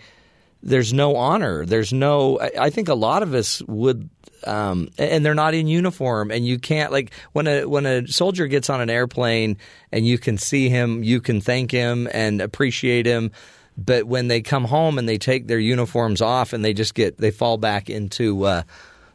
there's 0.66 0.92
no 0.92 1.16
honor 1.16 1.64
there's 1.64 1.92
no 1.92 2.38
i, 2.58 2.70
think 2.70 2.88
a 2.88 2.94
lot 2.94 3.22
of 3.22 3.34
us 3.34 3.62
would 3.62 4.10
um, 4.44 4.88
and 4.98 5.24
they're 5.24 5.34
not 5.34 5.54
in 5.54 5.66
uniform, 5.66 6.30
and 6.30 6.46
you 6.46 6.58
can't 6.58 6.92
like 6.92 7.12
when 7.32 7.46
a 7.46 7.64
when 7.64 7.86
a 7.86 8.06
soldier 8.06 8.46
gets 8.46 8.70
on 8.70 8.80
an 8.80 8.90
airplane 8.90 9.56
and 9.92 10.06
you 10.06 10.18
can 10.18 10.38
see 10.38 10.68
him, 10.68 11.02
you 11.02 11.20
can 11.20 11.40
thank 11.40 11.70
him 11.70 12.08
and 12.12 12.40
appreciate 12.40 13.06
him. 13.06 13.32
But 13.76 14.04
when 14.04 14.28
they 14.28 14.40
come 14.40 14.64
home 14.64 14.98
and 14.98 15.08
they 15.08 15.18
take 15.18 15.48
their 15.48 15.58
uniforms 15.58 16.22
off 16.22 16.52
and 16.52 16.64
they 16.64 16.72
just 16.72 16.94
get 16.94 17.18
they 17.18 17.30
fall 17.30 17.58
back 17.58 17.90
into 17.90 18.44
uh, 18.44 18.62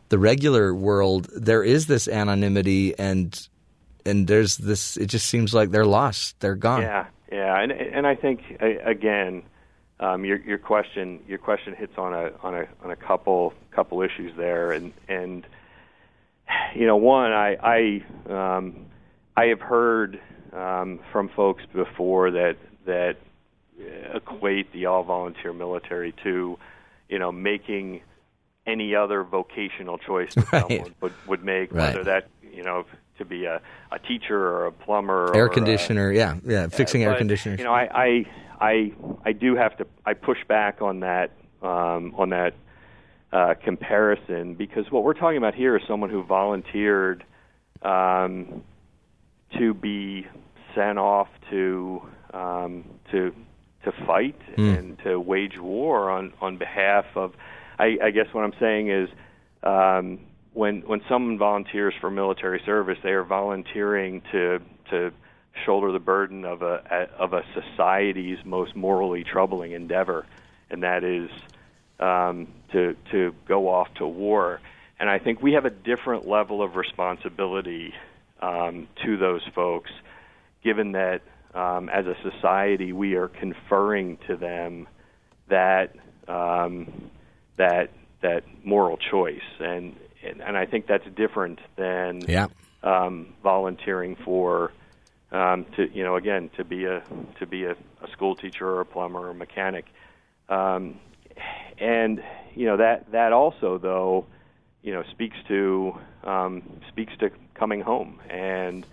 the 0.10 0.20
regular 0.20 0.74
world, 0.74 1.30
there 1.36 1.64
is 1.64 1.88
this 1.88 2.08
anonymity 2.08 2.98
and 3.00 3.48
and 4.06 4.28
there's 4.28 4.58
this. 4.58 4.98
It 4.98 5.08
just 5.08 5.28
seems 5.28 5.54
like 5.54 5.72
they're 5.72 5.86
lost. 5.86 6.40
They're 6.40 6.56
gone. 6.56 6.82
Yeah, 6.82 7.06
yeah, 7.32 7.62
and 7.62 7.72
and 7.72 8.06
I 8.06 8.16
think 8.16 8.42
again 8.60 9.44
um, 10.02 10.26
your 10.26 10.38
your 10.40 10.58
question 10.58 11.20
your 11.28 11.38
question 11.38 11.76
hits 11.76 11.94
on 11.98 12.14
a 12.14 12.32
on 12.42 12.56
a 12.56 12.68
on 12.84 12.92
a 12.92 12.96
couple 12.96 13.54
couple 13.72 14.02
issues 14.02 14.36
there, 14.36 14.72
and 14.72 14.94
and 15.08 15.46
you 16.76 16.88
know 16.88 16.98
one 16.98 17.32
I 17.32 18.04
I 18.28 18.58
um, 18.58 18.86
I 19.38 19.46
have 19.46 19.62
heard 19.62 20.20
um, 20.52 21.00
from 21.12 21.30
folks 21.30 21.64
before 21.72 22.32
that 22.32 22.58
that 22.86 23.18
equate 24.14 24.72
the 24.74 24.88
all 24.88 25.04
volunteer 25.04 25.54
military 25.54 26.14
to 26.24 26.58
you 27.08 27.20
know 27.20 27.32
making 27.32 28.02
any 28.66 28.96
other 28.96 29.24
vocational 29.24 29.98
choice 29.98 30.34
that 30.36 30.52
right. 30.52 30.70
someone 30.70 30.96
would 31.02 31.14
would 31.28 31.44
make, 31.44 31.72
right. 31.72 31.94
whether 31.94 32.04
that 32.04 32.28
you 32.42 32.64
know 32.64 32.86
to 33.18 33.26
be 33.26 33.46
a, 33.46 33.62
a 33.92 34.00
teacher 34.00 34.38
or 34.38 34.66
a 34.66 34.72
plumber, 34.72 35.36
air 35.36 35.50
conditioner, 35.50 36.10
a, 36.10 36.16
yeah, 36.16 36.36
yeah, 36.44 36.68
fixing 36.68 37.06
uh, 37.06 37.10
air 37.10 37.18
conditioners. 37.18 37.60
You 37.60 37.66
know, 37.66 37.74
I, 37.74 37.90
I 37.94 38.26
I 38.62 38.92
I 39.26 39.32
do 39.34 39.56
have 39.56 39.76
to 39.78 39.88
I 40.06 40.14
push 40.14 40.38
back 40.48 40.82
on 40.82 41.02
that 41.02 41.32
um, 41.62 42.14
on 42.18 42.30
that 42.30 42.54
uh, 43.34 43.54
comparison 43.64 44.56
because 44.56 44.86
what 44.92 45.04
we're 45.04 45.14
talking 45.14 45.38
about 45.38 45.56
here 45.56 45.76
is 45.76 45.84
someone 45.88 46.10
who 46.10 46.24
volunteered 46.24 47.24
um, 47.82 48.64
to 49.58 49.74
be 49.74 50.28
sent 50.76 50.98
off 51.00 51.28
to 51.50 52.02
um, 52.34 52.86
to 53.12 53.34
to 53.84 53.92
fight 54.06 54.40
Mm. 54.58 54.78
and 54.78 55.00
to 55.04 55.20
wage 55.20 55.58
war 55.60 56.10
on 56.12 56.34
on 56.42 56.58
behalf 56.58 57.06
of. 57.16 57.34
I, 57.80 57.98
I 58.04 58.12
guess 58.12 58.28
what 58.34 58.44
I'm 58.44 58.54
saying 58.60 58.90
is. 58.90 59.10
Um, 59.64 60.20
when 60.54 60.82
when 60.82 61.02
someone 61.08 61.38
volunteers 61.38 61.94
for 62.02 62.12
military 62.12 62.62
service, 62.66 62.98
they 63.04 63.12
are 63.12 63.24
volunteering 63.24 64.22
to 64.34 64.60
to 64.90 65.12
shoulder 65.66 65.92
the 65.92 66.00
burden 66.00 66.46
of 66.46 66.62
a 66.62 67.10
of 67.18 67.34
a 67.34 67.44
society's 67.54 68.40
most 68.46 68.76
morally 68.76 69.24
troubling 69.24 69.72
endeavor, 69.74 70.26
and 70.70 70.84
that 70.84 71.04
is 71.04 71.30
um, 72.00 72.48
to 72.72 72.96
to 73.12 73.36
go 73.48 73.70
off 73.70 73.94
to 73.96 74.08
war. 74.08 74.60
And 75.00 75.10
I 75.10 75.20
think 75.20 75.42
we 75.42 75.54
have 75.54 75.66
a 75.66 75.72
different 75.72 76.28
level 76.28 76.62
of 76.62 76.76
responsibility 76.76 77.94
um, 78.40 78.88
to 79.04 79.18
those 79.18 79.42
folks, 79.56 79.92
given 80.64 80.92
that 80.94 81.22
um, 81.54 81.90
as 81.90 82.06
a 82.06 82.16
society 82.22 82.94
we 82.94 83.16
are 83.16 83.28
conferring 83.28 84.18
to 84.28 84.36
them 84.36 84.88
that 85.48 85.96
um, 86.28 87.10
that 87.58 87.90
that 88.22 88.44
moral 88.64 88.98
choice, 88.98 89.42
and, 89.60 89.96
and 90.24 90.42
and 90.42 90.58
I 90.58 90.66
think 90.66 90.88
that's 90.88 91.08
different 91.16 91.60
than 91.76 92.22
yeah. 92.22 92.48
um, 92.84 93.34
volunteering 93.44 94.16
for 94.16 94.72
um, 95.32 95.66
to 95.76 95.90
you 95.94 96.04
know 96.04 96.16
again 96.16 96.50
to 96.58 96.64
be 96.64 96.86
a 96.86 97.04
to 97.40 97.46
be 97.46 97.64
a, 97.64 97.72
a 97.72 98.12
school 98.12 98.36
teacher 98.36 98.68
or 98.68 98.82
a 98.82 98.86
plumber 98.86 99.20
or 99.20 99.30
a 99.30 99.36
mechanic, 99.36 99.86
um, 100.50 101.00
and 101.78 102.24
you 102.56 102.66
know 102.66 102.78
that 102.78 103.12
that 103.12 103.34
also 103.34 103.78
though 103.78 104.26
you 104.82 104.94
know 104.94 105.04
speaks 105.12 105.38
to 105.48 105.94
um, 106.24 106.64
speaks 106.90 107.14
to 107.20 107.30
coming 107.56 107.82
home 107.82 108.20
and 108.30 108.86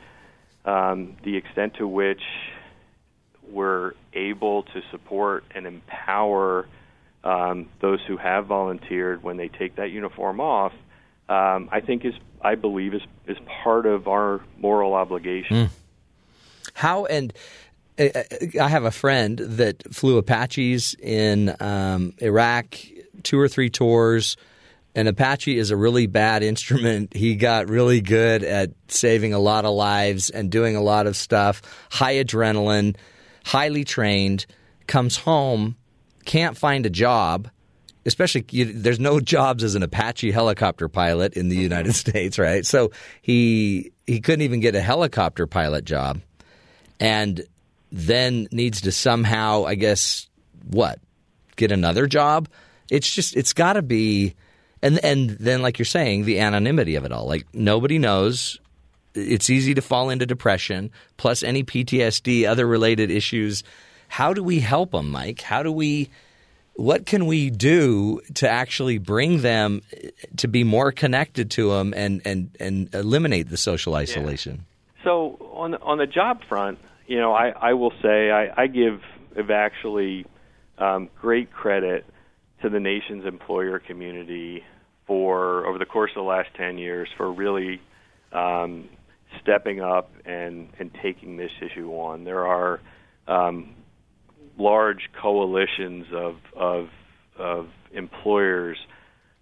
um, 0.65 1.17
the 1.25 1.37
extent 1.37 1.75
to 1.75 1.89
which 1.89 2.23
we're 3.51 3.93
able 4.13 4.63
to 4.63 4.83
support 4.91 5.45
and 5.55 5.67
empower 5.67 6.69
um, 7.25 7.69
those 7.81 8.01
who 8.07 8.17
have 8.17 8.47
volunteered 8.47 9.23
when 9.23 9.37
they 9.37 9.49
take 9.49 9.77
that 9.77 9.91
uniform 9.91 10.41
off. 10.41 10.73
Um, 11.29 11.69
I 11.73 11.81
think 11.81 12.05
is 12.05 12.15
I 12.43 12.55
believe 12.55 12.95
is 12.95 13.03
is 13.27 13.37
part 13.63 13.87
of 13.87 14.09
our 14.09 14.41
moral 14.59 14.95
obligation. 14.95 15.57
Mm. 15.57 15.71
How 16.75 17.07
and 17.07 17.33
uh, 17.99 18.23
I 18.61 18.69
have 18.69 18.85
a 18.85 18.91
friend 18.91 19.39
that 19.39 19.83
flew 19.93 20.19
Apaches 20.19 20.95
in 21.01 21.55
um, 21.61 22.15
Iraq, 22.19 22.77
two 23.23 23.39
or 23.39 23.49
three 23.49 23.71
tours. 23.71 24.37
An 24.95 25.07
Apache 25.07 25.59
is 25.59 25.71
a 25.71 25.77
really 25.77 26.07
bad 26.07 26.43
instrument. 26.43 27.15
He 27.15 27.35
got 27.37 27.69
really 27.69 28.01
good 28.01 28.43
at 28.43 28.71
saving 28.89 29.33
a 29.33 29.39
lot 29.39 29.65
of 29.65 29.75
lives 29.75 30.31
and 30.31 30.51
doing 30.51 30.77
a 30.77 30.81
lot 30.81 31.07
of 31.07 31.17
stuff. 31.17 31.63
High 31.91 32.15
adrenaline, 32.15 32.97
highly 33.45 33.85
trained. 33.85 34.47
Comes 34.87 35.17
home, 35.19 35.77
can't 36.25 36.57
find 36.57 36.87
a 36.87 36.91
job. 36.91 37.51
Especially, 38.07 38.45
you, 38.51 38.65
there's 38.73 38.99
no 38.99 39.21
jobs 39.21 39.63
as 39.63 39.75
an 39.75 39.83
Apache 39.83 40.31
helicopter 40.31 40.89
pilot 40.89 41.35
in 41.35 41.51
the 41.51 41.57
United 41.57 41.95
States, 41.95 42.39
right? 42.39 42.65
So 42.65 42.91
he 43.21 43.93
he 44.07 44.21
couldn't 44.21 44.43
even 44.43 44.61
get 44.61 44.75
a 44.75 44.81
helicopter 44.81 45.47
pilot 45.47 45.85
job 45.85 46.21
and 47.01 47.45
then 47.91 48.49
needs 48.51 48.83
to 48.83 48.93
somehow, 48.93 49.65
I 49.65 49.75
guess, 49.75 50.29
what 50.71 50.99
get 51.59 51.73
another 51.73 52.07
job. 52.07 52.49
It's 52.91 53.13
just 53.13 53.37
it's 53.37 53.53
got 53.53 53.75
to 53.75 53.83
be, 53.83 54.35
and 54.81 55.03
and 55.05 55.31
then 55.31 55.61
like 55.61 55.79
you're 55.79 55.87
saying, 55.87 56.25
the 56.25 56.41
anonymity 56.41 56.95
of 56.95 57.05
it 57.05 57.13
all. 57.13 57.27
Like 57.27 57.47
nobody 57.53 57.99
knows. 57.99 58.59
It's 59.15 59.51
easy 59.51 59.75
to 59.75 59.83
fall 59.83 60.11
into 60.11 60.27
depression, 60.27 60.91
plus 61.17 61.43
any 61.43 61.65
PTSD, 61.65 62.49
other 62.49 62.67
related 62.67 63.11
issues. 63.11 63.65
How 64.07 64.33
do 64.33 64.43
we 64.43 64.61
help 64.61 64.93
them, 64.93 65.11
Mike? 65.11 65.43
How 65.43 65.63
do 65.63 65.71
we? 65.73 66.09
What 66.75 67.07
can 67.07 67.27
we 67.27 67.51
do 67.51 68.21
to 68.35 68.49
actually 68.49 68.99
bring 68.99 69.43
them 69.43 69.83
to 70.37 70.47
be 70.47 70.63
more 70.63 70.93
connected 70.93 71.51
to 71.53 71.71
them 71.71 71.93
and 71.95 72.23
and 72.25 72.57
and 72.61 72.95
eliminate 72.95 73.51
the 73.51 73.57
social 73.57 73.97
isolation? 73.97 74.65
Yeah. 74.99 75.05
So 75.05 75.51
on 75.53 75.75
on 75.77 75.99
the 75.99 76.07
job 76.07 76.43
front, 76.49 76.79
you 77.09 77.19
know, 77.19 77.33
I, 77.33 77.49
I 77.49 77.73
will 77.73 77.93
say 78.03 78.31
I, 78.31 78.63
I 78.63 78.67
give 78.67 79.01
actually 79.51 80.27
um, 80.77 81.09
great 81.21 81.51
credit 81.51 82.05
to 82.63 82.69
the 82.69 82.79
nation's 82.79 83.25
employer 83.25 83.79
community 83.79 84.63
for 85.07 85.67
over 85.67 85.79
the 85.79 85.87
course 85.87 86.11
of 86.15 86.23
the 86.23 86.29
last 86.29 86.51
ten 86.55 86.77
years 86.77 87.09
for 87.17 87.33
really 87.33 87.81
um, 88.33 88.89
stepping 89.43 89.81
up 89.81 90.11
and 90.27 90.69
and 90.79 90.91
taking 91.03 91.39
this 91.39 91.51
issue 91.63 91.91
on. 91.93 92.25
There 92.25 92.47
are 92.47 92.81
um, 93.27 93.75
large 94.59 95.09
coalitions 95.21 96.07
of 96.13 96.37
of, 96.55 96.89
of 97.39 97.69
employers 97.93 98.77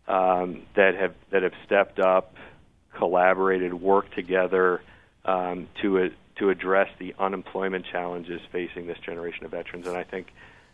um, 0.06 0.62
that 0.76 0.94
have 0.94 1.14
that 1.32 1.42
have 1.42 1.54
stepped 1.64 1.98
up 1.98 2.34
collaborated, 2.96 3.74
worked 3.74 4.14
together 4.14 4.80
um, 5.24 5.68
to 5.82 5.96
to 6.36 6.50
address 6.50 6.88
the 6.98 7.14
unemployment 7.18 7.86
challenges 7.86 8.40
facing 8.52 8.86
this 8.86 8.98
generation 8.98 9.44
of 9.44 9.50
veterans. 9.50 9.86
And 9.86 9.96
I 9.96 10.04
think 10.04 10.32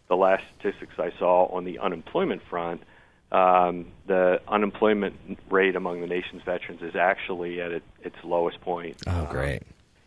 the 0.09 0.17
last 0.17 0.45
statistics 0.59 0.95
I 0.99 1.13
saw 1.19 1.47
on 1.47 1.65
the 1.65 1.79
unemployment 1.79 2.43
front, 2.49 2.83
um, 3.31 3.87
the 4.07 4.41
unemployment 4.49 5.39
rate 5.49 5.77
among 5.77 6.01
the 6.01 6.07
nation's 6.07 6.43
veterans 6.43 6.83
is 6.83 6.97
actually 6.97 7.61
at 7.61 7.73
it, 7.73 7.83
its 8.03 8.17
lowest 8.25 8.61
point. 8.61 8.97
Oh, 9.07 9.27
great. 9.31 9.63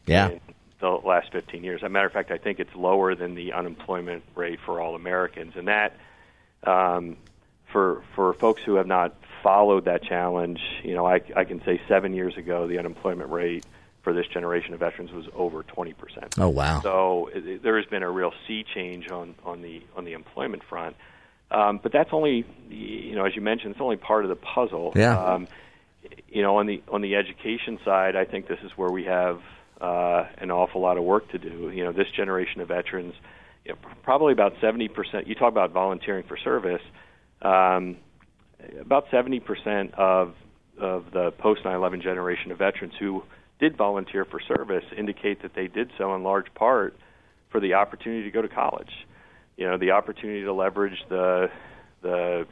Yeah. 0.05 0.29
In 0.29 0.41
the 0.79 0.89
last 0.89 1.31
15 1.31 1.63
years. 1.63 1.81
As 1.81 1.87
a 1.87 1.89
matter 1.89 2.05
of 2.05 2.13
fact, 2.13 2.31
I 2.31 2.37
think 2.37 2.59
it's 2.59 2.75
lower 2.75 3.15
than 3.15 3.33
the 3.33 3.53
unemployment 3.53 4.23
rate 4.35 4.59
for 4.65 4.81
all 4.81 4.95
Americans, 4.95 5.53
and 5.55 5.67
that 5.67 5.95
um, 6.63 7.17
for 7.71 8.03
for 8.15 8.33
folks 8.33 8.61
who 8.63 8.75
have 8.75 8.87
not 8.87 9.15
followed 9.41 9.85
that 9.85 10.03
challenge, 10.03 10.59
you 10.83 10.93
know, 10.93 11.05
I, 11.05 11.21
I 11.35 11.45
can 11.45 11.63
say 11.63 11.81
seven 11.87 12.13
years 12.13 12.37
ago 12.37 12.67
the 12.67 12.79
unemployment 12.79 13.31
rate 13.31 13.65
for 14.05 14.13
this 14.13 14.27
generation 14.27 14.73
of 14.73 14.79
veterans 14.79 15.11
was 15.11 15.25
over 15.35 15.63
20 15.63 15.93
percent. 15.93 16.35
Oh 16.37 16.47
wow! 16.47 16.79
So 16.81 17.29
it, 17.33 17.45
it, 17.45 17.63
there 17.63 17.75
has 17.75 17.85
been 17.87 18.03
a 18.03 18.09
real 18.09 18.31
sea 18.47 18.63
change 18.73 19.09
on 19.11 19.35
on 19.43 19.61
the 19.61 19.81
on 19.97 20.05
the 20.05 20.13
employment 20.13 20.63
front. 20.69 20.95
Um, 21.51 21.79
but 21.81 21.91
that's 21.91 22.09
only, 22.11 22.45
you 22.69 23.15
know, 23.15 23.25
as 23.25 23.35
you 23.35 23.41
mentioned, 23.41 23.71
it's 23.71 23.81
only 23.81 23.97
part 23.97 24.25
of 24.25 24.29
the 24.29 24.35
puzzle. 24.35 24.93
Yeah. 24.95 25.17
Um, 25.17 25.47
you 26.29 26.41
know, 26.41 26.57
on 26.57 26.67
the 26.67 26.81
on 26.89 27.01
the 27.01 27.15
education 27.15 27.79
side, 27.83 28.15
I 28.15 28.25
think 28.25 28.47
this 28.47 28.59
is 28.63 28.71
where 28.75 28.91
we 28.91 29.05
have 29.05 29.41
uh, 29.81 30.25
an 30.37 30.51
awful 30.51 30.81
lot 30.81 30.97
of 30.97 31.03
work 31.03 31.29
to 31.31 31.39
do. 31.39 31.71
You 31.73 31.83
know, 31.83 31.91
this 31.91 32.07
generation 32.15 32.61
of 32.61 32.67
veterans, 32.67 33.15
you 33.65 33.73
know, 33.73 33.77
probably 34.03 34.33
about 34.33 34.53
70 34.61 34.87
percent. 34.89 35.27
You 35.27 35.35
talk 35.35 35.51
about 35.51 35.71
volunteering 35.71 36.23
for 36.27 36.37
service. 36.37 36.81
Um, 37.41 37.97
about 38.79 39.05
70 39.11 39.39
percent 39.39 39.93
of 39.95 40.35
of 40.77 41.05
the 41.11 41.31
post 41.31 41.63
9/11 41.63 42.03
generation 42.03 42.51
of 42.51 42.57
veterans 42.57 42.93
who 42.99 43.23
did 43.59 43.77
volunteer 43.77 44.25
for 44.25 44.39
service 44.39 44.83
indicate 44.97 45.41
that 45.41 45.55
they 45.55 45.67
did 45.67 45.91
so 45.97 46.15
in 46.15 46.23
large 46.23 46.53
part 46.53 46.95
for 47.51 47.59
the 47.59 47.73
opportunity 47.73 48.23
to 48.23 48.31
go 48.31 48.41
to 48.41 48.49
college. 48.49 48.91
You 49.57 49.65
know, 49.65 49.77
the 49.77 49.91
opportunity 49.91 50.43
to 50.43 50.53
leverage 50.53 50.97
the 51.09 51.47
the 52.01 52.45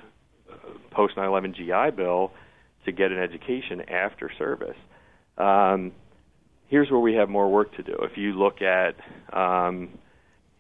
post 0.92 1.16
9/11 1.16 1.56
GI 1.56 1.96
Bill 1.96 2.32
to 2.86 2.92
get 2.92 3.12
an 3.12 3.20
education 3.20 3.82
after 3.90 4.32
service. 4.38 4.78
Um, 5.38 5.92
here's 6.68 6.90
where 6.90 7.00
we 7.00 7.16
have 7.16 7.30
more 7.30 7.50
work 7.50 7.76
to 7.76 7.84
do. 7.84 7.96
If 8.02 8.18
you 8.18 8.34
look 8.34 8.62
at, 8.62 8.96
um, 9.32 9.90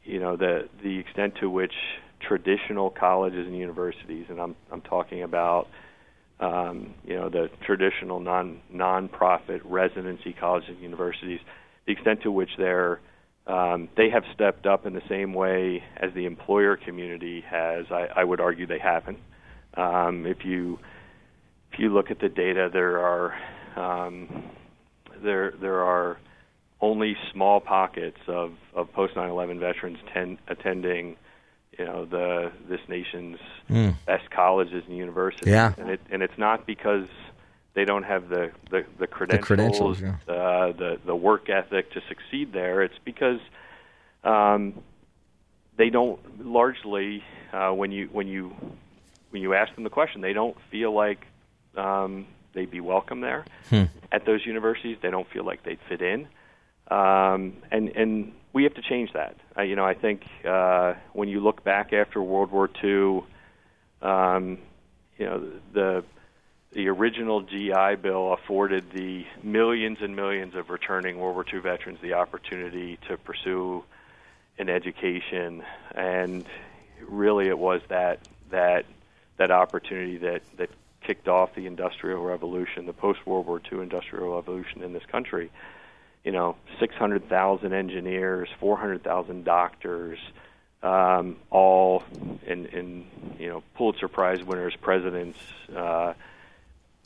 you 0.04 0.20
know, 0.20 0.36
the 0.36 0.70
the 0.84 1.00
extent 1.00 1.36
to 1.39 1.50
which 1.50 1.74
traditional 2.20 2.89
colleges 2.89 3.48
and 3.48 3.58
universities, 3.58 4.26
and 4.30 4.39
I'm 4.39 4.56
I'm 4.72 4.82
talking 4.82 5.24
about 5.24 5.68
um, 6.40 6.94
you 7.06 7.16
know, 7.16 7.30
the 7.30 7.50
traditional 7.66 8.20
non 8.20 8.60
nonprofit 8.74 9.62
residency 9.64 10.34
colleges 10.34 10.70
and 10.70 10.82
universities, 10.82 11.40
the 11.86 11.94
extent 11.94 12.24
to 12.24 12.32
which 12.32 12.50
they're 12.58 13.00
um, 13.46 13.90
they 13.98 14.10
have 14.10 14.24
stepped 14.34 14.66
up 14.66 14.86
in 14.86 14.94
the 14.94 15.02
same 15.10 15.34
way 15.34 15.84
as 15.98 16.14
the 16.14 16.26
employer 16.26 16.78
community 16.78 17.42
has. 17.42 17.86
I, 17.92 18.08
I 18.16 18.24
would 18.24 18.40
argue 18.40 18.66
they 18.66 18.80
haven't. 18.80 19.20
Um, 19.76 20.26
if 20.26 20.46
you 20.46 20.80
if 21.72 21.80
you 21.80 21.94
look 21.94 22.12
at 22.12 22.20
the 22.20 22.30
data, 22.30 22.70
there 22.72 23.00
are 23.00 23.34
um, 23.76 24.44
there 25.24 25.54
there 25.60 25.82
are 25.82 26.20
only 26.80 27.16
small 27.32 27.60
pockets 27.60 28.20
of, 28.28 28.54
of 28.76 28.92
post 28.94 29.16
9/11 29.16 29.60
veterans 29.60 29.98
ten, 30.14 30.38
attending 30.48 31.16
you 31.78 31.86
know 31.86 32.06
the 32.06 32.52
this 32.70 32.82
nation's 32.88 33.40
mm. 33.70 33.96
best 34.06 34.30
colleges 34.30 34.84
and 34.88 34.98
universities. 34.98 35.50
Yeah. 35.50 35.74
and 35.78 35.90
it 35.90 36.02
and 36.12 36.22
it's 36.22 36.38
not 36.38 36.66
because 36.66 37.08
they 37.74 37.86
don't 37.86 38.04
have 38.04 38.30
the 38.30 38.52
the, 38.70 38.86
the 39.00 39.08
credentials, 39.08 39.40
the, 39.40 39.46
credentials 39.46 40.02
yeah. 40.02 40.34
uh, 40.34 40.72
the 40.72 41.00
the 41.06 41.16
work 41.16 41.50
ethic 41.50 41.92
to 41.94 42.02
succeed 42.08 42.54
there. 42.54 42.84
It's 42.84 43.00
because 43.04 43.40
um, 44.24 44.82
they 45.78 45.90
don't 45.90 46.46
largely 46.46 47.24
uh, 47.52 47.72
when 47.72 47.92
you 47.92 48.10
when 48.12 48.28
you 48.28 48.54
when 49.32 49.42
you 49.42 49.54
ask 49.54 49.74
them 49.76 49.84
the 49.84 49.90
question, 49.90 50.22
they 50.22 50.34
don't 50.34 50.58
feel 50.70 50.94
like 50.94 51.26
um, 51.76 52.28
they'd 52.54 52.70
be 52.70 52.82
welcome 52.82 53.22
there 53.22 53.46
hmm. 53.70 53.84
at 54.12 54.26
those 54.26 54.46
universities. 54.46 54.98
They 55.02 55.10
don't 55.10 55.30
feel 55.30 55.44
like 55.44 55.64
they'd 55.64 55.80
fit 55.90 56.02
in, 56.02 56.28
um, 56.90 57.54
and 57.72 57.90
and 57.90 58.32
we 58.54 58.64
have 58.64 58.76
to 58.76 58.82
change 58.82 59.12
that. 59.14 59.36
Uh, 59.58 59.64
you 59.64 59.76
know, 59.76 59.84
I 59.84 59.95
think 59.95 60.24
uh, 60.47 60.93
when 61.14 61.28
you 61.28 61.39
look 61.39 61.64
back 61.64 61.91
after 61.91 62.22
World 62.22 62.51
War 62.51 62.70
II, 62.84 63.24
um, 64.01 64.60
you 65.18 65.26
know, 65.26 65.51
the 65.74 66.04
the 66.72 66.88
original 66.88 67.41
GI 67.41 67.95
Bill 68.01 68.34
afforded 68.34 68.91
the 68.91 69.26
millions 69.43 69.99
and 70.01 70.16
millions 70.16 70.56
of 70.56 70.72
returning 70.72 71.20
World 71.20 71.36
War 71.36 71.45
II 71.51 71.60
veterans 71.60 71.99
the 72.01 72.14
opportunity 72.14 72.97
to 73.08 73.18
pursue 73.18 73.84
an 74.58 74.70
education, 74.70 75.64
and 75.93 76.45
really 77.08 77.47
it 77.47 77.58
was 77.58 77.82
that 77.89 78.20
that 78.51 78.86
that 79.38 79.51
opportunity 79.51 80.18
that 80.18 80.41
that 80.58 80.70
kicked 81.01 81.28
off 81.28 81.54
the 81.56 81.66
Industrial 81.66 82.22
Revolution, 82.22 82.86
the 82.86 82.93
post 82.93 83.26
World 83.26 83.47
War 83.47 83.62
II 83.72 83.80
Industrial 83.80 84.36
Revolution 84.36 84.84
in 84.84 84.93
this 84.93 85.06
country 85.12 85.51
you 86.24 86.32
know, 86.32 86.56
600,000 86.80 87.74
engineers, 87.74 88.50
400,000 88.60 89.44
doctors, 89.44 90.20
um, 90.82 91.38
all 91.50 92.04
in, 92.46 92.66
in, 92.68 93.06
you 93.40 93.50
know, 93.50 93.64
Pulitzer 93.76 94.08
Prize 94.08 94.44
winners, 94.44 94.76
presidents, 94.82 95.38
uh, 95.76 96.14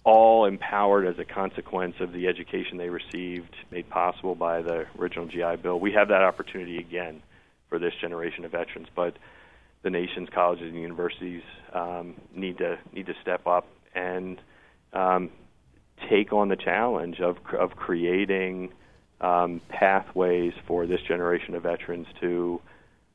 all 0.04 0.46
empowered 0.46 1.06
as 1.06 1.20
a 1.20 1.26
consequence 1.26 1.96
of 2.00 2.14
the 2.14 2.28
education 2.28 2.78
they 2.78 2.90
received, 2.90 3.54
made 3.72 3.90
possible 3.90 4.36
by 4.36 4.62
the 4.62 4.86
original 4.98 5.26
GI 5.26 5.58
Bill. 5.62 5.80
We 5.80 5.92
have 5.94 6.08
that 6.10 6.22
opportunity 6.22 6.78
again 6.78 7.22
for 7.70 7.78
this 7.78 7.94
generation 8.00 8.46
of 8.46 8.52
veterans, 8.52 8.88
but 8.96 9.18
the 9.82 9.90
nation's 9.90 10.30
colleges 10.30 10.72
and 10.72 10.82
universities 10.82 11.44
um, 11.74 12.16
need 12.34 12.60
to 12.60 12.78
need 12.94 13.08
to 13.08 13.14
step 13.22 13.46
up 13.48 13.68
and 13.94 14.40
um, 14.94 15.30
take 16.10 16.32
on 16.32 16.48
the 16.48 16.56
challenge 16.56 17.20
of 17.20 17.38
of 17.58 17.76
creating 17.76 18.72
um, 19.22 19.62
pathways 19.70 20.54
for 20.66 20.86
this 20.86 21.02
generation 21.02 21.56
of 21.56 21.64
veterans 21.64 22.08
to 22.22 22.62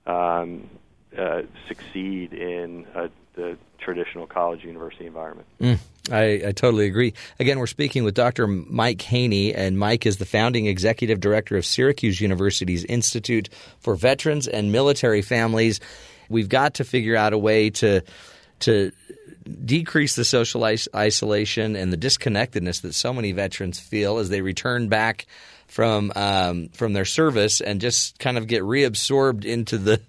um, 0.07 0.69
uh, 1.17 1.43
succeed 1.69 2.33
in 2.33 2.87
uh, 2.95 3.09
the 3.35 3.57
traditional 3.79 4.27
college 4.27 4.65
university 4.65 5.07
environment. 5.07 5.49
Mm, 5.61 5.79
I, 6.11 6.49
I, 6.49 6.53
totally 6.53 6.87
agree. 6.87 7.15
Again, 7.39 7.59
we're 7.59 7.67
speaking 7.67 8.05
with 8.05 8.15
Dr. 8.15 8.47
Mike 8.47 9.03
Haynie, 9.03 9.55
and 9.55 9.79
Mike 9.79 10.07
is 10.07 10.19
the 10.19 10.25
founding 10.25 10.67
executive 10.67 11.21
director 11.21 11.57
of 11.57 11.65
Syracuse 11.65 12.21
University's 12.21 12.85
Institute 12.85 13.49
for 13.79 13.95
Veterans 13.95 14.49
and 14.49 14.73
Military 14.73 15.23
Families. 15.23 15.81
We've 16.29 16.49
got 16.49 16.75
to 16.75 16.85
figure 16.85 17.17
out 17.17 17.33
a 17.33 17.39
way 17.39 17.71
to 17.71 18.03
to 18.61 18.93
decrease 19.65 20.15
the 20.15 20.25
social 20.25 20.65
isolation 20.65 21.75
and 21.75 21.93
the 21.93 21.97
disconnectedness 21.97 22.81
that 22.83 22.95
so 22.95 23.13
many 23.13 23.33
veterans 23.33 23.81
feel 23.81 24.19
as 24.19 24.29
they 24.29 24.41
return 24.41 24.89
back 24.89 25.27
from 25.73 26.13
um, 26.15 26.69
from 26.75 26.93
their 26.93 27.07
service 27.07 27.63
and 27.63 27.81
just 27.81 28.19
kind 28.19 28.37
of 28.37 28.47
get 28.47 28.63
reabsorbed 28.63 29.47
into 29.47 29.79
the 29.79 30.03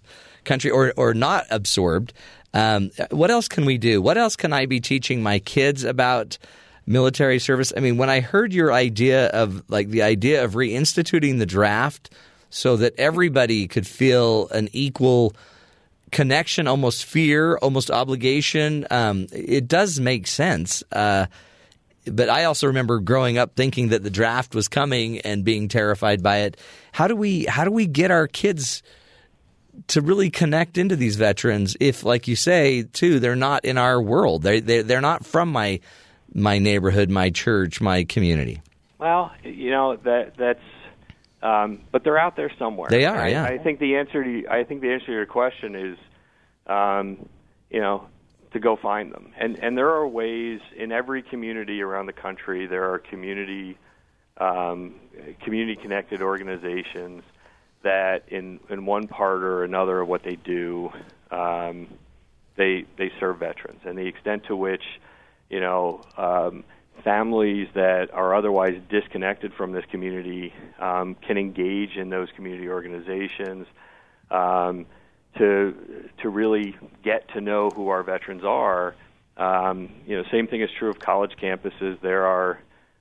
country 0.44 0.70
or 0.70 0.94
or 0.98 1.14
not 1.14 1.46
absorbed. 1.50 2.12
Um, 2.54 2.92
what 3.12 3.32
else 3.32 3.48
can 3.48 3.64
we 3.64 3.78
do? 3.78 4.02
What 4.02 4.18
else 4.18 4.36
can 4.36 4.52
I 4.52 4.66
be 4.66 4.82
teaching 4.82 5.24
my 5.24 5.40
kids 5.40 5.86
about 5.86 6.38
military 6.86 7.40
service? 7.40 7.72
I 7.78 7.80
mean, 7.80 7.96
when 7.96 8.10
I 8.10 8.20
heard 8.20 8.52
your 8.52 8.74
idea 8.74 9.28
of 9.28 9.64
like 9.70 9.88
the 9.88 10.02
idea 10.02 10.44
of 10.44 10.52
reinstituting 10.52 11.40
the 11.40 11.46
draft 11.46 12.10
so 12.50 12.76
that 12.76 12.94
everybody 13.00 13.70
could 13.70 13.88
feel 13.88 14.50
an 14.50 14.68
equal 14.74 15.34
connection, 16.12 16.68
almost 16.68 17.06
fear, 17.06 17.56
almost 17.56 17.90
obligation, 17.90 18.86
um, 18.92 19.28
it 19.32 19.70
does 19.70 20.02
make 20.02 20.28
sense. 20.28 20.84
Uh, 20.92 21.28
but 22.06 22.30
I 22.30 22.46
also 22.46 22.68
remember 22.68 23.00
growing 23.00 23.38
up 23.38 23.56
thinking 23.56 23.90
that 23.90 24.04
the 24.04 24.10
draft 24.10 24.56
was 24.56 24.68
coming 24.68 25.20
and 25.20 25.44
being 25.44 25.68
terrified 25.68 26.22
by 26.22 26.40
it. 26.40 26.58
How 26.92 27.08
do 27.08 27.16
we 27.16 27.46
how 27.46 27.66
do 27.66 27.72
we 27.72 27.88
get 27.88 28.12
our 28.12 28.28
kids 28.28 28.84
to 29.88 30.02
really 30.02 30.30
connect 30.30 30.78
into 30.78 30.96
these 30.96 31.16
veterans 31.16 31.76
if 31.80 32.04
like 32.04 32.28
you 32.28 32.36
say 32.36 32.84
too 32.84 33.20
they're 33.20 33.36
not 33.36 33.66
in 33.66 33.78
our 33.78 34.02
world. 34.02 34.44
They 34.44 34.60
they 34.60 34.82
they're 34.82 35.02
not 35.02 35.26
from 35.26 35.52
my 35.52 35.80
my 36.34 36.60
neighborhood, 36.60 37.10
my 37.10 37.30
church, 37.30 37.82
my 37.82 38.04
community. 38.04 38.62
Well, 39.00 39.32
you 39.44 39.72
know 39.72 39.96
that 39.98 40.36
that's 40.38 40.60
um, 41.42 41.82
but 41.92 42.04
they're 42.04 42.18
out 42.18 42.38
there 42.38 42.52
somewhere. 42.58 42.90
They 42.90 43.06
are, 43.06 43.18
I, 43.18 43.28
yeah. 43.30 43.44
I 43.44 43.58
think 43.58 43.80
the 43.80 43.98
answer 43.98 44.24
to 44.24 44.48
I 44.50 44.64
think 44.64 44.82
the 44.82 44.92
answer 44.92 45.08
to 45.08 45.12
your 45.12 45.26
question 45.26 45.76
is 45.76 45.98
um, 46.68 47.30
you 47.70 47.82
know, 47.82 48.08
to 48.54 48.60
go 48.60 48.76
find 48.76 49.12
them. 49.12 49.34
And 49.38 49.58
and 49.60 49.78
there 49.78 49.90
are 49.90 50.08
ways 50.08 50.62
in 50.76 50.92
every 50.92 51.22
community 51.22 51.82
around 51.82 52.06
the 52.06 52.14
country. 52.14 52.68
There 52.68 52.92
are 52.92 53.00
community 53.00 53.78
um, 54.38 54.96
community 55.44 55.76
connected 55.82 56.22
organizations 56.22 57.24
that 57.84 58.24
in 58.30 58.60
in 58.70 58.86
one 58.86 59.08
part 59.08 59.44
or 59.44 59.64
another 59.64 60.00
of 60.02 60.08
what 60.08 60.24
they 60.24 60.36
do, 60.36 60.92
um, 61.32 61.88
they 62.56 62.86
they 62.98 63.12
serve 63.20 63.40
veterans, 63.40 63.82
and 63.86 63.98
the 63.98 64.08
extent 64.08 64.46
to 64.48 64.56
which 64.56 64.84
you 65.50 65.60
know 65.60 66.02
um, 66.18 66.64
families 67.04 67.68
that 67.74 68.14
are 68.14 68.36
otherwise 68.36 68.80
disconnected 68.90 69.54
from 69.54 69.72
this 69.72 69.84
community 69.92 70.54
um, 70.80 71.16
can 71.16 71.38
engage 71.38 71.98
in 71.98 72.10
those 72.10 72.30
community 72.36 72.70
organizations 72.70 73.68
um, 74.32 74.86
to 75.38 76.10
to 76.22 76.30
really 76.30 76.76
get 77.04 77.28
to 77.30 77.42
know 77.42 77.70
who 77.70 77.90
our 77.90 78.04
veterans 78.04 78.44
are. 78.44 78.96
Um, 79.36 79.90
you 80.06 80.16
know, 80.16 80.24
same 80.32 80.48
thing 80.48 80.62
is 80.62 80.70
true 80.78 80.90
of 80.90 81.00
college 81.00 81.34
campuses. 81.42 82.00
There 82.02 82.26
are 82.26 82.60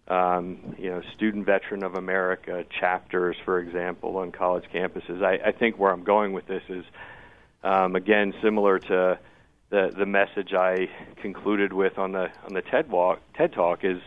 um, 0.08 0.74
you 0.78 0.90
know 0.90 1.02
student 1.14 1.46
veteran 1.46 1.84
of 1.84 1.94
America 1.94 2.64
chapters, 2.80 3.36
for 3.44 3.58
example, 3.58 4.16
on 4.16 4.32
college 4.32 4.64
campuses. 4.72 5.22
I, 5.22 5.48
I 5.48 5.52
think 5.52 5.78
where 5.78 5.92
I'm 5.92 6.04
going 6.04 6.32
with 6.32 6.46
this 6.46 6.62
is 6.68 6.84
um, 7.62 7.96
again 7.96 8.34
similar 8.42 8.78
to 8.78 9.18
the 9.70 9.92
the 9.96 10.06
message 10.06 10.52
I 10.52 10.88
concluded 11.20 11.72
with 11.72 11.98
on 11.98 12.12
the 12.12 12.28
on 12.44 12.54
the 12.54 12.62
TED 12.62 12.90
walk 12.90 13.20
TED 13.34 13.52
talk 13.52 13.84
is 13.84 14.00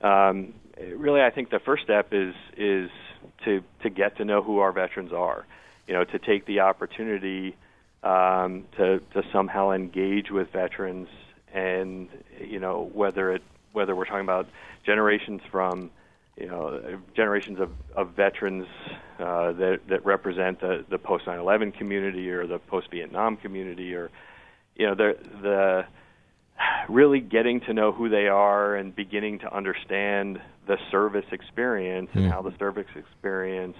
um, 0.00 0.54
really 0.94 1.20
I 1.20 1.30
think 1.30 1.50
the 1.50 1.60
first 1.60 1.82
step 1.82 2.12
is 2.12 2.34
is 2.56 2.90
to 3.44 3.62
to 3.82 3.90
get 3.90 4.16
to 4.18 4.24
know 4.24 4.42
who 4.42 4.58
our 4.58 4.72
veterans 4.72 5.12
are. 5.12 5.46
You 5.90 5.96
know, 5.96 6.04
to 6.04 6.20
take 6.20 6.46
the 6.46 6.60
opportunity 6.60 7.56
um, 8.04 8.64
to 8.76 9.00
to 9.12 9.24
somehow 9.32 9.72
engage 9.72 10.30
with 10.30 10.52
veterans, 10.52 11.08
and 11.52 12.08
you 12.40 12.60
know 12.60 12.88
whether 12.92 13.32
it 13.32 13.42
whether 13.72 13.96
we're 13.96 14.04
talking 14.04 14.20
about 14.20 14.46
generations 14.86 15.40
from 15.50 15.90
you 16.36 16.46
know 16.46 17.00
generations 17.16 17.58
of, 17.58 17.72
of 17.96 18.10
veterans 18.10 18.68
uh, 19.18 19.50
that 19.50 19.80
that 19.88 20.04
represent 20.04 20.60
the 20.60 20.84
the 20.88 20.96
post 20.96 21.24
9/11 21.24 21.76
community 21.76 22.30
or 22.30 22.46
the 22.46 22.60
post 22.60 22.88
Vietnam 22.92 23.36
community 23.36 23.92
or 23.92 24.12
you 24.76 24.86
know 24.86 24.94
the 24.94 25.16
the 25.42 25.84
really 26.88 27.18
getting 27.18 27.58
to 27.62 27.74
know 27.74 27.90
who 27.90 28.08
they 28.08 28.28
are 28.28 28.76
and 28.76 28.94
beginning 28.94 29.40
to 29.40 29.52
understand 29.52 30.40
the 30.68 30.76
service 30.92 31.24
experience 31.32 32.10
and 32.14 32.26
mm. 32.26 32.30
how 32.30 32.42
the 32.42 32.56
service 32.58 32.86
experience 32.94 33.76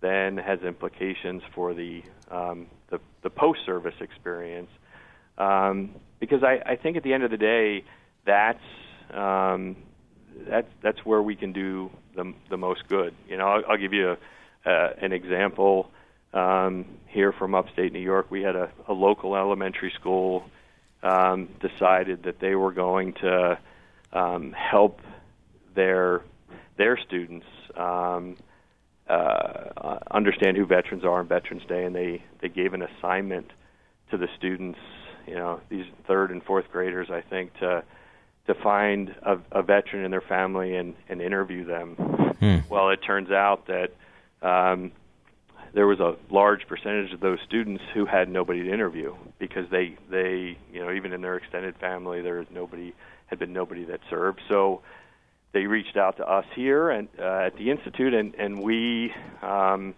then 0.00 0.36
has 0.36 0.60
implications 0.62 1.42
for 1.54 1.74
the 1.74 2.02
um, 2.30 2.66
the, 2.88 3.00
the 3.22 3.30
post 3.30 3.60
service 3.66 3.94
experience 4.00 4.70
um, 5.38 5.94
because 6.18 6.42
I, 6.42 6.60
I 6.64 6.76
think 6.76 6.96
at 6.96 7.02
the 7.02 7.12
end 7.12 7.24
of 7.24 7.30
the 7.30 7.36
day 7.36 7.84
that's 8.24 8.58
um, 9.12 9.76
that's 10.48 10.68
that's 10.82 11.04
where 11.04 11.22
we 11.22 11.36
can 11.36 11.52
do 11.52 11.90
the 12.14 12.32
the 12.48 12.56
most 12.56 12.88
good. 12.88 13.14
You 13.28 13.36
know, 13.36 13.46
I'll, 13.46 13.62
I'll 13.70 13.78
give 13.78 13.92
you 13.92 14.10
a, 14.10 14.70
uh, 14.70 14.92
an 15.00 15.12
example 15.12 15.90
um, 16.32 16.84
here 17.06 17.32
from 17.32 17.54
upstate 17.54 17.92
New 17.92 18.00
York, 18.00 18.30
we 18.30 18.42
had 18.42 18.56
a, 18.56 18.70
a 18.86 18.92
local 18.92 19.36
elementary 19.36 19.92
school 19.98 20.44
um, 21.02 21.48
decided 21.60 22.24
that 22.24 22.38
they 22.40 22.54
were 22.54 22.72
going 22.72 23.14
to 23.14 23.58
um, 24.12 24.52
help 24.52 25.00
their 25.74 26.22
their 26.76 26.96
students 26.98 27.46
um, 27.76 28.36
uh, 29.10 29.98
understand 30.10 30.56
who 30.56 30.66
veterans 30.66 31.04
are 31.04 31.18
on 31.18 31.28
Veterans 31.28 31.62
Day, 31.68 31.84
and 31.84 31.94
they 31.94 32.22
they 32.40 32.48
gave 32.48 32.74
an 32.74 32.82
assignment 32.82 33.50
to 34.10 34.16
the 34.16 34.28
students, 34.36 34.78
you 35.26 35.34
know, 35.34 35.60
these 35.68 35.86
third 36.06 36.30
and 36.30 36.42
fourth 36.42 36.66
graders, 36.70 37.08
I 37.10 37.20
think, 37.20 37.52
to 37.60 37.82
to 38.46 38.54
find 38.54 39.14
a, 39.22 39.38
a 39.52 39.62
veteran 39.62 40.04
in 40.04 40.10
their 40.10 40.20
family 40.20 40.74
and, 40.74 40.94
and 41.08 41.20
interview 41.20 41.64
them. 41.64 41.94
Hmm. 42.40 42.58
Well, 42.68 42.90
it 42.90 42.98
turns 43.06 43.30
out 43.30 43.68
that 43.68 43.92
um, 44.42 44.92
there 45.74 45.86
was 45.86 46.00
a 46.00 46.16
large 46.30 46.66
percentage 46.66 47.12
of 47.12 47.20
those 47.20 47.38
students 47.46 47.82
who 47.94 48.06
had 48.06 48.28
nobody 48.28 48.62
to 48.64 48.72
interview 48.72 49.14
because 49.38 49.68
they 49.70 49.96
they 50.10 50.56
you 50.72 50.80
know 50.80 50.92
even 50.92 51.12
in 51.12 51.20
their 51.20 51.36
extended 51.36 51.76
family 51.76 52.22
there 52.22 52.38
was 52.38 52.46
nobody 52.50 52.92
had 53.26 53.38
been 53.38 53.52
nobody 53.52 53.84
that 53.84 54.00
served 54.08 54.40
so 54.48 54.82
they 55.52 55.66
reached 55.66 55.96
out 55.96 56.16
to 56.18 56.28
us 56.28 56.44
here 56.54 56.90
and 56.90 57.08
uh, 57.18 57.46
at 57.46 57.56
the 57.56 57.70
institute 57.70 58.14
and 58.14 58.34
and 58.34 58.62
we 58.62 59.12
um, 59.42 59.94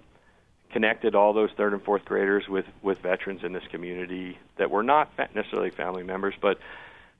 connected 0.72 1.14
all 1.14 1.32
those 1.32 1.50
third 1.57 1.72
and 1.72 1.82
fourth 1.82 2.05
graders 2.05 2.44
with 2.48 2.66
with 2.82 2.98
veterans 2.98 3.42
in 3.44 3.53
this 3.53 3.64
community 3.70 4.38
that 4.57 4.70
were 4.70 4.82
not 4.82 5.11
necessarily 5.34 5.70
family 5.70 6.03
members 6.03 6.34
but 6.40 6.59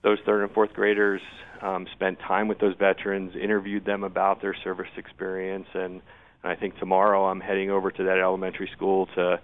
those 0.03 0.19
third 0.27 0.43
and 0.43 0.53
fourth 0.53 0.73
graders 0.73 1.21
um, 1.61 1.87
spent 1.93 2.19
time 2.19 2.49
with 2.49 2.59
those 2.59 2.75
veterans 2.77 3.37
interviewed 3.37 3.85
them 3.85 4.03
about 4.03 4.41
their 4.41 4.55
service 4.55 4.91
experience 4.97 5.69
and 5.75 6.01
and 6.43 6.51
I 6.51 6.57
think 6.57 6.79
tomorrow 6.79 7.27
I'm 7.27 7.41
heading 7.41 7.71
over 7.71 7.91
to 7.91 8.05
that 8.05 8.19
elementary 8.19 8.69
school 8.75 9.07
to 9.15 9.41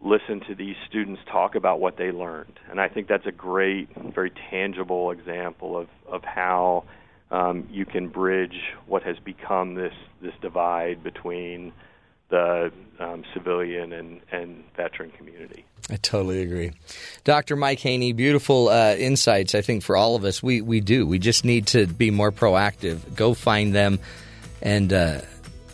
listen 0.00 0.40
to 0.40 0.54
these 0.54 0.76
students 0.88 1.20
talk 1.30 1.54
about 1.54 1.80
what 1.80 1.96
they 1.96 2.12
learned. 2.12 2.60
And 2.70 2.80
I 2.80 2.88
think 2.88 3.08
that's 3.08 3.26
a 3.26 3.32
great, 3.32 3.88
very 3.96 4.30
tangible 4.50 5.10
example 5.10 5.76
of, 5.76 5.88
of 6.06 6.22
how 6.22 6.84
um, 7.30 7.68
you 7.70 7.84
can 7.84 8.08
bridge 8.08 8.60
what 8.86 9.02
has 9.02 9.18
become 9.18 9.74
this, 9.74 9.94
this 10.20 10.34
divide 10.40 11.02
between 11.02 11.72
the 12.30 12.70
um, 12.98 13.24
civilian 13.32 13.92
and, 13.92 14.20
and 14.30 14.64
veteran 14.76 15.10
community. 15.10 15.64
I 15.90 15.96
totally 15.96 16.42
agree. 16.42 16.72
Dr. 17.24 17.56
Mike 17.56 17.80
Haynie, 17.80 18.12
beautiful 18.12 18.68
uh, 18.68 18.94
insights, 18.94 19.54
I 19.54 19.62
think, 19.62 19.82
for 19.82 19.96
all 19.96 20.16
of 20.16 20.24
us. 20.24 20.42
We, 20.42 20.60
we 20.60 20.80
do. 20.80 21.06
We 21.06 21.18
just 21.18 21.44
need 21.44 21.68
to 21.68 21.86
be 21.86 22.10
more 22.10 22.32
proactive. 22.32 23.14
Go 23.14 23.34
find 23.34 23.74
them 23.74 23.98
and. 24.62 24.92
Uh, 24.92 25.20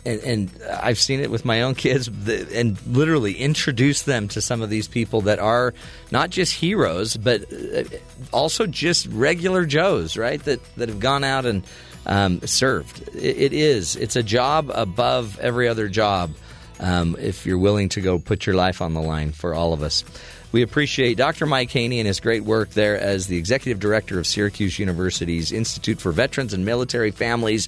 and, 0.05 0.21
and, 0.21 0.63
I've 0.81 0.99
seen 0.99 1.19
it 1.19 1.31
with 1.31 1.45
my 1.45 1.61
own 1.61 1.75
kids, 1.75 2.07
and 2.07 2.77
literally 2.87 3.33
introduce 3.35 4.03
them 4.03 4.27
to 4.29 4.41
some 4.41 4.61
of 4.61 4.69
these 4.69 4.87
people 4.87 5.21
that 5.21 5.39
are 5.39 5.73
not 6.11 6.29
just 6.29 6.53
heroes, 6.53 7.17
but 7.17 7.51
uh, 7.51 7.83
also 8.31 8.67
just 8.67 9.07
regular 9.07 9.65
Joes, 9.65 10.17
right? 10.17 10.41
That 10.43 10.59
that 10.75 10.89
have 10.89 10.99
gone 10.99 11.23
out 11.23 11.45
and 11.45 11.63
um, 12.05 12.41
served. 12.41 13.07
It, 13.15 13.37
it 13.37 13.53
is. 13.53 13.95
It's 13.95 14.15
a 14.15 14.23
job 14.23 14.71
above 14.73 15.39
every 15.39 15.67
other 15.67 15.87
job. 15.87 16.31
Um, 16.79 17.15
if 17.19 17.45
you're 17.45 17.57
willing 17.57 17.89
to 17.89 18.01
go 18.01 18.19
put 18.19 18.45
your 18.45 18.55
life 18.55 18.81
on 18.81 18.93
the 18.93 19.01
line 19.01 19.31
for 19.31 19.53
all 19.53 19.71
of 19.71 19.81
us. 19.81 20.03
We 20.51 20.61
appreciate 20.61 21.17
Dr. 21.17 21.45
Mike 21.45 21.69
Haynie 21.71 21.99
and 21.99 22.07
his 22.07 22.19
great 22.19 22.43
work 22.43 22.69
there 22.71 22.97
as 22.99 23.27
the 23.27 23.37
executive 23.37 23.79
director 23.79 24.19
of 24.19 24.27
Syracuse 24.27 24.79
University's 24.79 25.51
Institute 25.51 25.99
for 25.99 26.11
Veterans 26.11 26.53
and 26.53 26.63
Military 26.63 27.11
Families. 27.11 27.67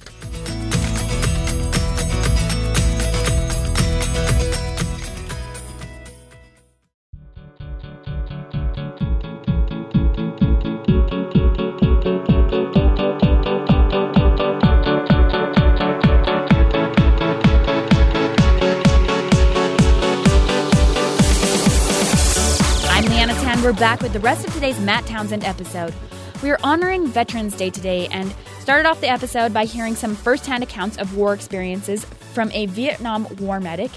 The 24.18 24.24
rest 24.24 24.48
of 24.48 24.52
today's 24.52 24.80
Matt 24.80 25.06
Townsend 25.06 25.44
episode. 25.44 25.94
We 26.42 26.50
are 26.50 26.58
honoring 26.64 27.06
Veterans 27.06 27.54
Day 27.54 27.70
today 27.70 28.08
and 28.08 28.34
started 28.58 28.88
off 28.88 29.00
the 29.00 29.08
episode 29.08 29.54
by 29.54 29.64
hearing 29.64 29.94
some 29.94 30.16
firsthand 30.16 30.64
accounts 30.64 30.98
of 30.98 31.16
war 31.16 31.32
experiences 31.32 32.04
from 32.34 32.50
a 32.50 32.66
Vietnam 32.66 33.28
War 33.38 33.60
medic. 33.60 33.92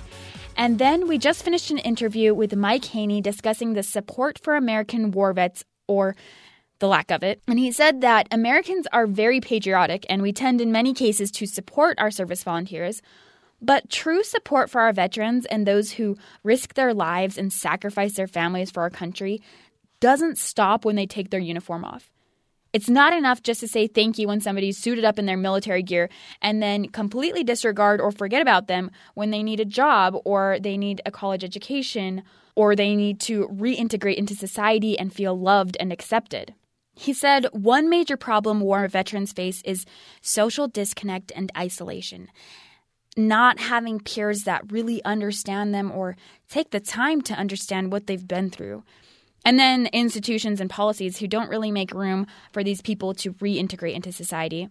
And 0.55 0.77
then 0.77 1.07
we 1.07 1.17
just 1.17 1.41
finished 1.41 1.71
an 1.71 1.79
interview 1.79 2.35
with 2.35 2.55
Mike 2.55 2.85
Haynie 2.85 3.19
discussing 3.19 3.73
the 3.73 3.81
support 3.81 4.37
for 4.37 4.55
American 4.55 5.09
war 5.09 5.33
vets, 5.33 5.63
or 5.87 6.15
the 6.77 6.87
lack 6.87 7.09
of 7.09 7.23
it. 7.23 7.41
And 7.47 7.57
he 7.57 7.71
said 7.71 8.01
that 8.01 8.27
Americans 8.29 8.85
are 8.93 9.07
very 9.07 9.41
patriotic 9.41 10.05
and 10.07 10.21
we 10.21 10.33
tend 10.33 10.61
in 10.61 10.71
many 10.71 10.93
cases 10.93 11.31
to 11.31 11.47
support 11.47 11.97
our 11.97 12.11
service 12.11 12.43
volunteers. 12.43 13.01
But 13.59 13.89
true 13.89 14.23
support 14.23 14.69
for 14.69 14.81
our 14.81 14.93
veterans 14.93 15.47
and 15.47 15.65
those 15.65 15.93
who 15.93 16.15
risk 16.43 16.75
their 16.75 16.93
lives 16.93 17.39
and 17.39 17.51
sacrifice 17.51 18.13
their 18.13 18.27
families 18.27 18.69
for 18.69 18.81
our 18.81 18.89
country 18.91 19.41
doesn't 20.01 20.37
stop 20.37 20.83
when 20.83 20.97
they 20.97 21.05
take 21.05 21.29
their 21.29 21.39
uniform 21.39 21.85
off. 21.85 22.11
It's 22.73 22.89
not 22.89 23.13
enough 23.13 23.41
just 23.41 23.59
to 23.61 23.67
say 23.67 23.87
thank 23.87 24.17
you 24.17 24.27
when 24.27 24.41
somebody's 24.41 24.77
suited 24.77 25.05
up 25.05 25.19
in 25.19 25.25
their 25.25 25.37
military 25.37 25.83
gear 25.83 26.09
and 26.41 26.61
then 26.61 26.87
completely 26.89 27.43
disregard 27.43 27.99
or 28.01 28.11
forget 28.11 28.41
about 28.41 28.67
them 28.67 28.91
when 29.13 29.29
they 29.31 29.43
need 29.43 29.59
a 29.59 29.65
job 29.65 30.15
or 30.25 30.57
they 30.59 30.77
need 30.77 31.01
a 31.05 31.11
college 31.11 31.43
education 31.43 32.23
or 32.55 32.75
they 32.75 32.95
need 32.95 33.19
to 33.21 33.47
reintegrate 33.47 34.15
into 34.15 34.35
society 34.35 34.97
and 34.97 35.13
feel 35.13 35.37
loved 35.37 35.77
and 35.79 35.91
accepted. 35.91 36.53
He 36.93 37.13
said 37.13 37.45
one 37.51 37.89
major 37.89 38.17
problem 38.17 38.61
war 38.61 38.87
veterans 38.87 39.31
face 39.31 39.61
is 39.63 39.85
social 40.21 40.67
disconnect 40.67 41.31
and 41.35 41.51
isolation 41.57 42.29
not 43.17 43.59
having 43.59 43.99
peers 43.99 44.43
that 44.43 44.71
really 44.71 45.03
understand 45.03 45.73
them 45.73 45.91
or 45.91 46.15
take 46.49 46.71
the 46.71 46.79
time 46.79 47.21
to 47.21 47.33
understand 47.33 47.91
what 47.91 48.07
they've 48.07 48.27
been 48.27 48.49
through. 48.49 48.83
And 49.43 49.57
then 49.57 49.87
institutions 49.87 50.61
and 50.61 50.69
policies 50.69 51.17
who 51.17 51.27
don't 51.27 51.49
really 51.49 51.71
make 51.71 51.93
room 51.93 52.27
for 52.51 52.63
these 52.63 52.81
people 52.81 53.13
to 53.15 53.33
reintegrate 53.33 53.95
into 53.95 54.11
society. 54.11 54.69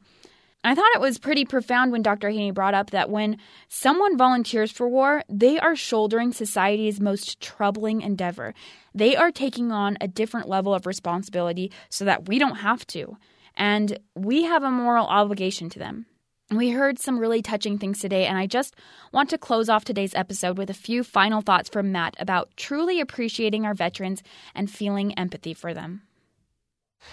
I 0.62 0.74
thought 0.74 0.94
it 0.94 1.00
was 1.00 1.18
pretty 1.18 1.46
profound 1.46 1.90
when 1.90 2.02
Dr. 2.02 2.28
Haynie 2.28 2.50
brought 2.50 2.74
up 2.74 2.90
that 2.90 3.08
when 3.08 3.38
someone 3.68 4.18
volunteers 4.18 4.70
for 4.70 4.86
war, 4.86 5.24
they 5.28 5.58
are 5.58 5.74
shouldering 5.74 6.32
society's 6.32 7.00
most 7.00 7.40
troubling 7.40 8.02
endeavor. 8.02 8.52
They 8.94 9.16
are 9.16 9.32
taking 9.32 9.72
on 9.72 9.96
a 10.00 10.08
different 10.08 10.48
level 10.48 10.74
of 10.74 10.86
responsibility 10.86 11.72
so 11.88 12.04
that 12.04 12.28
we 12.28 12.38
don't 12.38 12.56
have 12.56 12.86
to. 12.88 13.16
and 13.56 13.98
we 14.14 14.44
have 14.44 14.62
a 14.62 14.70
moral 14.70 15.06
obligation 15.06 15.68
to 15.70 15.78
them. 15.78 16.06
We 16.52 16.70
heard 16.70 16.98
some 16.98 17.20
really 17.20 17.42
touching 17.42 17.78
things 17.78 18.00
today, 18.00 18.26
and 18.26 18.36
I 18.36 18.46
just 18.46 18.74
want 19.12 19.30
to 19.30 19.38
close 19.38 19.68
off 19.68 19.84
today's 19.84 20.16
episode 20.16 20.58
with 20.58 20.68
a 20.68 20.74
few 20.74 21.04
final 21.04 21.42
thoughts 21.42 21.68
from 21.68 21.92
Matt 21.92 22.16
about 22.18 22.50
truly 22.56 23.00
appreciating 23.00 23.64
our 23.64 23.74
veterans 23.74 24.20
and 24.52 24.68
feeling 24.68 25.14
empathy 25.14 25.54
for 25.54 25.72
them. 25.72 26.02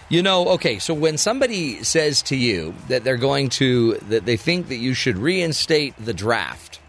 You 0.09 0.23
know, 0.23 0.49
okay, 0.49 0.79
so 0.79 0.95
when 0.95 1.19
somebody 1.19 1.83
says 1.83 2.23
to 2.23 2.35
you 2.35 2.73
that 2.87 3.03
they're 3.03 3.15
going 3.15 3.49
to, 3.49 3.93
that 4.09 4.25
they 4.25 4.37
think 4.37 4.69
that 4.69 4.77
you 4.77 4.95
should 4.95 5.19
reinstate 5.19 5.93
the 6.03 6.15
draft, 6.15 6.79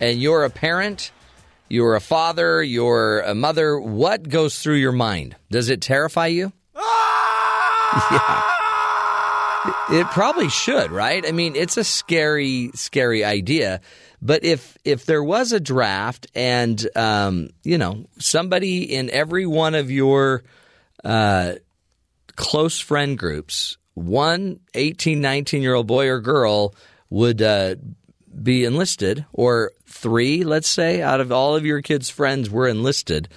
and 0.00 0.18
you're 0.18 0.44
a 0.44 0.50
parent, 0.50 1.12
you're 1.68 1.94
a 1.94 2.00
father, 2.00 2.62
you're 2.62 3.20
a 3.20 3.34
mother, 3.34 3.78
what 3.78 4.30
goes 4.30 4.58
through 4.60 4.76
your 4.76 4.92
mind? 4.92 5.36
Does 5.50 5.68
it 5.68 5.82
terrify 5.82 6.28
you? 6.28 6.54
Ah! 6.74 8.08
yeah. 8.48 8.53
It 9.90 10.06
probably 10.08 10.48
should, 10.48 10.90
right? 10.90 11.26
I 11.26 11.32
mean, 11.32 11.56
it's 11.56 11.76
a 11.76 11.84
scary, 11.84 12.70
scary 12.74 13.24
idea. 13.24 13.80
But 14.20 14.44
if 14.44 14.76
if 14.84 15.04
there 15.06 15.22
was 15.22 15.52
a 15.52 15.60
draft 15.60 16.26
and 16.34 16.86
um, 16.96 17.50
you 17.62 17.78
know 17.78 18.06
somebody 18.18 18.94
in 18.94 19.10
every 19.10 19.46
one 19.46 19.74
of 19.74 19.90
your 19.90 20.42
uh, 21.04 21.54
close 22.36 22.78
friend 22.80 23.18
groups, 23.18 23.76
one 23.94 24.60
18, 24.74 25.20
19 25.20 25.62
year 25.62 25.74
old 25.74 25.86
boy 25.86 26.08
or 26.08 26.20
girl 26.20 26.74
would 27.10 27.40
uh, 27.42 27.76
be 28.42 28.64
enlisted, 28.64 29.24
or 29.32 29.72
three, 29.86 30.42
let's 30.44 30.68
say, 30.68 31.00
out 31.02 31.20
of 31.20 31.30
all 31.30 31.54
of 31.54 31.64
your 31.64 31.82
kids' 31.82 32.10
friends 32.10 32.50
were 32.50 32.66
enlisted 32.66 33.28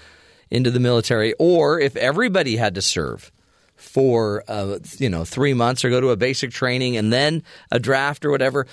into 0.49 0.71
the 0.71 0.79
military, 0.79 1.33
or 1.33 1.79
if 1.79 1.95
everybody 1.95 2.55
had 2.55 2.75
to 2.75 2.81
serve 2.81 3.31
for 3.77 4.43
uh, 4.47 4.79
you 4.97 5.09
know 5.09 5.23
three 5.23 5.53
months 5.53 5.85
or 5.85 5.89
go 5.89 6.01
to 6.01 6.09
a 6.09 6.17
basic 6.17 6.51
training 6.51 6.97
and 6.97 7.11
then 7.11 7.43
a 7.71 7.79
draft 7.79 8.25
or 8.25 8.31
whatever, 8.31 8.67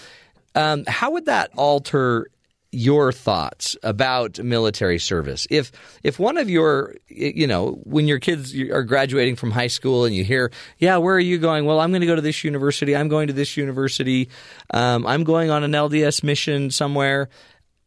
um, 0.55 0.85
how 0.87 1.13
would 1.13 1.27
that 1.27 1.51
alter 1.57 2.29
your 2.75 3.13
thoughts 3.13 3.77
about 3.85 4.41
military 4.41 4.99
service. 4.99 5.47
If 5.49 5.71
if 6.03 6.19
one 6.19 6.37
of 6.37 6.51
your 6.51 6.97
you 7.07 7.47
know 7.47 7.81
when 7.85 8.09
your 8.09 8.19
kids 8.19 8.55
are 8.55 8.83
graduating 8.83 9.37
from 9.37 9.53
high 9.53 9.69
school 9.69 10.05
and 10.05 10.15
you 10.15 10.25
hear, 10.25 10.51
yeah, 10.79 10.97
where 10.97 11.15
are 11.15 11.21
you 11.21 11.39
going? 11.39 11.65
Well, 11.65 11.81
I'm 11.81 11.93
going 11.93 12.01
to 12.01 12.07
go 12.07 12.17
to 12.17 12.21
this 12.21 12.43
university. 12.43 12.97
I'm 12.97 13.09
going 13.09 13.29
to 13.29 13.33
this 13.33 13.57
university. 13.57 14.29
Um, 14.73 15.07
I'm 15.07 15.23
going 15.25 15.51
on 15.51 15.63
an 15.63 15.73
LDS 15.73 16.25
mission 16.25 16.71
somewhere. 16.71 17.29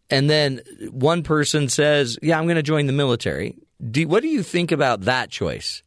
And 0.09 0.29
then 0.29 0.61
one 0.89 1.21
person 1.21 1.67
says, 1.67 2.17
yeah, 2.21 2.39
I'm 2.39 2.45
going 2.45 2.55
to 2.55 2.63
join 2.63 2.87
the 2.87 2.93
military. 2.93 3.57
Do, 3.91 4.07
what 4.07 4.21
do 4.21 4.29
you 4.29 4.41
think 4.41 4.71
about 4.71 5.01
that 5.01 5.29
choice? 5.29 5.83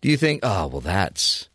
Do 0.00 0.08
you 0.08 0.16
think, 0.16 0.40
oh, 0.42 0.66
well, 0.68 0.80
that's 0.80 1.48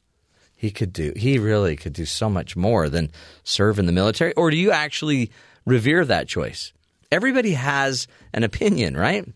he 0.55 0.71
could 0.71 0.93
do. 0.93 1.13
He 1.15 1.39
really 1.39 1.75
could 1.75 1.93
do 1.93 2.05
so 2.05 2.29
much 2.29 2.55
more 2.55 2.89
than 2.89 3.11
serve 3.43 3.79
in 3.79 3.85
the 3.85 3.91
military, 3.91 4.33
or 4.33 4.49
do 4.49 4.57
you 4.57 4.71
actually? 4.71 5.31
revere 5.65 6.05
that 6.05 6.27
choice. 6.27 6.73
Everybody 7.11 7.53
has 7.53 8.07
an 8.33 8.43
opinion, 8.43 8.97
right? 8.97 9.27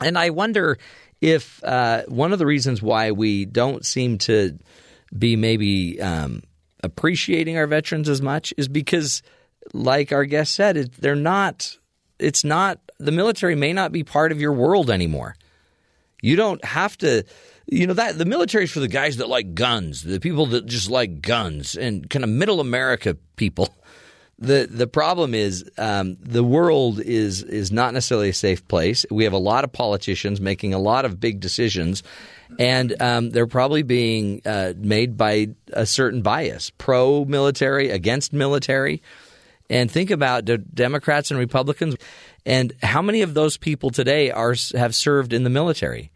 And 0.00 0.18
I 0.18 0.30
wonder 0.30 0.78
if 1.20 1.62
uh, 1.64 2.02
one 2.08 2.32
of 2.32 2.38
the 2.38 2.46
reasons 2.46 2.82
why 2.82 3.10
we 3.10 3.44
don't 3.44 3.84
seem 3.84 4.18
to 4.18 4.58
be 5.16 5.36
maybe 5.36 6.00
um, 6.00 6.42
appreciating 6.82 7.56
our 7.56 7.66
veterans 7.66 8.08
as 8.08 8.22
much 8.22 8.52
is 8.56 8.68
because, 8.68 9.22
like 9.72 10.12
our 10.12 10.24
guest 10.24 10.54
said, 10.54 10.76
it, 10.76 10.92
they're 10.92 11.14
not. 11.14 11.76
It's 12.18 12.44
not 12.44 12.80
the 12.98 13.12
military 13.12 13.54
may 13.54 13.74
not 13.74 13.92
be 13.92 14.02
part 14.02 14.32
of 14.32 14.40
your 14.40 14.52
world 14.52 14.90
anymore. 14.90 15.36
You 16.22 16.36
don't 16.36 16.64
have 16.64 16.96
to. 16.98 17.24
You 17.66 17.86
know 17.86 17.94
that 17.94 18.16
the 18.16 18.24
military 18.24 18.64
is 18.64 18.70
for 18.70 18.80
the 18.80 18.88
guys 18.88 19.16
that 19.16 19.28
like 19.28 19.54
guns, 19.54 20.02
the 20.02 20.20
people 20.20 20.46
that 20.46 20.66
just 20.66 20.88
like 20.88 21.20
guns, 21.20 21.76
and 21.76 22.08
kind 22.08 22.24
of 22.24 22.30
middle 22.30 22.60
America 22.60 23.16
people 23.36 23.74
the 24.38 24.68
the 24.70 24.86
problem 24.86 25.34
is 25.34 25.64
um, 25.78 26.16
the 26.20 26.44
world 26.44 27.00
is 27.00 27.42
is 27.42 27.72
not 27.72 27.94
necessarily 27.94 28.28
a 28.28 28.34
safe 28.34 28.66
place. 28.68 29.06
We 29.10 29.24
have 29.24 29.32
a 29.32 29.38
lot 29.38 29.64
of 29.64 29.72
politicians 29.72 30.40
making 30.40 30.74
a 30.74 30.78
lot 30.78 31.04
of 31.04 31.18
big 31.18 31.40
decisions, 31.40 32.02
and 32.58 33.00
um, 33.00 33.30
they're 33.30 33.46
probably 33.46 33.82
being 33.82 34.42
uh, 34.44 34.74
made 34.76 35.16
by 35.16 35.48
a 35.72 35.86
certain 35.86 36.20
bias, 36.22 36.70
pro 36.70 37.24
military, 37.24 37.90
against 37.90 38.32
military. 38.32 39.02
And 39.68 39.90
think 39.90 40.10
about 40.10 40.46
the 40.46 40.58
Democrats 40.58 41.30
and 41.30 41.40
Republicans, 41.40 41.96
and 42.44 42.72
how 42.82 43.02
many 43.02 43.22
of 43.22 43.34
those 43.34 43.56
people 43.56 43.90
today 43.90 44.30
are 44.30 44.54
have 44.74 44.94
served 44.94 45.32
in 45.32 45.44
the 45.44 45.50
military. 45.50 46.10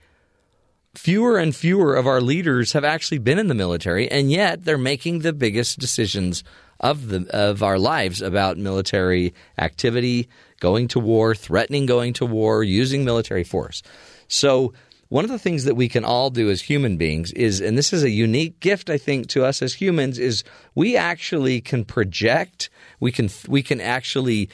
Fewer 1.01 1.38
and 1.38 1.57
fewer 1.57 1.96
of 1.96 2.07
our 2.07 2.20
leaders 2.20 2.74
have 2.74 2.84
actually 2.84 3.16
been 3.16 3.38
in 3.38 3.46
the 3.46 3.55
military, 3.55 4.07
and 4.11 4.30
yet 4.30 4.66
they're 4.66 4.76
making 4.76 5.20
the 5.20 5.32
biggest 5.32 5.78
decisions 5.78 6.44
of 6.78 7.09
the 7.09 7.26
of 7.34 7.62
our 7.62 7.78
lives 7.78 8.20
about 8.20 8.59
military 8.59 9.32
activity, 9.57 10.28
going 10.61 10.88
to 10.88 11.01
war, 11.01 11.34
threatening 11.34 11.86
going 11.86 12.12
to 12.12 12.26
war, 12.26 12.62
using 12.62 13.03
military 13.03 13.44
force. 13.44 13.82
So 14.28 14.74
one 15.09 15.24
of 15.24 15.30
the 15.30 15.38
things 15.38 15.64
that 15.64 15.74
we 15.74 15.88
can 15.88 16.05
all 16.05 16.28
do 16.28 16.51
as 16.51 16.61
human 16.61 16.98
beings 16.98 17.32
is 17.32 17.62
and 17.62 17.78
this 17.78 17.94
is 17.94 18.03
a 18.03 18.11
unique 18.11 18.61
gift 18.61 18.90
I 18.90 18.98
think 18.98 19.28
to 19.28 19.42
us 19.42 19.62
as 19.62 19.72
humans 19.72 20.18
is 20.18 20.44
we 20.74 20.98
actually 20.98 21.62
can 21.62 21.82
project, 21.82 22.68
we 23.01 23.11
can 23.11 23.30
we 23.48 23.62
can 23.62 23.80
actually 23.80 24.51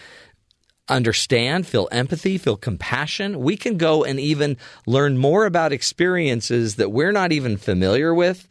understand, 0.89 1.67
feel 1.67 1.89
empathy, 1.91 2.39
feel 2.39 2.57
compassion. 2.57 3.41
We 3.41 3.57
can 3.57 3.77
go 3.77 4.05
and 4.05 4.21
even 4.21 4.57
learn 4.87 5.19
more 5.19 5.47
about 5.47 5.73
experiences 5.73 6.77
that 6.77 6.93
we're 6.93 7.13
not 7.13 7.33
even 7.33 7.57
familiar 7.57 8.15
with 8.15 8.47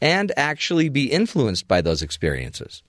and 0.00 0.32
actually 0.36 0.88
be 0.88 1.10
influenced 1.10 1.68
by 1.68 1.80
those 1.80 2.02
experiences. 2.02 2.82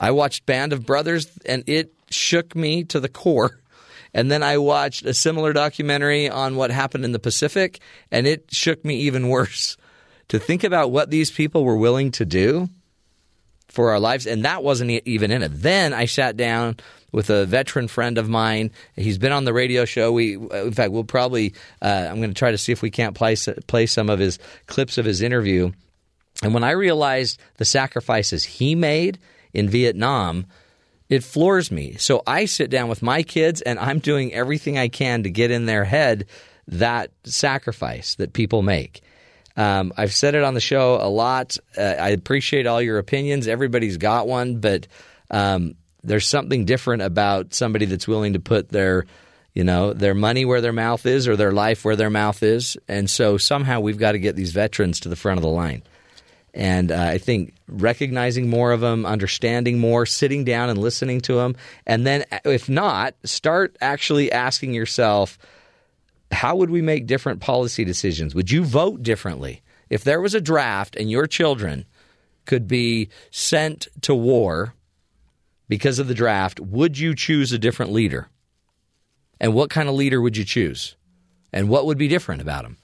I 0.00 0.10
watched 0.10 0.46
Band 0.46 0.72
of 0.72 0.86
Brothers 0.86 1.28
and 1.46 1.64
it 1.66 1.92
shook 2.10 2.56
me 2.56 2.84
to 2.84 3.00
the 3.00 3.08
core. 3.08 3.58
And 4.16 4.30
then 4.30 4.44
I 4.44 4.58
watched 4.58 5.04
a 5.04 5.12
similar 5.12 5.52
documentary 5.52 6.30
on 6.30 6.54
what 6.54 6.70
happened 6.70 7.04
in 7.04 7.10
the 7.10 7.18
Pacific 7.18 7.80
and 8.12 8.28
it 8.28 8.44
shook 8.52 8.84
me 8.84 8.94
even 9.00 9.28
worse. 9.28 9.76
To 10.28 10.38
think 10.38 10.64
about 10.64 10.90
what 10.90 11.10
these 11.10 11.30
people 11.30 11.64
were 11.64 11.76
willing 11.76 12.10
to 12.12 12.24
do 12.24 12.70
for 13.74 13.90
our 13.90 14.00
lives, 14.00 14.26
and 14.26 14.44
that 14.44 14.62
wasn't 14.62 14.90
even 14.90 15.30
in 15.30 15.42
it. 15.42 15.50
Then 15.52 15.92
I 15.92 16.06
sat 16.06 16.36
down 16.36 16.76
with 17.12 17.30
a 17.30 17.44
veteran 17.44 17.88
friend 17.88 18.18
of 18.18 18.28
mine. 18.28 18.70
He's 18.96 19.18
been 19.18 19.32
on 19.32 19.44
the 19.44 19.52
radio 19.52 19.84
show. 19.84 20.12
We, 20.12 20.36
in 20.36 20.72
fact, 20.72 20.92
we'll 20.92 21.04
probably. 21.04 21.54
Uh, 21.82 22.06
I'm 22.08 22.16
going 22.16 22.30
to 22.30 22.34
try 22.34 22.50
to 22.50 22.58
see 22.58 22.72
if 22.72 22.82
we 22.82 22.90
can't 22.90 23.14
play 23.14 23.36
play 23.66 23.86
some 23.86 24.10
of 24.10 24.18
his 24.18 24.38
clips 24.66 24.98
of 24.98 25.04
his 25.04 25.22
interview. 25.22 25.72
And 26.42 26.54
when 26.54 26.64
I 26.64 26.72
realized 26.72 27.40
the 27.56 27.64
sacrifices 27.64 28.44
he 28.44 28.74
made 28.74 29.18
in 29.52 29.68
Vietnam, 29.68 30.46
it 31.08 31.22
floors 31.22 31.70
me. 31.70 31.94
So 31.98 32.22
I 32.26 32.46
sit 32.46 32.70
down 32.70 32.88
with 32.88 33.02
my 33.02 33.22
kids 33.22 33.60
and 33.60 33.78
I'm 33.78 33.98
doing 34.00 34.32
everything 34.32 34.76
I 34.78 34.88
can 34.88 35.22
to 35.22 35.30
get 35.30 35.50
in 35.50 35.66
their 35.66 35.84
head 35.84 36.26
that 36.66 37.10
sacrifice 37.24 38.14
that 38.16 38.32
people 38.32 38.62
make. 38.62 39.02
Um, 39.56 39.92
I've 39.96 40.12
said 40.12 40.34
it 40.34 40.42
on 40.42 40.54
the 40.54 40.60
show 40.60 40.98
a 41.00 41.08
lot. 41.08 41.56
Uh, 41.76 41.82
I 41.82 42.10
appreciate 42.10 42.66
all 42.66 42.82
your 42.82 42.98
opinions. 42.98 43.46
Everybody's 43.46 43.96
got 43.96 44.26
one, 44.26 44.58
but 44.58 44.86
um, 45.30 45.76
there's 46.02 46.26
something 46.26 46.64
different 46.64 47.02
about 47.02 47.54
somebody 47.54 47.86
that's 47.86 48.08
willing 48.08 48.32
to 48.32 48.40
put 48.40 48.68
their, 48.68 49.06
you 49.54 49.64
know, 49.64 49.92
their 49.92 50.14
money 50.14 50.44
where 50.44 50.60
their 50.60 50.72
mouth 50.72 51.06
is 51.06 51.28
or 51.28 51.36
their 51.36 51.52
life 51.52 51.84
where 51.84 51.96
their 51.96 52.10
mouth 52.10 52.42
is. 52.42 52.76
And 52.88 53.08
so 53.08 53.38
somehow 53.38 53.80
we've 53.80 53.98
got 53.98 54.12
to 54.12 54.18
get 54.18 54.36
these 54.36 54.52
veterans 54.52 55.00
to 55.00 55.08
the 55.08 55.16
front 55.16 55.38
of 55.38 55.42
the 55.42 55.48
line. 55.48 55.82
And 56.52 56.92
uh, 56.92 57.00
I 57.00 57.18
think 57.18 57.54
recognizing 57.66 58.48
more 58.48 58.70
of 58.70 58.80
them, 58.80 59.06
understanding 59.06 59.80
more, 59.80 60.06
sitting 60.06 60.44
down 60.44 60.70
and 60.70 60.78
listening 60.78 61.20
to 61.22 61.34
them. 61.34 61.56
And 61.84 62.06
then, 62.06 62.24
if 62.44 62.68
not, 62.68 63.14
start 63.24 63.76
actually 63.80 64.30
asking 64.30 64.72
yourself, 64.72 65.36
how 66.30 66.56
would 66.56 66.70
we 66.70 66.82
make 66.82 67.06
different 67.06 67.40
policy 67.40 67.84
decisions? 67.84 68.34
Would 68.34 68.50
you 68.50 68.64
vote 68.64 69.02
differently? 69.02 69.62
If 69.90 70.04
there 70.04 70.20
was 70.20 70.34
a 70.34 70.40
draft 70.40 70.96
and 70.96 71.10
your 71.10 71.26
children 71.26 71.84
could 72.46 72.66
be 72.66 73.08
sent 73.30 73.88
to 74.02 74.14
war 74.14 74.74
because 75.68 75.98
of 75.98 76.08
the 76.08 76.14
draft, 76.14 76.60
would 76.60 76.98
you 76.98 77.14
choose 77.14 77.52
a 77.52 77.58
different 77.58 77.92
leader? 77.92 78.28
And 79.40 79.54
what 79.54 79.70
kind 79.70 79.88
of 79.88 79.94
leader 79.94 80.20
would 80.20 80.36
you 80.36 80.44
choose? 80.44 80.96
And 81.52 81.68
what 81.68 81.86
would 81.86 81.98
be 81.98 82.08
different 82.08 82.42
about 82.42 82.64
him? 82.64 82.78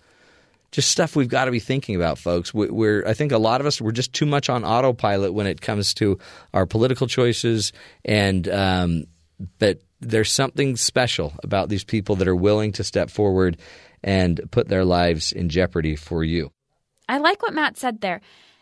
just 0.73 0.91
stuff 0.91 1.17
we've 1.17 1.29
got 1.29 1.47
to 1.47 1.51
be 1.51 1.61
thinking 1.61 1.97
about, 1.97 2.19
folks. 2.19 2.55
We're, 2.55 3.07
I 3.07 3.15
think 3.15 3.33
a 3.33 3.39
lot 3.39 3.61
of 3.61 3.67
us 3.67 3.81
we're 3.81 3.91
just 3.91 4.13
too 4.13 4.27
much 4.27 4.49
on 4.49 4.65
autopilot 4.65 5.35
when 5.35 5.47
it 5.47 5.61
comes 5.61 5.95
to 5.95 6.19
our 6.55 6.67
political 6.67 7.07
choices, 7.07 7.73
and 8.05 8.49
um, 8.49 9.05
but 9.59 9.81
there's 10.01 10.33
something 10.33 10.77
special 10.77 11.35
about 11.43 11.69
these 11.69 11.85
people 11.85 12.17
that 12.17 12.29
are 12.29 12.37
willing 12.37 12.73
to 12.73 12.85
step 12.85 13.11
forward 13.11 13.57
and 14.03 14.41
put 14.51 14.69
their 14.69 14.85
lives 14.85 15.33
in 15.33 15.49
jeopardy 15.49 15.97
for 15.97 16.25
you. 16.25 16.51
I 17.09 17.19
like 17.19 17.43
what 17.43 17.55
Matt 17.55 17.77
said 17.77 18.01
there. 18.01 18.21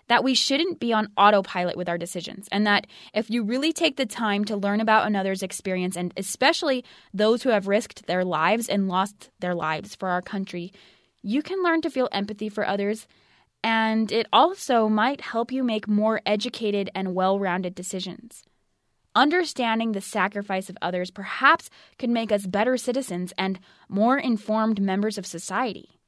That 0.08 0.24
we 0.24 0.34
shouldn't 0.34 0.80
be 0.80 0.94
on 0.94 1.12
autopilot 1.18 1.76
with 1.76 1.86
our 1.86 1.98
decisions, 1.98 2.48
and 2.50 2.66
that 2.66 2.86
if 3.12 3.28
you 3.28 3.44
really 3.44 3.74
take 3.74 3.98
the 3.98 4.06
time 4.06 4.46
to 4.46 4.56
learn 4.56 4.80
about 4.80 5.06
another's 5.06 5.42
experience, 5.42 5.98
and 5.98 6.14
especially 6.16 6.82
those 7.12 7.42
who 7.42 7.50
have 7.50 7.68
risked 7.68 8.06
their 8.06 8.24
lives 8.24 8.70
and 8.70 8.88
lost 8.88 9.28
their 9.40 9.54
lives 9.54 9.94
for 9.94 10.08
our 10.08 10.22
country, 10.22 10.72
you 11.20 11.42
can 11.42 11.62
learn 11.62 11.82
to 11.82 11.90
feel 11.90 12.08
empathy 12.10 12.48
for 12.48 12.66
others 12.66 13.06
and 13.62 14.12
it 14.12 14.26
also 14.32 14.88
might 14.88 15.20
help 15.20 15.50
you 15.50 15.64
make 15.64 15.88
more 15.88 16.20
educated 16.24 16.90
and 16.94 17.14
well 17.14 17.38
rounded 17.38 17.74
decisions. 17.74 18.42
Understanding 19.14 19.92
the 19.92 20.00
sacrifice 20.00 20.68
of 20.68 20.78
others 20.82 21.10
perhaps 21.10 21.70
could 21.98 22.10
make 22.10 22.30
us 22.30 22.46
better 22.46 22.76
citizens 22.76 23.32
and 23.38 23.58
more 23.88 24.18
informed 24.18 24.80
members 24.80 25.18
of 25.18 25.26
society. 25.26 25.98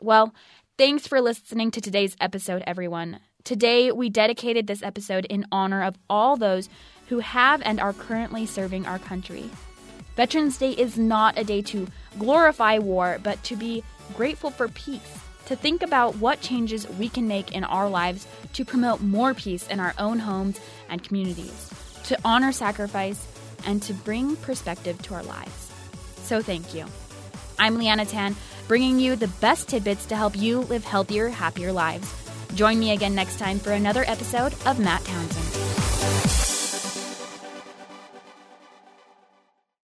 Well, 0.00 0.34
thanks 0.78 1.06
for 1.06 1.20
listening 1.20 1.70
to 1.72 1.80
today's 1.80 2.16
episode, 2.20 2.62
everyone. 2.66 3.20
Today, 3.44 3.92
we 3.92 4.10
dedicated 4.10 4.66
this 4.66 4.82
episode 4.82 5.26
in 5.26 5.46
honor 5.52 5.84
of 5.84 5.96
all 6.10 6.36
those 6.36 6.68
who 7.08 7.20
have 7.20 7.62
and 7.62 7.78
are 7.78 7.92
currently 7.92 8.46
serving 8.46 8.86
our 8.86 8.98
country. 8.98 9.48
Veterans 10.16 10.58
Day 10.58 10.72
is 10.72 10.98
not 10.98 11.38
a 11.38 11.44
day 11.44 11.62
to 11.62 11.86
glorify 12.18 12.78
war, 12.78 13.20
but 13.22 13.40
to 13.44 13.54
be 13.54 13.84
grateful 14.14 14.50
for 14.50 14.66
peace, 14.68 15.20
to 15.44 15.54
think 15.54 15.82
about 15.82 16.16
what 16.16 16.40
changes 16.40 16.88
we 16.88 17.08
can 17.08 17.28
make 17.28 17.52
in 17.52 17.64
our 17.64 17.88
lives 17.88 18.26
to 18.54 18.64
promote 18.64 19.02
more 19.02 19.34
peace 19.34 19.68
in 19.68 19.78
our 19.78 19.94
own 19.98 20.20
homes 20.20 20.58
and 20.88 21.04
communities 21.04 21.70
to 22.06 22.18
honor 22.24 22.52
sacrifice, 22.52 23.26
and 23.66 23.82
to 23.82 23.92
bring 23.92 24.36
perspective 24.36 25.00
to 25.02 25.14
our 25.14 25.22
lives. 25.22 25.72
So 26.22 26.40
thank 26.40 26.74
you. 26.74 26.86
I'm 27.58 27.78
Leanna 27.78 28.04
Tan, 28.04 28.36
bringing 28.68 28.98
you 28.98 29.16
the 29.16 29.28
best 29.28 29.68
tidbits 29.68 30.06
to 30.06 30.16
help 30.16 30.36
you 30.36 30.60
live 30.60 30.84
healthier, 30.84 31.28
happier 31.28 31.72
lives. 31.72 32.12
Join 32.54 32.78
me 32.78 32.92
again 32.92 33.14
next 33.14 33.38
time 33.38 33.58
for 33.58 33.72
another 33.72 34.04
episode 34.06 34.54
of 34.66 34.78
Matt 34.78 35.04
Townsend. 35.04 36.55